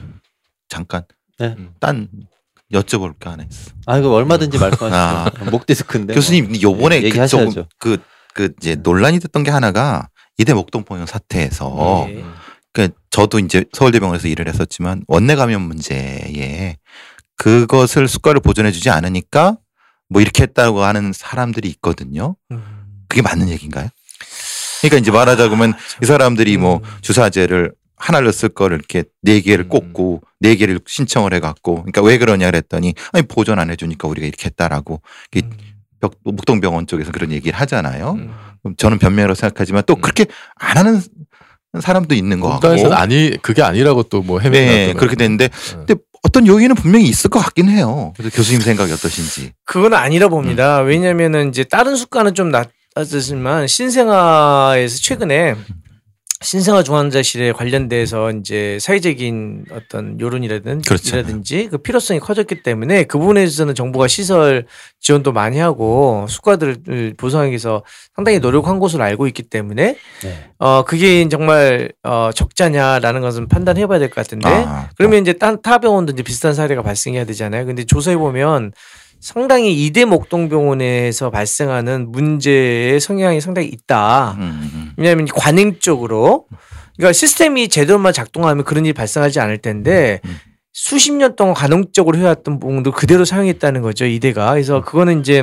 잠깐 0.69 1.05
네. 1.39 1.55
딴 1.79 2.09
여쭤볼 2.73 3.19
게 3.21 3.29
하나 3.29 3.45
있어. 3.49 3.71
아 3.87 3.99
이거 3.99 4.11
얼마든지 4.13 4.59
말씀하시죠. 4.59 5.51
목 5.51 5.67
디스크인데. 5.67 6.15
교수님 6.15 6.61
요번에 6.63 7.03
예, 7.03 7.11
그. 7.11 7.27
조금 7.29 7.65
그, 7.79 7.99
그 8.35 8.53
이제 8.61 8.75
논란이 8.75 9.21
됐던 9.21 9.45
게 9.45 9.51
하나가 9.53 10.09
이대 10.39 10.53
목동포용 10.55 11.07
사태에서 11.07 12.07
예. 12.11 12.25
그 12.73 12.89
저도 13.11 13.39
이제 13.39 13.65
서울대병원에서 13.73 14.29
일을 14.29 14.49
했었지만 14.49 15.05
원내 15.07 15.37
감염 15.37 15.63
문제에 15.63 16.77
그것을 17.37 18.09
수가를 18.09 18.41
보존해주지 18.41 18.91
않으니까 18.91 19.57
뭐 20.09 20.21
이렇게 20.21 20.43
했다고 20.45 20.83
하는 20.83 21.13
사람들이 21.13 21.69
있거든요. 21.71 22.37
음. 22.51 22.63
그게 23.09 23.23
맞는 23.23 23.49
얘기인가요? 23.49 23.89
그러니까 24.81 24.99
이제 24.99 25.11
말하자면 25.11 25.73
이 26.03 26.07
사람들이 26.07 26.57
뭐 26.57 26.77
음. 26.79 26.83
주사제를 27.01 27.73
하나를 27.97 28.33
쓸 28.33 28.49
거를 28.49 28.77
이렇게 28.79 29.05
네 29.23 29.41
개를 29.41 29.67
음. 29.67 29.69
꽂고 29.69 30.23
네 30.41 30.57
개를 30.57 30.81
신청을 30.85 31.33
해갖고 31.35 31.77
그러니까 31.77 32.03
왜 32.03 32.19
그러냐 32.19 32.47
그랬더니 32.51 32.95
아니 33.13 33.27
보존 33.27 33.59
안 33.61 33.71
해주니까 33.71 34.09
우리가 34.09 34.27
이렇게 34.27 34.47
했다라고 34.47 35.01
벽- 36.01 36.19
목동병원 36.25 36.87
쪽에서 36.87 37.13
그런 37.13 37.31
얘기를 37.33 37.59
하잖아요. 37.61 38.13
음. 38.13 38.35
그럼 38.65 38.75
저는 38.77 38.99
변명이라고 38.99 39.35
생각하지만 39.35 39.85
또 39.87 39.95
음. 39.95 40.01
그렇게 40.01 40.27
안 40.57 40.79
하는 40.79 41.01
사람도 41.79 42.15
있는 42.15 42.41
것 42.41 42.49
같고. 42.49 42.61
국가에서는 42.63 42.97
아니 42.97 43.37
그게 43.43 43.63
아니라고 43.63 44.05
또뭐 44.05 44.41
네, 44.41 44.47
해명하더라고요. 44.47 44.95
그렇게 44.95 45.17
됐는데 45.17 45.49
네. 45.49 45.77
근데 45.77 45.95
어떤 46.23 46.47
요인은 46.47 46.75
분명히 46.77 47.07
있을 47.07 47.29
것 47.29 47.41
같긴 47.41 47.69
해요. 47.69 48.15
그래서 48.17 48.35
교수님 48.35 48.63
생각이 48.63 48.91
어떠신지. 48.93 49.53
그건 49.67 49.93
아니라 49.93 50.29
봅니다. 50.29 50.81
왜냐면은 50.81 51.51
이제 51.51 51.65
다른 51.65 51.97
수가는 51.97 52.35
좀 52.35 52.51
낮았지만 52.51 53.67
신생아에서 53.67 54.99
최근에 54.99 55.55
신생아 56.45 56.83
중환자실에 56.83 57.53
관련돼서 57.53 58.31
이제 58.31 58.79
사회적인 58.81 59.65
어떤 59.73 60.21
여론이라든지. 60.21 60.89
이라든지 61.17 61.69
그 61.71 61.79
필요성이 61.79 62.21
커졌기 62.21 62.63
때문에 62.63 63.05
그 63.05 63.19
부분에 63.19 63.43
있어서는 63.43 63.75
정부가 63.75 64.07
시설 64.09 64.67
지원도 65.01 65.33
많이 65.33 65.59
하고 65.59 66.27
수가들을 66.29 67.15
보상하기 67.17 67.51
위해서 67.51 67.83
상당히 68.15 68.39
노력한 68.39 68.79
것으로 68.79 69.03
알고 69.05 69.27
있기 69.29 69.43
때문에 69.45 69.97
네. 70.23 70.51
어 70.59 70.85
그게 70.85 71.29
정말 71.29 71.91
어 72.03 72.31
적자냐라는 72.35 73.21
것은 73.23 73.49
판단해 73.49 73.87
봐야 73.87 73.99
될 73.99 74.09
것 74.11 74.17
같은데 74.17 74.49
아, 74.49 74.91
그러면 74.97 75.23
이제 75.23 75.33
딴타 75.33 75.79
병원도 75.79 76.13
이제 76.13 76.23
비슷한 76.23 76.53
사례가 76.55 76.83
발생해야 76.83 77.25
되잖아요. 77.25 77.65
근데 77.67 77.85
조사해 77.85 78.17
보면 78.19 78.73
상당히 79.21 79.73
이대 79.87 80.05
목동병원에서 80.05 81.31
발생하는 81.31 82.13
문제의 82.13 83.01
성향이 83.01 83.41
상당히 83.41 83.69
있다. 83.69 84.37
음, 84.39 84.43
음. 84.75 84.84
왜냐하면 84.97 85.27
관행 85.27 85.79
적으로 85.81 86.47
그러니까 86.97 87.13
시스템이 87.13 87.69
제대로만 87.69 88.13
작동하면 88.13 88.65
그런 88.65 88.85
일이 88.85 88.93
발생하지 88.93 89.41
않을 89.41 89.59
텐데 89.59 90.21
음. 90.25 90.37
수십 90.73 91.13
년 91.13 91.37
동안 91.37 91.55
관행적으로 91.55 92.19
해왔던 92.19 92.59
부분도 92.61 92.93
그대로 92.93 93.25
사용했다는 93.25 93.83
거죠 93.83 94.05
이대가. 94.07 94.53
그래서 94.53 94.81
그거는 94.81 95.21
이제 95.21 95.43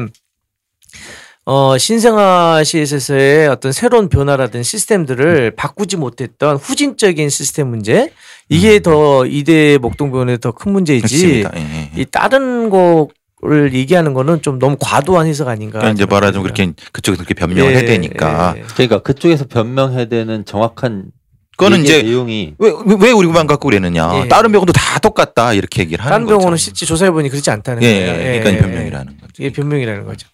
어 1.45 1.75
신생아 1.77 2.63
시에서의 2.63 3.47
어떤 3.47 3.71
새로운 3.71 4.09
변화라든 4.09 4.61
시스템들을 4.61 5.51
바꾸지 5.55 5.97
못했던 5.97 6.55
후진적인 6.57 7.29
시스템 7.29 7.69
문제 7.69 8.13
이게 8.47 8.79
더 8.79 9.25
이대 9.25 9.77
목동병원의 9.79 10.39
더 10.39 10.51
큰 10.51 10.71
문제이지. 10.73 11.07
그렇습니다. 11.07 11.51
예, 11.55 11.61
예. 11.61 12.01
이 12.01 12.05
다른 12.05 12.69
거 12.69 13.07
를 13.43 13.73
얘기하는 13.73 14.13
거는 14.13 14.43
좀 14.43 14.59
너무 14.59 14.77
과도한 14.79 15.25
해석 15.25 15.47
아닌가. 15.47 15.79
그러니까 15.79 15.95
이제 15.95 16.05
말하자면 16.05 16.43
그렇게 16.43 16.73
그쪽에서 16.91 17.23
그렇게 17.23 17.33
변명을 17.33 17.71
해야 17.73 17.81
되니까 17.85 18.53
예, 18.55 18.59
예. 18.61 18.65
그러니까 18.75 18.99
그쪽에서 18.99 19.45
변명해야 19.47 20.05
되는 20.05 20.45
정확한 20.45 21.05
그거는 21.57 21.81
이제 21.83 22.03
내용이 22.03 22.53
왜, 22.59 22.69
왜- 22.85 22.95
왜 22.99 23.11
우리만 23.11 23.47
갖고 23.47 23.67
그랬느냐 23.69 24.25
예. 24.25 24.27
다른 24.27 24.51
병원도 24.51 24.73
다 24.73 24.99
똑같다 24.99 25.53
이렇게 25.53 25.81
얘기를 25.81 26.05
하는 26.05 26.11
다른 26.13 26.25
거죠. 26.27 26.37
병원은 26.37 26.57
실제 26.57 26.85
조사해 26.85 27.09
보니 27.09 27.29
그렇지 27.29 27.49
않다는 27.49 27.81
예, 27.81 28.05
거예요. 28.05 28.21
예, 28.35 28.39
그러니까 28.41 28.63
변명이라는 28.67 29.05
거죠. 29.17 29.27
이게 29.39 29.51
변명이라는 29.51 30.05
거죠. 30.05 30.27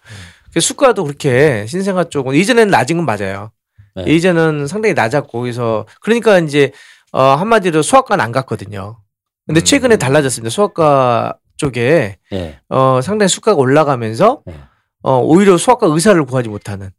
그 0.52 0.60
수가도 0.60 1.04
그렇게 1.04 1.64
신생아 1.66 2.04
쪽은 2.10 2.34
이전에는 2.34 2.70
낮은 2.70 2.96
건 2.98 3.06
맞아요. 3.06 3.52
네. 3.96 4.04
이전은 4.14 4.66
상당히 4.66 4.92
낮았고 4.92 5.40
그래서 5.40 5.86
그러니까 6.02 6.38
이제 6.40 6.72
어 7.12 7.22
한마디로 7.22 7.80
수학과는 7.80 8.22
안 8.22 8.32
갔거든요. 8.32 8.98
근데 9.46 9.60
음. 9.60 9.64
최근에 9.64 9.96
달라졌습니다. 9.96 10.50
수학과 10.50 11.34
쪽에 11.58 12.16
예. 12.32 12.58
어 12.70 13.00
상당히 13.02 13.28
수가가 13.28 13.58
올라가면서 13.58 14.40
네. 14.46 14.54
어 15.02 15.18
오히려 15.18 15.58
수학과 15.58 15.86
의사를 15.88 16.24
구하지 16.24 16.48
못하는. 16.48 16.90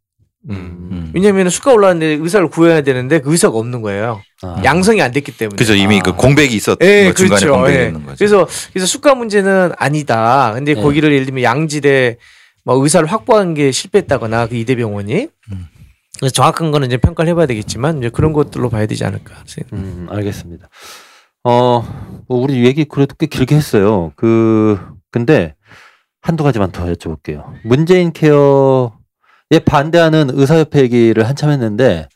음. 0.50 0.90
음. 0.92 1.12
왜냐하면 1.14 1.50
수가 1.50 1.74
올라왔는데 1.74 2.24
의사를 2.24 2.48
구해야 2.48 2.82
되는데 2.82 3.20
그 3.20 3.32
의사가 3.32 3.58
없는 3.58 3.82
거예요. 3.82 4.22
아. 4.42 4.62
양성이 4.64 5.02
안 5.02 5.12
됐기 5.12 5.36
때문에. 5.36 5.58
그죠 5.58 5.74
이미 5.74 6.00
아. 6.00 6.04
그 6.04 6.14
공백이 6.14 6.56
있었 6.56 6.78
예, 6.82 7.06
뭐 7.06 7.14
중간에 7.14 7.40
그렇죠. 7.40 7.54
공백이 7.56 7.78
예. 7.78 7.86
있는 7.88 8.06
거죠. 8.06 8.16
그래서 8.18 8.48
그래서 8.72 8.86
수가 8.86 9.16
문제는 9.16 9.72
아니다. 9.78 10.54
근데 10.54 10.76
네. 10.76 10.82
거기를 10.82 11.12
예를 11.12 11.26
들면 11.26 11.44
양질의 11.44 12.18
뭐 12.64 12.76
의사를 12.82 13.06
확보한 13.08 13.54
게 13.54 13.72
실패했다거나 13.72 14.48
그 14.48 14.56
이대병원이 14.56 15.28
음. 15.52 15.68
정확한 16.34 16.72
거는 16.72 16.88
이제 16.88 16.98
평가를 16.98 17.32
해봐야 17.32 17.46
되겠지만 17.46 18.00
이제 18.00 18.10
그런 18.10 18.34
것들로 18.34 18.70
봐야 18.70 18.86
되지 18.86 19.06
않을까. 19.06 19.36
음, 19.74 20.08
알겠습니다. 20.10 20.70
어, 21.50 21.84
뭐 22.28 22.42
우리 22.44 22.64
얘기 22.66 22.86
그래도 22.86 23.16
꽤 23.18 23.26
길게 23.26 23.56
했어요. 23.56 24.12
그 24.16 24.78
근데 25.12 25.56
한두 26.22 26.44
가지만 26.44 26.72
더 26.72 26.86
여쭤볼게요. 26.86 27.44
문재인 27.64 28.12
케어에 28.14 29.60
반대하는 29.66 30.30
의사협회 30.34 30.82
얘기를 30.82 31.28
한참 31.28 31.50
했는데 31.50 32.08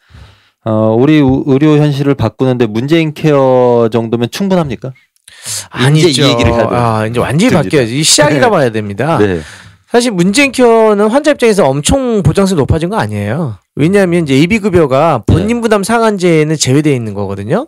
어, 0.65 0.95
우리 0.97 1.19
우- 1.19 1.43
의료 1.47 1.77
현실을 1.77 2.13
바꾸는데 2.13 2.67
문재인 2.67 3.13
케어 3.13 3.89
정도면 3.91 4.29
충분합니까? 4.29 4.93
이제 5.97 6.09
이 6.09 6.29
얘기를 6.29 6.53
해야 6.53 6.69
돼요. 6.69 6.79
아, 6.79 7.05
이제 7.07 7.19
완전히 7.19 7.49
됩니다. 7.49 7.63
바뀌어야지. 7.63 7.99
이 7.99 8.03
시작이라 8.03 8.49
봐야 8.51 8.69
됩니다. 8.69 9.17
네. 9.17 9.41
사실 9.87 10.11
문재인 10.11 10.51
케어는 10.51 11.09
환자 11.09 11.31
입장에서 11.31 11.67
엄청 11.67 12.23
보장성이 12.23 12.57
높아진 12.59 12.89
거 12.89 12.97
아니에요. 12.97 13.57
왜냐하면 13.75 14.23
이제 14.23 14.35
AB 14.35 14.59
급여가 14.59 15.23
네. 15.27 15.33
본인 15.33 15.59
부담 15.61 15.83
상한제에는 15.83 16.55
제외되어 16.55 16.93
있는 16.93 17.13
거거든요. 17.13 17.67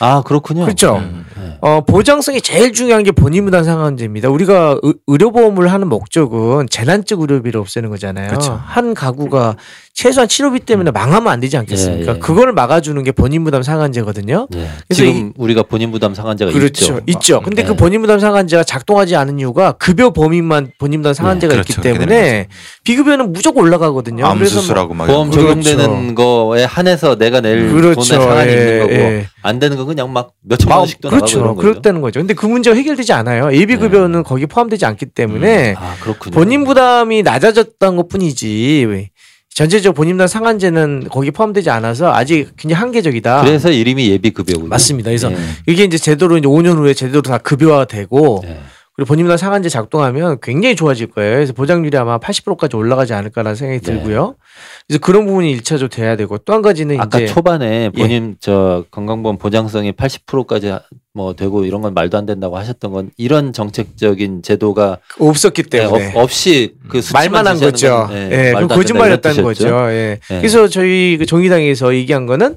아 0.00 0.22
그렇군요. 0.22 0.64
그렇죠. 0.64 0.96
음. 0.96 1.24
네. 1.36 1.58
어, 1.60 1.80
보장성이 1.82 2.40
제일 2.40 2.72
중요한 2.72 3.04
게 3.04 3.12
본인 3.12 3.44
부담 3.44 3.64
상한제입니다. 3.64 4.28
우리가 4.28 4.78
의, 4.82 4.94
의료보험을 5.06 5.72
하는 5.72 5.88
목적은 5.88 6.68
재난적 6.68 7.20
의료비를 7.20 7.60
없애는 7.60 7.90
거잖아요. 7.90 8.28
그렇죠. 8.28 8.60
한 8.64 8.94
가구가 8.94 9.56
최소한 9.94 10.28
치료비 10.28 10.60
때문에 10.60 10.90
망하면 10.90 11.32
안 11.32 11.38
되지 11.38 11.56
않겠습니까? 11.56 12.12
예, 12.12 12.16
예. 12.16 12.18
그걸 12.18 12.52
막아주는 12.52 13.00
게 13.04 13.12
본인 13.12 13.44
부담 13.44 13.62
상한제거든요. 13.62 14.48
네. 14.50 14.68
그래서 14.88 15.04
지금 15.04 15.32
우리가 15.36 15.62
본인 15.62 15.92
부담 15.92 16.14
상한제가 16.14 16.50
그렇죠. 16.50 16.84
있죠. 16.84 17.00
있죠. 17.06 17.40
근데 17.40 17.62
네. 17.62 17.68
그 17.68 17.76
본인 17.76 18.00
부담 18.00 18.18
상한제가 18.18 18.64
작동하지 18.64 19.14
않은 19.14 19.38
이유가 19.38 19.70
급여 19.72 20.12
범위만 20.12 20.72
본인 20.80 21.00
부담 21.00 21.14
상한제가 21.14 21.54
네, 21.54 21.60
있기 21.60 21.74
그렇죠. 21.74 21.82
때문에 21.94 22.48
비급여는 22.82 23.32
무조건 23.32 23.62
올라가거든요. 23.64 24.26
암 24.26 24.38
그래서 24.38 24.54
뭐- 24.56 24.62
수술하고 24.62 24.94
막 24.94 25.06
보험. 25.06 25.30
적용되는 25.30 26.16
거에 26.16 26.64
한해서 26.64 27.14
내가 27.16 27.40
낼 27.40 27.70
그렇죠. 27.70 28.00
돈의 28.00 28.26
상한이 28.26 28.50
예, 28.50 28.56
있는 28.56 28.78
거고 28.80 28.92
예. 28.94 29.26
안 29.42 29.58
되는 29.60 29.76
건 29.76 29.86
그냥 29.86 30.12
막 30.12 30.32
몇천만 30.42 30.78
원씩도 30.80 31.08
나가고 31.08 31.26
그렇죠. 31.26 31.54
그렇다는 31.54 32.00
거죠. 32.00 32.18
근데 32.18 32.34
그 32.34 32.46
문제가 32.46 32.74
해결되지 32.74 33.12
않아요. 33.12 33.52
AB 33.52 33.76
급여는 33.76 34.24
거기 34.24 34.46
포함되지 34.46 34.86
않기 34.86 35.06
때문에 35.06 35.76
아 35.78 35.94
그렇군요. 36.00 36.34
본인 36.34 36.64
부담이 36.64 37.22
낮아졌던 37.22 37.94
것 37.94 38.08
뿐이지 38.08 38.86
왜. 38.88 39.10
전체적으로 39.54 39.94
본인 39.94 40.16
부담 40.16 40.26
상한제는 40.26 41.08
거기 41.10 41.30
포함되지 41.30 41.70
않아서 41.70 42.12
아직 42.12 42.50
굉장히 42.56 42.80
한계적이다. 42.80 43.42
그래서 43.42 43.70
이름이 43.70 44.08
예비 44.10 44.32
급여군요. 44.32 44.68
맞습니다. 44.68 45.10
그래서 45.10 45.30
예. 45.30 45.36
이게 45.66 45.84
이제 45.84 45.96
제대로 45.96 46.36
이제 46.36 46.48
5년 46.48 46.76
후에 46.76 46.92
제대로 46.92 47.22
다 47.22 47.38
급여화되고 47.38 48.42
예. 48.46 48.60
그리고 48.96 49.08
본인보다 49.08 49.36
상한제 49.36 49.68
작동하면 49.68 50.38
굉장히 50.40 50.76
좋아질 50.76 51.08
거예요. 51.08 51.34
그래서 51.34 51.52
보장률이 51.52 51.96
아마 51.98 52.18
80%까지 52.18 52.76
올라가지 52.76 53.12
않을까라는 53.12 53.56
생각이 53.56 53.80
네. 53.80 53.92
들고요. 53.92 54.36
그래서 54.86 55.00
그런 55.00 55.26
부분이 55.26 55.50
일차적으로 55.50 55.88
돼야 55.88 56.16
되고 56.16 56.38
또 56.38 56.52
한 56.54 56.62
가지는 56.62 57.00
아까 57.00 57.18
이제 57.18 57.26
초반에 57.26 57.90
본인 57.90 58.36
저 58.38 58.84
건강보험 58.92 59.38
보장성이 59.38 59.90
80%까지 59.90 60.72
뭐 61.12 61.34
되고 61.34 61.64
이런 61.64 61.82
건 61.82 61.94
말도 61.94 62.16
안 62.16 62.26
된다고 62.26 62.56
하셨던 62.56 62.92
건 62.92 63.10
이런 63.16 63.52
정책적인 63.52 64.42
제도가 64.42 64.98
없었기 65.18 65.64
네, 65.64 65.78
때문에 65.80 66.08
없, 66.14 66.16
없이 66.16 66.74
그 66.88 67.00
말만 67.12 67.46
한 67.48 67.58
거죠. 67.58 68.06
건, 68.08 68.16
예, 68.16 68.28
네, 68.28 68.46
그럼 68.50 68.60
된다 68.62 68.74
거짓말이었다는 68.76 69.42
거죠. 69.42 69.66
예. 69.90 70.20
예. 70.30 70.38
그래서 70.38 70.68
저희 70.68 71.16
그 71.18 71.26
정의당에서 71.26 71.94
얘기한 71.94 72.26
거는 72.26 72.56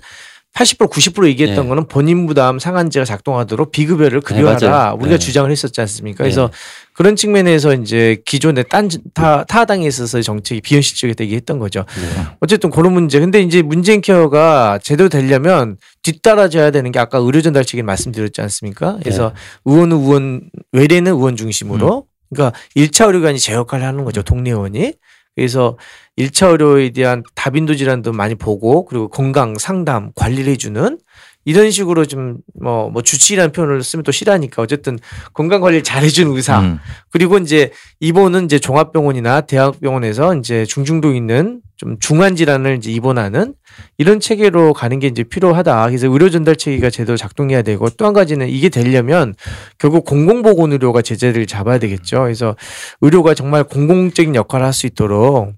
80% 0.58 0.90
90% 0.90 1.28
얘기했던 1.28 1.66
예. 1.66 1.70
거는 1.70 1.88
본인 1.88 2.26
부담 2.26 2.58
상한제가 2.58 3.06
작동하도록 3.06 3.72
비급여를 3.72 4.22
급여하라 4.22 4.70
맞아요. 4.70 4.98
우리가 5.00 5.14
예. 5.14 5.18
주장을 5.20 5.50
했었지 5.52 5.80
않습니까? 5.82 6.24
그래서 6.24 6.50
그런 6.94 7.16
측면에서 7.16 7.76
이제 7.76 8.18
기존의 8.26 8.66
딴 8.70 8.90
타 9.14 9.44
타당에 9.44 9.86
있어서 9.86 10.20
정책이 10.22 10.62
비현실적이다 10.62 11.26
얘기했던 11.26 11.60
거죠. 11.60 11.86
네. 11.96 12.24
어쨌든 12.40 12.72
그런 12.72 12.94
문제. 12.94 13.20
근데 13.20 13.42
이제 13.42 13.62
문재인 13.62 14.02
케어가 14.02 14.80
제대로 14.82 15.10
되려면 15.10 15.78
뒤따라져야 16.02 16.72
되는 16.72 16.92
게 16.92 16.98
아까 16.98 17.20
의료 17.20 17.42
전달책에 17.42 17.84
말씀드렸지 17.84 18.42
않습니까? 18.42 18.98
그래서 19.04 19.34
의원은 19.66 19.98
의원 19.98 20.50
외래는 20.72 21.12
의원 21.12 21.36
중심으로 21.36 22.06
그러니까 22.34 22.58
1차 22.76 23.08
의료관이 23.08 23.38
제 23.40 23.54
역할을 23.54 23.86
하는 23.86 24.04
거죠. 24.04 24.24
동네 24.24 24.50
의원이. 24.50 24.94
그래서 25.38 25.78
1차 26.18 26.52
의료에 26.52 26.90
대한 26.90 27.24
다빈도 27.36 27.76
질환도 27.76 28.12
많이 28.12 28.34
보고 28.36 28.86
그리고 28.86 29.08
건강 29.08 29.56
상담 29.58 30.12
관리를 30.16 30.52
해주는 30.54 30.98
이런 31.46 31.72
식으로 31.72 32.06
좀 32.06 32.40
뭐 32.60 32.90
뭐 32.90 33.02
주치의라는 33.04 33.52
표현을 33.54 33.84
쓰면 33.84 34.04
또 34.04 34.12
싫어하니까 34.12 34.62
어쨌든 34.64 34.98
건강 35.34 35.62
관리를 35.62 35.84
잘해주는 35.84 36.36
의사 36.36 36.60
음. 36.60 36.80
그리고 37.12 37.38
이제 37.38 37.72
입원은 38.00 38.46
이제 38.46 38.58
종합병원이나 38.60 39.42
대학병원에서 39.42 40.36
이제 40.36 40.66
중증도 40.66 41.14
있는 41.14 41.62
좀 41.78 41.98
중한 42.00 42.36
질환을 42.36 42.78
이제 42.78 42.92
입원하는 42.92 43.54
이런 43.98 44.20
체계로 44.20 44.74
가는 44.74 44.98
게 45.00 45.08
이제 45.08 45.24
필요하다. 45.24 45.86
그래서 45.88 46.08
의료 46.12 46.30
전달 46.30 46.56
체계가 46.56 46.90
제대로 46.90 47.16
작동해야 47.18 47.62
되고 47.62 47.88
또 47.92 48.06
한 48.06 48.14
가지는 48.14 48.50
이게 48.50 48.70
되려면 48.70 49.36
결국 49.78 50.06
공공 50.06 50.42
보건 50.42 50.72
의료가 50.74 51.02
제재를 51.04 51.46
잡아야 51.46 51.78
되겠죠. 51.78 52.22
그래서 52.22 52.56
의료가 53.02 53.34
정말 53.36 53.64
공공적인 53.64 54.34
역할을 54.36 54.66
할 54.66 54.74
수 54.74 54.88
있도록 54.88 55.54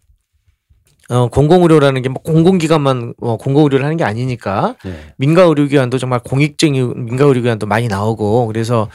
어 1.10 1.28
공공의료라는 1.30 2.02
게 2.04 2.10
뭐 2.10 2.22
공공기관만 2.22 3.14
어, 3.22 3.38
공공의료를 3.38 3.84
하는 3.86 3.98
게 3.98 4.04
아니니까 4.04 4.76
네. 4.84 5.14
민간의료기관도 5.18 5.98
정말 5.98 6.20
공익적인 6.20 7.06
민간의료기관도 7.06 7.66
많이 7.66 7.88
나오고 7.88 8.46
그래서 8.48 8.90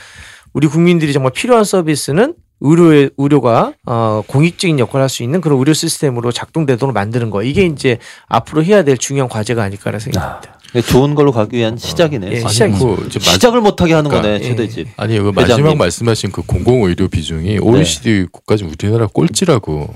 우리 0.53 0.67
국민들이 0.69 1.13
정말 1.13 1.33
필요한 1.33 1.65
서비스는 1.65 2.35
의료의 2.61 3.11
의료가 3.19 3.73
어 3.87 4.23
공익적인 4.27 4.79
역할을 4.79 5.03
할 5.03 5.09
수 5.09 5.23
있는 5.23 5.41
그런 5.41 5.59
의료 5.59 5.73
시스템으로 5.73 6.33
작동되도록 6.33 6.95
만드는 6.95 7.31
거 7.31 7.43
이게 7.43 7.67
이제 7.67 7.99
앞으로 8.29 8.65
해야 8.65 8.83
될 8.85 8.97
중요한 8.97 9.29
과제가 9.29 9.63
아닐까라는 9.63 10.01
생각입니다. 10.01 10.59
그러니까 10.71 10.93
좋은 10.93 11.15
걸로 11.15 11.31
가기 11.33 11.57
위한 11.57 11.77
시작이네요. 11.77 12.33
예. 12.33 12.41
뭐그 12.69 13.07
이제 13.07 13.19
마- 13.21 13.25
시작을 13.33 13.61
못하게 13.61 13.93
하는 13.95 14.11
그러니까, 14.11 14.33
거네 14.33 14.45
예. 14.45 14.49
최대집. 14.49 14.89
아니 14.97 15.19
그 15.19 15.29
회장님. 15.29 15.47
마지막 15.65 15.77
말씀하신 15.77 16.33
그 16.33 16.43
공공의료 16.43 17.09
비중이 17.09 17.59
OECD 17.61 18.27
국가 18.33 18.57
중 18.57 18.71
우리나라 18.71 19.07
꼴찌라고 19.07 19.95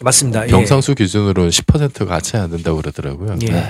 맞습니다. 0.00 0.44
예. 0.44 0.48
병상수 0.48 0.94
기준으로는 0.94 1.50
10%가 1.50 2.20
채안 2.20 2.50
된다고 2.50 2.78
그러더라고요. 2.78 3.36
예. 3.42 3.64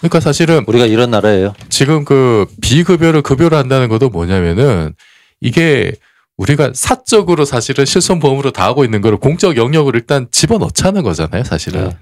그러니까 0.00 0.18
사실은 0.18 0.64
우리가 0.66 0.86
이런 0.86 1.10
나라예요. 1.12 1.52
지금 1.68 2.04
그 2.04 2.46
비급여를 2.60 3.22
급여로 3.22 3.56
한다는 3.56 3.88
것도 3.88 4.08
뭐냐면은 4.08 4.94
이게 5.40 5.92
우리가 6.42 6.72
사적으로 6.74 7.44
사실은 7.44 7.84
실손보험으로 7.84 8.50
다 8.50 8.64
하고 8.64 8.84
있는 8.84 9.00
거를 9.00 9.18
공적 9.18 9.56
영역으로 9.56 9.98
일단 9.98 10.26
집어넣자는 10.30 11.02
거잖아요, 11.02 11.44
사실은. 11.44 11.88
네. 11.88 11.96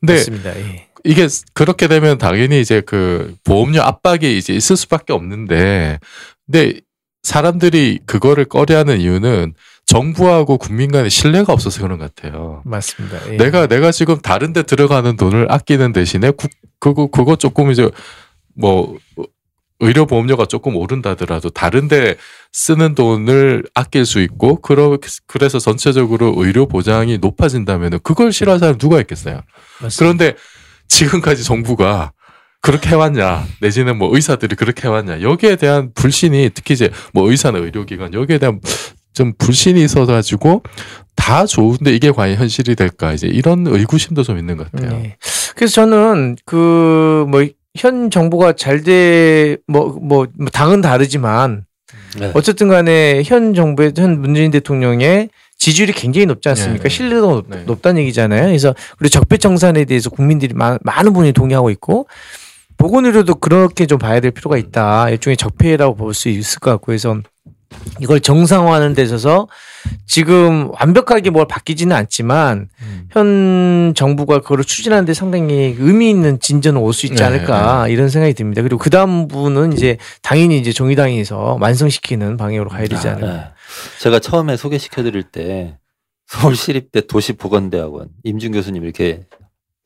근데 0.00 0.14
맞습니다. 0.14 0.56
예. 0.56 0.86
이게 1.04 1.28
그렇게 1.54 1.88
되면 1.88 2.18
당연히 2.18 2.60
이제 2.60 2.80
그 2.80 3.34
보험료 3.44 3.80
압박이 3.80 4.36
이제 4.36 4.52
있을 4.52 4.76
수밖에 4.76 5.12
없는데 5.12 6.00
근데 6.46 6.80
사람들이 7.22 8.00
그거를 8.06 8.44
꺼려하는 8.44 9.00
이유는 9.00 9.54
정부하고 9.86 10.58
국민 10.58 10.90
간의 10.90 11.10
신뢰가 11.10 11.52
없어서 11.52 11.80
그런 11.80 11.98
것 11.98 12.14
같아요. 12.14 12.62
맞습니다. 12.64 13.18
예. 13.32 13.36
내가 13.36 13.66
내가 13.66 13.92
지금 13.92 14.20
다른 14.20 14.52
데 14.52 14.62
들어가는 14.62 15.16
돈을 15.16 15.46
아끼는 15.50 15.92
대신에 15.92 16.30
국 16.30 16.50
그거 16.80 17.06
그거 17.06 17.36
조금 17.36 17.70
이제 17.70 17.88
뭐 18.54 18.96
의료 19.80 20.06
보험료가 20.06 20.46
조금 20.46 20.76
오른다더라도 20.76 21.50
다른 21.50 21.88
데 21.88 22.16
쓰는 22.52 22.94
돈을 22.94 23.64
아낄 23.74 24.06
수 24.06 24.20
있고 24.20 24.60
그러 24.60 24.98
그래서 25.26 25.58
전체적으로 25.58 26.34
의료 26.36 26.66
보장이 26.66 27.18
높아진다면은 27.18 27.98
그걸 28.02 28.32
싫어하는 28.32 28.58
사람 28.58 28.78
누가 28.78 29.00
있겠어요. 29.00 29.42
맞습니다. 29.82 29.96
그런데 29.98 30.36
지금까지 30.88 31.44
정부가 31.44 32.12
그렇게 32.62 32.88
해왔냐 32.90 33.44
내지는 33.60 33.98
뭐 33.98 34.14
의사들이 34.14 34.56
그렇게 34.56 34.88
해왔냐 34.88 35.20
여기에 35.20 35.56
대한 35.56 35.92
불신이 35.94 36.50
특히 36.54 36.74
이제 36.74 36.90
뭐 37.12 37.30
의사나 37.30 37.58
의료기관 37.58 38.14
여기에 38.14 38.38
대한 38.38 38.60
좀 39.12 39.34
불신이 39.38 39.82
있어가지고 39.84 40.62
다 41.16 41.46
좋은데 41.46 41.94
이게 41.94 42.10
과연 42.10 42.36
현실이 42.36 42.76
될까 42.76 43.12
이제 43.12 43.26
이런 43.26 43.66
의구심도 43.66 44.22
좀 44.22 44.38
있는 44.38 44.56
것 44.56 44.70
같아요. 44.70 44.90
네. 44.90 45.16
그래서 45.54 45.74
저는 45.74 46.36
그 46.44 47.26
뭐 47.28 47.46
현 47.76 48.10
정부가 48.10 48.52
잘돼뭐뭐 48.54 49.98
뭐 50.02 50.26
당은 50.52 50.80
다르지만 50.80 51.64
네. 52.18 52.30
어쨌든 52.34 52.68
간에 52.68 53.22
현 53.24 53.54
정부의 53.54 53.92
현 53.96 54.20
문재인 54.20 54.50
대통령의 54.50 55.28
지지율이 55.58 55.92
굉장히 55.92 56.26
높지 56.26 56.48
않습니까? 56.50 56.84
네. 56.84 56.88
신뢰도가 56.88 57.34
높, 57.34 57.46
네. 57.48 57.62
높다는 57.64 58.02
얘기잖아요. 58.02 58.46
그래서 58.46 58.74
그리고 58.98 59.08
적폐청산에 59.10 59.84
대해서 59.84 60.10
국민들이 60.10 60.54
많, 60.54 60.78
많은 60.82 61.12
분이 61.12 61.32
동의하고 61.32 61.70
있고 61.70 62.06
보건의료도 62.76 63.36
그렇게 63.36 63.86
좀 63.86 63.98
봐야 63.98 64.20
될 64.20 64.30
필요가 64.32 64.58
있다. 64.58 65.08
일종의 65.10 65.36
적폐라고 65.36 65.96
볼 65.96 66.12
수 66.14 66.28
있을 66.28 66.58
것 66.60 66.70
같고 66.72 66.86
그래서 66.86 67.16
이걸 68.00 68.20
정상화하는 68.20 68.94
데 68.94 69.02
있어서 69.02 69.48
지금 70.06 70.70
완벽하게 70.78 71.30
뭘 71.30 71.46
바뀌지는 71.48 71.94
않지만 71.96 72.68
음. 72.82 73.08
현 73.10 73.94
정부가 73.94 74.40
그걸 74.40 74.64
추진하는데 74.64 75.14
상당히 75.14 75.74
의미 75.78 76.10
있는 76.10 76.38
진전은 76.40 76.80
올수 76.80 77.06
있지 77.06 77.16
네, 77.16 77.24
않을까 77.24 77.88
이런 77.88 78.08
생각이 78.08 78.34
듭니다. 78.34 78.62
그리고 78.62 78.78
그 78.78 78.90
다음 78.90 79.28
부분은 79.28 79.72
이제 79.72 79.96
당연히 80.22 80.58
이제 80.58 80.72
정의당에서 80.72 81.58
완성시키는 81.60 82.36
방향으로 82.36 82.68
가야 82.68 82.86
되지 82.86 83.08
않을까. 83.08 83.26
네. 83.26 83.44
제가 84.00 84.18
처음에 84.18 84.56
소개시켜 84.56 85.02
드릴 85.02 85.22
때 85.22 85.78
서울시립대 86.26 87.06
도시보건대학원 87.06 88.08
임준 88.24 88.52
교수님 88.52 88.84
이렇게 88.84 89.22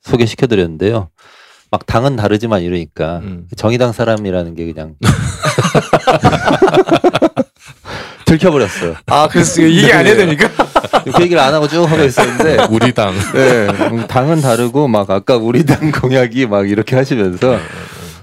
소개시켜 0.03 0.47
드렸는데요. 0.47 1.11
막 1.71 1.87
당은 1.87 2.17
다르지만 2.17 2.63
이러니까 2.63 3.19
음. 3.19 3.47
정의당 3.57 3.93
사람이라는 3.93 4.55
게 4.55 4.73
그냥 4.73 4.97
들켜버렸어요. 8.31 8.95
아, 9.07 9.29
그래서 9.29 9.63
얘기 9.63 9.93
안 9.93 10.07
해야 10.07 10.15
되니까? 10.15 10.49
그 11.05 11.23
얘기를 11.23 11.41
안 11.43 11.53
하고 11.53 11.67
쭉 11.67 11.85
하고 11.85 12.05
있었는데 12.05 12.67
우리 12.71 12.93
당 12.93 13.13
네, 13.33 13.67
음, 13.91 14.07
당은 14.07 14.41
다르고 14.41 14.87
막 14.87 15.11
아까 15.11 15.37
우리 15.37 15.65
당 15.65 15.91
공약이 15.91 16.47
막 16.47 16.69
이렇게 16.69 16.95
하시면서 16.95 17.59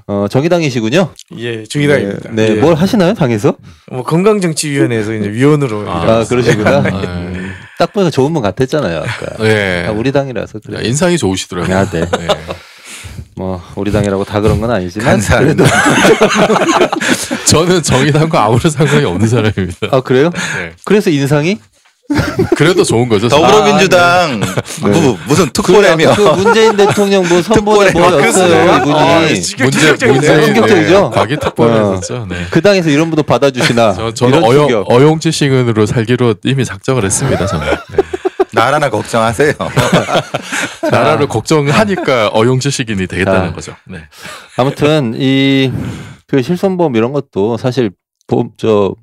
어, 0.08 0.28
정의당이시군요. 0.30 1.10
예, 1.38 1.64
정의당입니다. 1.66 2.30
네, 2.32 2.50
예. 2.50 2.54
뭘 2.56 2.76
하시나요 2.76 3.14
당에서? 3.14 3.56
뭐 3.92 4.04
건강정치위원회에서 4.04 5.14
이제 5.14 5.30
위원으로. 5.30 5.90
아, 5.90 6.20
아, 6.20 6.24
그러시구나. 6.24 6.82
네. 6.82 6.92
딱 7.78 7.92
보니까 7.92 8.10
좋은 8.10 8.34
분 8.34 8.42
같았잖아요 8.42 9.00
아까. 9.00 9.44
네. 9.44 9.86
아, 9.86 9.92
우리 9.92 10.14
당이라서 10.14 10.60
그래. 10.66 10.88
인상이 10.88 11.18
좋으시더라고요. 11.18 11.78
아, 11.78 11.86
네. 11.90 12.02
네. 13.38 13.44
뭐 13.44 13.62
우리 13.76 13.92
당이라고 13.92 14.24
다 14.24 14.42
그런 14.42 14.60
건 14.60 14.72
아니지만 14.72 15.08
간사합니다. 15.08 15.64
그래도 15.64 16.96
저는 17.46 17.84
정의당과 17.84 18.46
아무런 18.46 18.72
상관이 18.72 19.06
없는 19.06 19.28
사람입니다. 19.28 19.88
아 19.92 20.02
그래요? 20.02 20.32
네. 20.60 20.72
그래서 20.84 21.10
인상이 21.12 21.60
그래도 22.56 22.84
좋은 22.84 23.10
거죠. 23.10 23.28
더불어민주당 23.28 24.40
뭐, 24.82 25.18
무슨 25.28 25.50
특보라며 25.50 26.16
그 26.16 26.22
문재인 26.22 26.76
대통령 26.78 27.28
뭐 27.28 27.42
선보에 27.42 27.92
뭐 27.92 28.10
특보래. 28.10 28.28
였어요 28.28 28.72
아, 28.72 29.24
이분이 29.26 29.42
진짜 29.42 29.64
문제. 29.66 30.08
문재인 30.08 30.46
충격적이죠? 30.46 31.10
네, 31.10 31.20
과기 31.20 31.38
특보를 31.38 31.74
어. 31.74 32.00
네. 32.30 32.48
그 32.50 32.62
당에서 32.62 32.90
이런 32.90 33.10
분도 33.10 33.24
받아주시나 33.24 33.94
저, 33.94 34.14
저는 34.14 34.40
이런 34.40 34.66
어용. 34.66 34.86
어용지 34.88 35.32
시근으로 35.34 35.86
살기로 35.86 36.36
이미 36.46 36.64
작정을 36.64 37.04
했습니다. 37.04 37.46
저는 37.46 37.68
네. 37.68 38.04
나라나 38.58 38.90
걱정하세요. 38.90 39.54
나라를 40.92 41.28
걱정하니까 41.28 42.30
어용지 42.34 42.72
시근이 42.72 43.08
되겠다는 43.08 43.50
자. 43.50 43.54
거죠. 43.54 43.76
네. 43.86 44.00
아무튼 44.58 45.14
이 45.16 45.72
그 46.28 46.42
실손보험 46.42 46.96
이런 46.96 47.14
것도 47.14 47.58
사실 47.58 47.90
보험 48.28 48.52
저 48.58 48.94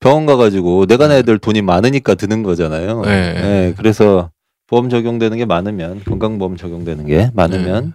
병원 0.00 0.26
가가지고 0.26 0.86
내가 0.86 1.06
내야 1.06 1.22
될 1.22 1.38
돈이 1.38 1.62
많으니까 1.62 2.16
드는 2.16 2.42
거잖아요. 2.42 3.02
네. 3.02 3.32
네, 3.34 3.74
그래서 3.76 4.30
보험 4.66 4.90
적용되는 4.90 5.38
게 5.38 5.44
많으면 5.44 6.02
건강보험 6.04 6.56
적용되는 6.56 7.06
게 7.06 7.30
많으면 7.34 7.94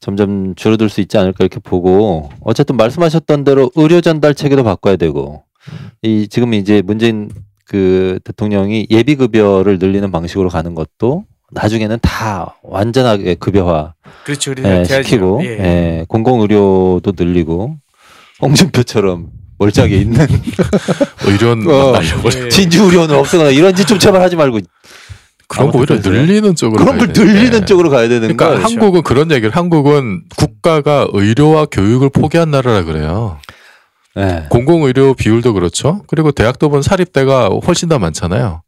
점점 0.00 0.54
줄어들 0.54 0.90
수 0.90 1.00
있지 1.00 1.16
않을까 1.16 1.38
이렇게 1.44 1.60
보고 1.60 2.28
어쨌든 2.42 2.76
말씀하셨던 2.76 3.44
대로 3.44 3.70
의료 3.76 4.02
전달 4.02 4.34
체계도 4.34 4.64
바꿔야 4.64 4.96
되고 4.96 5.44
이 6.02 6.28
지금 6.28 6.52
이제 6.52 6.82
문재인 6.82 7.30
그 7.64 8.18
대통령이 8.24 8.86
예비 8.90 9.16
급여를 9.16 9.78
늘리는 9.78 10.10
방식으로 10.10 10.48
가는 10.48 10.74
것도 10.74 11.24
나중에는 11.52 11.98
다 12.02 12.56
완전하게 12.62 13.34
급여화 13.34 13.94
그렇죠. 14.24 14.54
예, 14.64 14.84
시키고 14.84 15.42
예. 15.44 15.48
예, 15.48 16.04
공공 16.08 16.40
의료도 16.40 17.12
늘리고 17.16 17.76
홍준표처럼 18.40 19.28
멀쩡하게 19.58 19.96
있는 19.98 20.26
의료는 21.26 21.70
어. 21.70 21.92
날려버려. 21.92 22.46
예. 22.46 22.48
진주 22.48 22.84
의료는 22.84 23.14
없어거나 23.16 23.50
이런 23.50 23.74
짓좀 23.74 23.98
제발 23.98 24.22
하지 24.22 24.34
말고 24.36 24.60
그런 25.46 25.70
거 25.70 25.78
오히려. 25.78 25.96
늘리는 25.96 26.54
쪽으로 26.54 26.82
그런 26.82 26.98
걸. 26.98 27.08
늘리는 27.14 27.66
쪽으로 27.66 27.90
가야 27.90 28.08
되는 28.08 28.20
그러니까 28.22 28.46
거야. 28.46 28.56
그렇죠. 28.56 28.72
한국은 28.74 29.02
그런 29.02 29.30
얘기를 29.30 29.50
한국은 29.54 30.22
국가가 30.36 31.06
의료와 31.12 31.66
교육을 31.66 32.08
포기한 32.08 32.50
나라라 32.50 32.84
그래요. 32.84 33.38
예. 34.18 34.46
공공의료 34.50 35.14
비율도 35.14 35.54
그렇죠. 35.54 36.02
그리고 36.06 36.32
대학도 36.32 36.68
보면 36.68 36.82
사립대가 36.82 37.48
훨씬 37.66 37.88
더 37.88 37.98
많잖아요. 37.98 38.62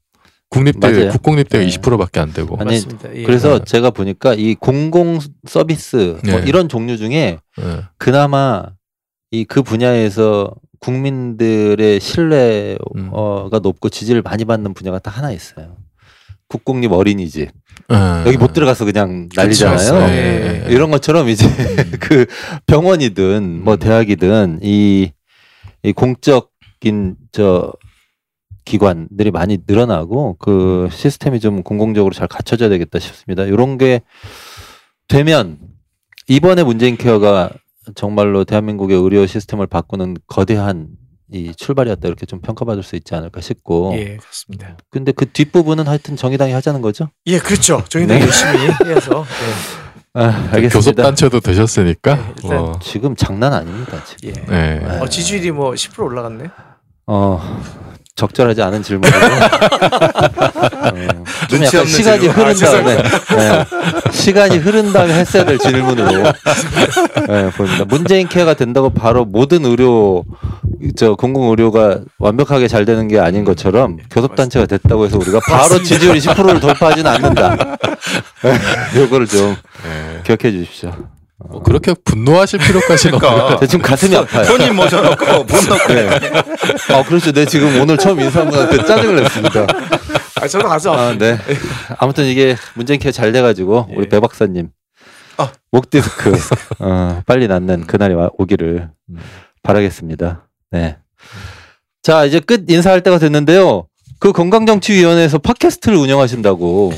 국립대, 0.50 0.90
맞아요. 0.90 1.10
국공립대가 1.10 1.64
네. 1.64 1.70
20%밖에 1.70 2.20
안 2.20 2.32
되고. 2.32 2.56
아니, 2.58 2.72
맞습니다. 2.74 3.14
예. 3.14 3.22
그래서 3.24 3.58
네. 3.58 3.64
제가 3.64 3.90
보니까 3.90 4.34
이 4.34 4.54
공공 4.54 5.18
서비스 5.48 6.18
뭐 6.24 6.40
네. 6.40 6.44
이런 6.46 6.68
종류 6.68 6.96
중에 6.96 7.38
예. 7.60 7.80
그나마 7.98 8.64
이 9.30 9.44
그 9.44 9.62
분야에서 9.62 10.54
국민들의 10.78 11.98
신뢰가 11.98 12.78
음. 12.96 13.10
높고 13.62 13.88
지지를 13.88 14.22
많이 14.22 14.44
받는 14.44 14.74
분야가 14.74 14.98
딱 15.00 15.16
하나 15.16 15.32
있어요. 15.32 15.76
국공립 16.48 16.92
어린이집 16.92 17.48
예. 17.92 18.26
여기 18.26 18.36
못 18.36 18.52
들어가서 18.52 18.84
그냥 18.84 19.28
그렇죠. 19.28 19.66
난리잖아요. 19.66 20.08
예. 20.14 20.66
이런 20.68 20.90
것처럼 20.90 21.28
이제 21.28 21.46
음. 21.46 21.92
그 22.00 22.26
병원이든 22.66 23.64
뭐 23.64 23.74
음. 23.74 23.78
대학이든 23.78 24.60
이, 24.62 25.10
이 25.84 25.92
공적인 25.92 27.16
저 27.30 27.72
기관들이 28.64 29.30
많이 29.30 29.58
늘어나고 29.66 30.36
그 30.38 30.88
시스템이 30.90 31.38
좀 31.38 31.62
공공적으로 31.62 32.14
잘 32.14 32.26
갖춰져야 32.26 32.70
되겠다 32.70 32.98
싶습니다. 32.98 33.44
이런 33.44 33.76
게 33.76 34.00
되면 35.06 35.58
이번에 36.28 36.64
문재인 36.64 36.96
케어가 36.96 37.50
정말로 37.94 38.44
대한민국의 38.44 38.98
의료 38.98 39.26
시스템을 39.26 39.66
바꾸는 39.66 40.16
거대한 40.26 40.88
이 41.30 41.52
출발이었다 41.54 42.08
이렇게 42.08 42.24
좀 42.24 42.40
평가받을 42.40 42.82
수 42.82 42.96
있지 42.96 43.14
않을까 43.14 43.42
싶고 43.42 43.92
예, 43.96 44.16
그렇습니다. 44.16 44.78
근데 44.90 45.12
그 45.12 45.30
뒷부분은 45.30 45.86
하여튼 45.86 46.16
정의당이 46.16 46.52
하자는 46.52 46.80
거죠? 46.80 47.10
예, 47.26 47.38
그렇죠. 47.38 47.84
저희는 47.88 48.18
네. 48.18 48.22
열심히 48.22 48.66
해서 48.94 49.24
예. 49.24 49.83
아, 50.16 50.26
알겠습니다. 50.52 50.68
교섭단체도 50.78 51.40
되셨으니까. 51.40 52.14
네, 52.14 52.34
일단 52.44 52.58
어, 52.60 52.78
지금 52.80 53.16
장난 53.16 53.52
아닙니다. 53.52 53.98
지금. 54.04 54.28
예. 54.28 54.32
네. 54.46 54.78
네. 54.78 54.98
어, 55.00 55.08
지지율이 55.08 55.50
뭐 55.50 55.72
10% 55.72 56.04
올라갔네. 56.04 56.44
어 57.06 57.40
적절하지 58.16 58.62
않은 58.62 58.82
질문으로 58.82 59.16
어, 59.26 61.24
좀 61.48 61.64
약간 61.64 61.84
시간이 61.84 62.20
질문. 62.20 62.36
흐른 62.36 62.50
아, 62.50 62.70
다음에 62.70 62.96
네, 62.96 63.64
시간이 64.12 64.58
흐른 64.58 64.92
다음에 64.92 65.14
했어야 65.14 65.44
될 65.44 65.58
질문으로 65.58 66.22
네, 67.26 67.50
보입니다. 67.50 67.84
문재인 67.86 68.28
케어가 68.28 68.54
된다고 68.54 68.90
바로 68.90 69.24
모든 69.24 69.64
의료 69.64 70.24
저 70.94 71.14
공공 71.14 71.50
의료가 71.50 72.00
완벽하게 72.18 72.68
잘 72.68 72.84
되는 72.84 73.08
게 73.08 73.18
아닌 73.18 73.44
것처럼 73.44 73.96
교섭 74.10 74.36
단체가 74.36 74.66
됐다고 74.66 75.06
해서 75.06 75.18
우리가 75.18 75.40
바로 75.40 75.82
지지율이 75.82 76.20
10%를 76.20 76.60
돌파하지는 76.60 77.10
않는다. 77.10 77.56
네, 78.44 79.00
요거를 79.00 79.26
좀 79.26 79.56
네. 79.82 80.20
기억해 80.22 80.52
주십시오. 80.52 80.92
뭐 81.48 81.62
그렇게 81.62 81.94
분노하실 82.04 82.58
필요까지는 82.60 83.18
그러니까. 83.18 83.44
없는 83.44 83.60
저 83.60 83.66
지금 83.66 83.82
가슴이 83.82 84.16
아파요. 84.16 84.44
손님 84.44 84.76
모셔놓고 84.76 85.24
못 85.44 85.68
넣고 85.68 85.92
네. 85.94 86.08
아 86.90 87.02
그렇죠. 87.04 87.32
내 87.32 87.44
지금 87.44 87.80
오늘 87.80 87.96
처음 87.98 88.20
인사한 88.20 88.50
분한테 88.50 88.84
짜증을 88.84 89.16
냈습니다. 89.22 89.66
아, 90.40 90.48
저도 90.48 90.68
가서 90.68 90.92
아, 90.96 91.16
네. 91.16 91.38
아무튼 91.98 92.24
이게 92.24 92.56
문재인 92.74 92.98
케어 92.98 93.12
잘 93.12 93.32
돼가지고 93.32 93.88
우리 93.90 94.04
예. 94.04 94.08
배 94.08 94.20
박사님 94.20 94.70
아. 95.36 95.50
목 95.70 95.90
디스크 95.90 96.32
어, 96.80 97.22
빨리 97.26 97.46
낫는 97.48 97.86
그날이 97.86 98.14
와- 98.14 98.30
오기를 98.38 98.88
음. 99.10 99.16
바라겠습니다. 99.62 100.48
네. 100.70 100.96
자 102.02 102.24
이제 102.24 102.40
끝 102.40 102.64
인사할 102.70 103.02
때가 103.02 103.18
됐는데요. 103.18 103.86
그 104.18 104.32
건강정치위원회에서 104.32 105.38
팟캐스트를 105.38 105.96
운영하신다고 105.98 106.92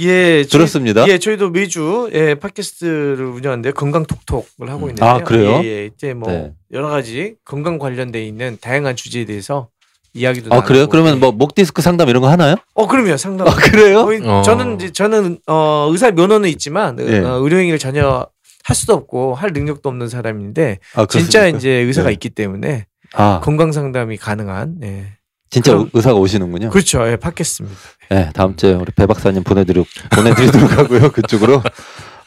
예, 0.00 0.44
들었습니다. 0.44 1.06
예, 1.08 1.18
저희도 1.18 1.50
매주 1.50 2.10
예, 2.14 2.34
팟캐스트를 2.34 3.26
운영하는데 3.26 3.72
건강 3.72 4.04
톡톡을 4.06 4.70
하고 4.70 4.86
음. 4.86 4.90
있는데요. 4.90 5.08
아, 5.08 5.18
그래요? 5.18 5.60
예, 5.62 5.68
예, 5.68 5.86
이제 5.86 6.14
뭐 6.14 6.30
네. 6.30 6.52
여러 6.72 6.88
가지 6.88 7.34
건강 7.44 7.78
관련돼 7.78 8.24
있는 8.24 8.56
다양한 8.60 8.96
주제에 8.96 9.26
대해서 9.26 9.68
이야기도 10.14 10.54
아 10.54 10.62
그래요? 10.62 10.82
나누고, 10.82 10.90
그러면 10.90 11.14
예. 11.16 11.18
뭐목 11.20 11.54
디스크 11.54 11.82
상담 11.82 12.08
이런 12.08 12.22
거 12.22 12.28
하나요? 12.28 12.56
어, 12.74 12.86
그럼요. 12.86 13.16
상담. 13.16 13.48
아 13.48 13.54
그래요? 13.54 14.06
어. 14.24 14.42
저는 14.42 14.76
이제 14.76 14.92
저는 14.92 15.38
어, 15.46 15.88
의사 15.90 16.10
면허는 16.10 16.48
있지만 16.50 16.98
예. 17.00 17.18
어, 17.18 17.38
의료 17.42 17.58
행위를 17.58 17.78
전혀 17.78 18.26
할 18.64 18.76
수도 18.76 18.94
없고 18.94 19.34
할 19.34 19.50
능력도 19.52 19.88
없는 19.88 20.08
사람인데 20.08 20.78
아, 20.94 21.06
진짜? 21.06 21.46
이제 21.48 21.70
의사가 21.70 22.08
네. 22.08 22.12
있기 22.14 22.30
때문에 22.30 22.86
아 23.14 23.40
건강 23.42 23.72
상담이 23.72 24.16
가능한 24.16 24.78
예. 24.84 25.06
진짜 25.52 25.72
그럼- 25.72 25.90
의사가 25.92 26.18
오시는군요. 26.18 26.70
그렇죠. 26.70 27.06
예, 27.08 27.16
팟캐스트입니다. 27.16 27.78
네, 28.10 28.30
다음 28.34 28.56
주에 28.56 28.72
우리 28.72 28.90
배 28.92 29.06
박사님 29.06 29.44
보내드리 29.44 29.84
보내드리도록 30.10 30.72
하고요. 30.78 31.12
그쪽으로 31.12 31.62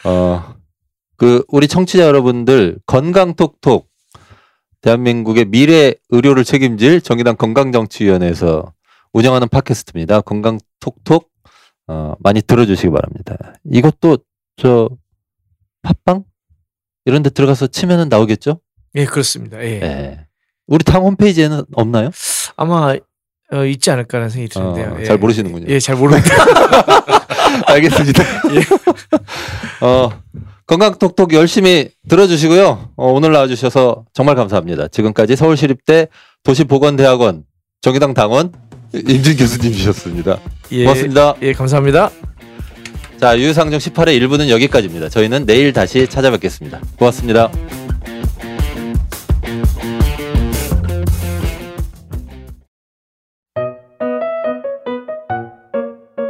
어 0.05 0.55
그 1.17 1.45
우리 1.47 1.69
청취자 1.69 2.03
여러분들 2.03 2.77
건강 2.85 3.35
톡톡 3.35 3.87
대한민국의 4.81 5.45
미래 5.45 5.93
의료를 6.09 6.43
책임질 6.43 6.99
정의당 6.99 7.37
건강정치위원회에서 7.37 8.73
운영하는 9.13 9.47
팟캐스트입니다. 9.47 10.19
건강 10.21 10.59
톡톡 10.81 11.29
어 11.87 12.15
많이 12.19 12.41
들어주시기 12.41 12.89
바랍니다. 12.89 13.53
이것도 13.71 14.17
저 14.57 14.89
팟빵 15.83 16.25
이런 17.05 17.23
데 17.23 17.29
들어가서 17.29 17.67
치면은 17.67 18.09
나오겠죠? 18.09 18.59
예, 18.95 19.05
그렇습니다. 19.05 19.63
예. 19.63 19.79
네. 19.79 20.27
우리 20.67 20.83
당 20.83 21.03
홈페이지에는 21.03 21.63
없나요? 21.75 22.09
아마 22.57 22.95
어, 23.53 23.65
있지 23.65 23.91
않을까라는 23.91 24.29
생각이 24.29 24.49
드는데요. 24.53 24.95
어, 24.95 25.01
예. 25.01 25.05
잘 25.05 25.17
모르시는군요. 25.17 25.65
예, 25.69 25.79
잘 25.79 25.95
모릅니다. 25.95 26.29
알겠습니다. 27.67 28.23
어, 29.81 30.09
건강톡톡 30.67 31.33
열심히 31.33 31.89
들어주시고요. 32.09 32.89
어, 32.95 33.11
오늘 33.11 33.31
나와주셔서 33.31 34.05
정말 34.13 34.35
감사합니다. 34.35 34.87
지금까지 34.87 35.35
서울시립대 35.35 36.07
도시보건대학원 36.43 37.43
정의당 37.81 38.13
당원 38.13 38.51
임진 38.93 39.37
교수님이셨습니다. 39.37 40.39
예. 40.71 40.83
고맙습니다. 40.83 41.35
예, 41.41 41.53
감사합니다. 41.53 42.09
자, 43.19 43.37
유상정 43.39 43.79
18회 43.79 44.19
1부는 44.21 44.49
여기까지입니다. 44.49 45.09
저희는 45.09 45.45
내일 45.45 45.71
다시 45.71 46.07
찾아뵙겠습니다. 46.07 46.81
고맙습니다. 46.97 47.51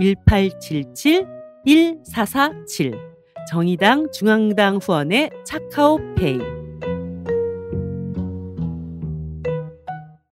1877 0.00 1.26
1447 1.64 2.92
정의당 3.48 4.10
중앙당 4.12 4.76
후원의 4.76 5.30
차카오페이 5.44 6.38